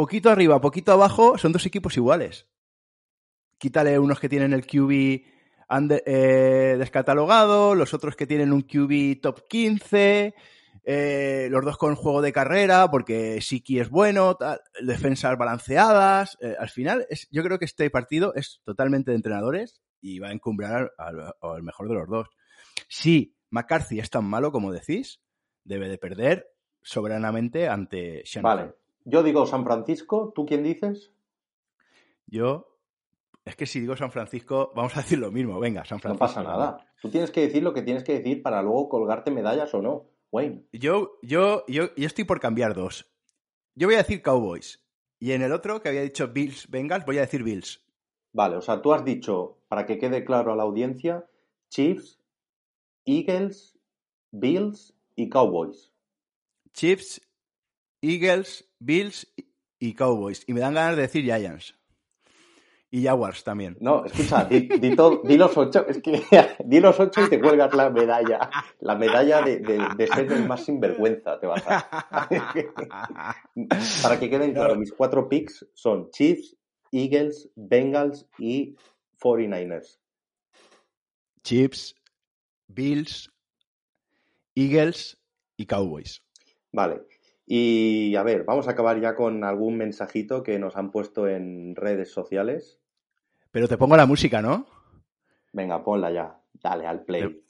poquito 0.00 0.30
arriba, 0.30 0.62
poquito 0.62 0.92
abajo, 0.92 1.36
son 1.36 1.52
dos 1.52 1.66
equipos 1.66 1.94
iguales. 1.98 2.48
Quítale 3.58 3.98
unos 3.98 4.18
que 4.18 4.30
tienen 4.30 4.54
el 4.54 4.66
QB 4.66 5.20
eh, 6.06 6.76
descatalogado, 6.78 7.74
los 7.74 7.92
otros 7.92 8.16
que 8.16 8.26
tienen 8.26 8.50
un 8.50 8.62
QB 8.62 9.20
top 9.20 9.46
15, 9.46 10.34
eh, 10.84 11.48
los 11.50 11.62
dos 11.66 11.76
con 11.76 11.96
juego 11.96 12.22
de 12.22 12.32
carrera, 12.32 12.90
porque 12.90 13.42
Siki 13.42 13.78
es 13.78 13.90
bueno, 13.90 14.38
defensas 14.80 15.36
balanceadas. 15.36 16.38
Eh, 16.40 16.56
al 16.58 16.70
final, 16.70 17.06
yo 17.30 17.42
creo 17.42 17.58
que 17.58 17.66
este 17.66 17.90
partido 17.90 18.32
es 18.34 18.62
totalmente 18.64 19.10
de 19.10 19.18
entrenadores 19.18 19.82
y 20.00 20.18
va 20.18 20.28
a 20.28 20.32
encumbrar 20.32 20.94
al, 20.96 21.62
mejor 21.62 21.88
de 21.88 21.94
los 21.94 22.08
dos. 22.08 22.28
Si 22.88 23.36
McCarthy 23.50 24.00
es 24.00 24.08
tan 24.08 24.24
malo 24.24 24.50
como 24.50 24.72
decís, 24.72 25.20
debe 25.62 25.90
de 25.90 25.98
perder 25.98 26.46
soberanamente 26.80 27.68
ante 27.68 28.22
Shannon. 28.24 28.56
Vale, 28.56 28.79
yo 29.10 29.22
digo 29.22 29.46
San 29.46 29.64
Francisco, 29.64 30.32
¿tú 30.34 30.46
quién 30.46 30.62
dices? 30.62 31.12
Yo 32.26 32.70
es 33.44 33.56
que 33.56 33.66
si 33.66 33.80
digo 33.80 33.96
San 33.96 34.12
Francisco, 34.12 34.72
vamos 34.74 34.96
a 34.96 35.00
decir 35.00 35.18
lo 35.18 35.32
mismo. 35.32 35.58
Venga, 35.58 35.84
San 35.84 35.98
Francisco. 35.98 36.24
No 36.24 36.28
pasa 36.28 36.42
nada. 36.42 36.86
Tú 37.00 37.10
tienes 37.10 37.30
que 37.30 37.40
decir 37.40 37.62
lo 37.62 37.72
que 37.72 37.82
tienes 37.82 38.04
que 38.04 38.14
decir 38.14 38.42
para 38.42 38.62
luego 38.62 38.88
colgarte 38.88 39.30
medallas 39.30 39.74
o 39.74 39.82
no. 39.82 40.06
Yo, 40.72 41.18
yo, 41.22 41.64
yo, 41.66 41.94
yo 41.96 42.06
estoy 42.06 42.24
por 42.24 42.38
cambiar 42.38 42.74
dos. 42.74 43.10
Yo 43.74 43.88
voy 43.88 43.96
a 43.96 43.98
decir 43.98 44.22
Cowboys. 44.22 44.84
Y 45.18 45.32
en 45.32 45.42
el 45.42 45.52
otro, 45.52 45.82
que 45.82 45.88
había 45.88 46.02
dicho 46.02 46.28
Bills 46.28 46.70
Bengals, 46.70 47.04
voy 47.04 47.18
a 47.18 47.22
decir 47.22 47.42
Bills. 47.42 47.84
Vale, 48.32 48.56
o 48.56 48.60
sea, 48.60 48.80
tú 48.80 48.92
has 48.92 49.04
dicho, 49.04 49.58
para 49.68 49.86
que 49.86 49.98
quede 49.98 50.24
claro 50.24 50.52
a 50.52 50.56
la 50.56 50.62
audiencia, 50.62 51.26
Chiefs, 51.68 52.20
Eagles, 53.04 53.76
Bills 54.30 54.94
y 55.16 55.28
Cowboys. 55.28 55.92
Chiefs, 56.72 57.20
Eagles, 58.02 58.68
Bills 58.78 59.26
y 59.78 59.94
Cowboys. 59.94 60.44
Y 60.46 60.54
me 60.54 60.60
dan 60.60 60.74
ganas 60.74 60.96
de 60.96 61.02
decir 61.02 61.24
Giants. 61.24 61.74
Y 62.92 63.04
Jaguars 63.04 63.44
también. 63.44 63.76
No, 63.80 64.04
escucha, 64.04 64.46
di, 64.46 65.36
los 65.36 65.56
ocho, 65.56 65.86
es 65.86 66.02
que 66.02 66.24
di 66.64 66.80
los 66.80 66.98
ocho 66.98 67.24
y 67.24 67.30
te 67.30 67.40
cuelgas 67.40 67.72
la 67.72 67.88
medalla. 67.88 68.50
La 68.80 68.96
medalla 68.96 69.42
de, 69.42 70.08
ser 70.12 70.32
el 70.32 70.48
más 70.48 70.64
sinvergüenza 70.64 71.38
te 71.38 71.46
vas 71.46 71.62
a. 71.68 72.28
Para 74.02 74.18
que 74.18 74.28
queden 74.28 74.52
claros, 74.54 74.76
mis 74.76 74.92
cuatro 74.92 75.28
picks 75.28 75.64
son 75.72 76.10
Chiefs, 76.10 76.56
Eagles, 76.90 77.48
Bengals 77.54 78.26
y 78.38 78.74
49ers. 79.20 80.00
Chiefs, 81.44 81.94
Bills, 82.66 83.30
Eagles 84.56 85.16
y 85.56 85.66
Cowboys. 85.66 86.22
Vale. 86.72 87.02
Y 87.52 88.14
a 88.14 88.22
ver, 88.22 88.44
vamos 88.44 88.68
a 88.68 88.70
acabar 88.70 89.00
ya 89.00 89.16
con 89.16 89.42
algún 89.42 89.76
mensajito 89.76 90.44
que 90.44 90.60
nos 90.60 90.76
han 90.76 90.92
puesto 90.92 91.26
en 91.26 91.74
redes 91.74 92.12
sociales. 92.12 92.78
Pero 93.50 93.66
te 93.66 93.76
pongo 93.76 93.96
la 93.96 94.06
música, 94.06 94.40
¿no? 94.40 94.66
Venga, 95.52 95.82
ponla 95.82 96.12
ya. 96.12 96.40
Dale 96.52 96.86
al 96.86 97.02
play. 97.02 97.42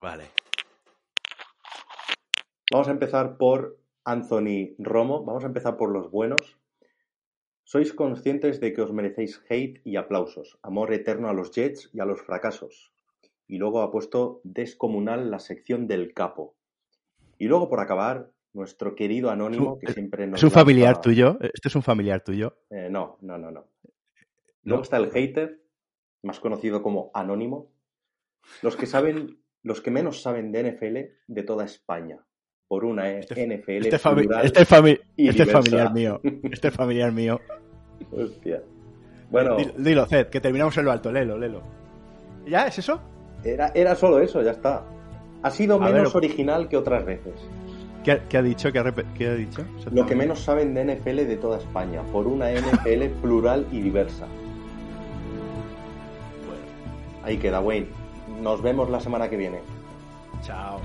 Vale. 0.00 0.26
Vamos 2.70 2.86
a 2.86 2.92
empezar 2.92 3.38
por 3.38 3.76
Anthony 4.04 4.76
Romo. 4.78 5.24
Vamos 5.24 5.42
a 5.42 5.48
empezar 5.48 5.76
por 5.76 5.90
los 5.90 6.12
buenos. 6.12 6.56
Sois 7.64 7.92
conscientes 7.92 8.60
de 8.60 8.72
que 8.72 8.82
os 8.82 8.92
merecéis 8.92 9.42
hate 9.48 9.80
y 9.84 9.96
aplausos, 9.96 10.60
amor 10.62 10.94
eterno 10.94 11.28
a 11.28 11.32
los 11.32 11.50
Jets 11.50 11.90
y 11.92 11.98
a 11.98 12.04
los 12.04 12.22
fracasos. 12.22 12.92
Y 13.48 13.58
luego 13.58 13.82
ha 13.82 13.90
puesto 13.90 14.42
descomunal 14.44 15.32
la 15.32 15.40
sección 15.40 15.88
del 15.88 16.14
capo. 16.14 16.54
Y 17.36 17.48
luego, 17.48 17.68
por 17.68 17.80
acabar, 17.80 18.30
nuestro 18.52 18.94
querido 18.94 19.30
anónimo, 19.30 19.78
que 19.78 19.92
siempre 19.92 20.26
nos. 20.26 20.40
¿Es 20.40 20.44
un 20.44 20.50
familiar 20.50 21.00
tuyo? 21.00 21.38
¿Este 21.40 21.68
es 21.68 21.76
un 21.76 21.82
familiar 21.82 22.22
tuyo? 22.22 22.56
Eh, 22.70 22.88
no, 22.90 23.18
no, 23.20 23.38
no, 23.38 23.50
no. 23.50 23.66
Luego 24.62 24.82
está 24.82 24.96
el 24.98 25.10
hater, 25.10 25.62
más 26.22 26.40
conocido 26.40 26.82
como 26.82 27.10
anónimo. 27.14 27.72
Los 28.62 28.76
que 28.76 28.86
saben, 28.86 29.40
los 29.62 29.80
que 29.80 29.90
menos 29.90 30.22
saben 30.22 30.52
de 30.52 30.72
NFL 30.72 30.96
de 31.26 31.42
toda 31.42 31.64
España. 31.64 32.18
Por 32.68 32.84
una 32.84 33.10
eh, 33.10 33.20
este, 33.20 33.46
NFL. 33.46 33.86
Este, 33.86 33.96
este, 33.96 34.60
este 35.16 35.46
familiar 35.46 35.92
mío. 35.92 36.20
Este 36.52 36.68
es 36.68 36.74
familiar 36.74 37.12
mío. 37.12 37.40
Hostia. 38.12 38.62
Bueno. 39.30 39.56
Dilo, 39.76 40.06
Zed, 40.06 40.28
que 40.28 40.40
terminamos 40.40 40.76
en 40.78 40.84
lo 40.84 40.92
alto. 40.92 41.12
Lelo, 41.12 41.36
lelo. 41.36 41.62
¿Ya? 42.46 42.66
¿Es 42.66 42.78
eso? 42.78 43.00
Era, 43.44 43.72
era 43.74 43.94
solo 43.94 44.20
eso, 44.20 44.42
ya 44.42 44.52
está. 44.52 44.84
Ha 45.42 45.50
sido 45.50 45.78
menos 45.78 46.14
original 46.14 46.68
que 46.68 46.76
otras 46.76 47.04
veces. 47.04 47.34
¿Qué 48.04 48.12
ha, 48.12 48.42
dicho? 48.42 48.72
¿Qué 48.72 48.78
ha 48.78 49.34
dicho? 49.34 49.64
Lo 49.90 50.06
que 50.06 50.14
menos 50.14 50.40
saben 50.40 50.72
de 50.74 50.84
NFL 50.84 51.16
de 51.26 51.36
toda 51.36 51.58
España, 51.58 52.02
por 52.12 52.26
una 52.26 52.50
NFL 52.50 53.06
plural 53.22 53.66
y 53.70 53.80
diversa. 53.80 54.26
Bueno. 56.46 56.62
Ahí 57.24 57.36
queda, 57.36 57.60
Wayne. 57.60 57.88
Nos 58.40 58.62
vemos 58.62 58.88
la 58.88 59.00
semana 59.00 59.28
que 59.28 59.36
viene. 59.36 59.60
Chao. 60.42 60.80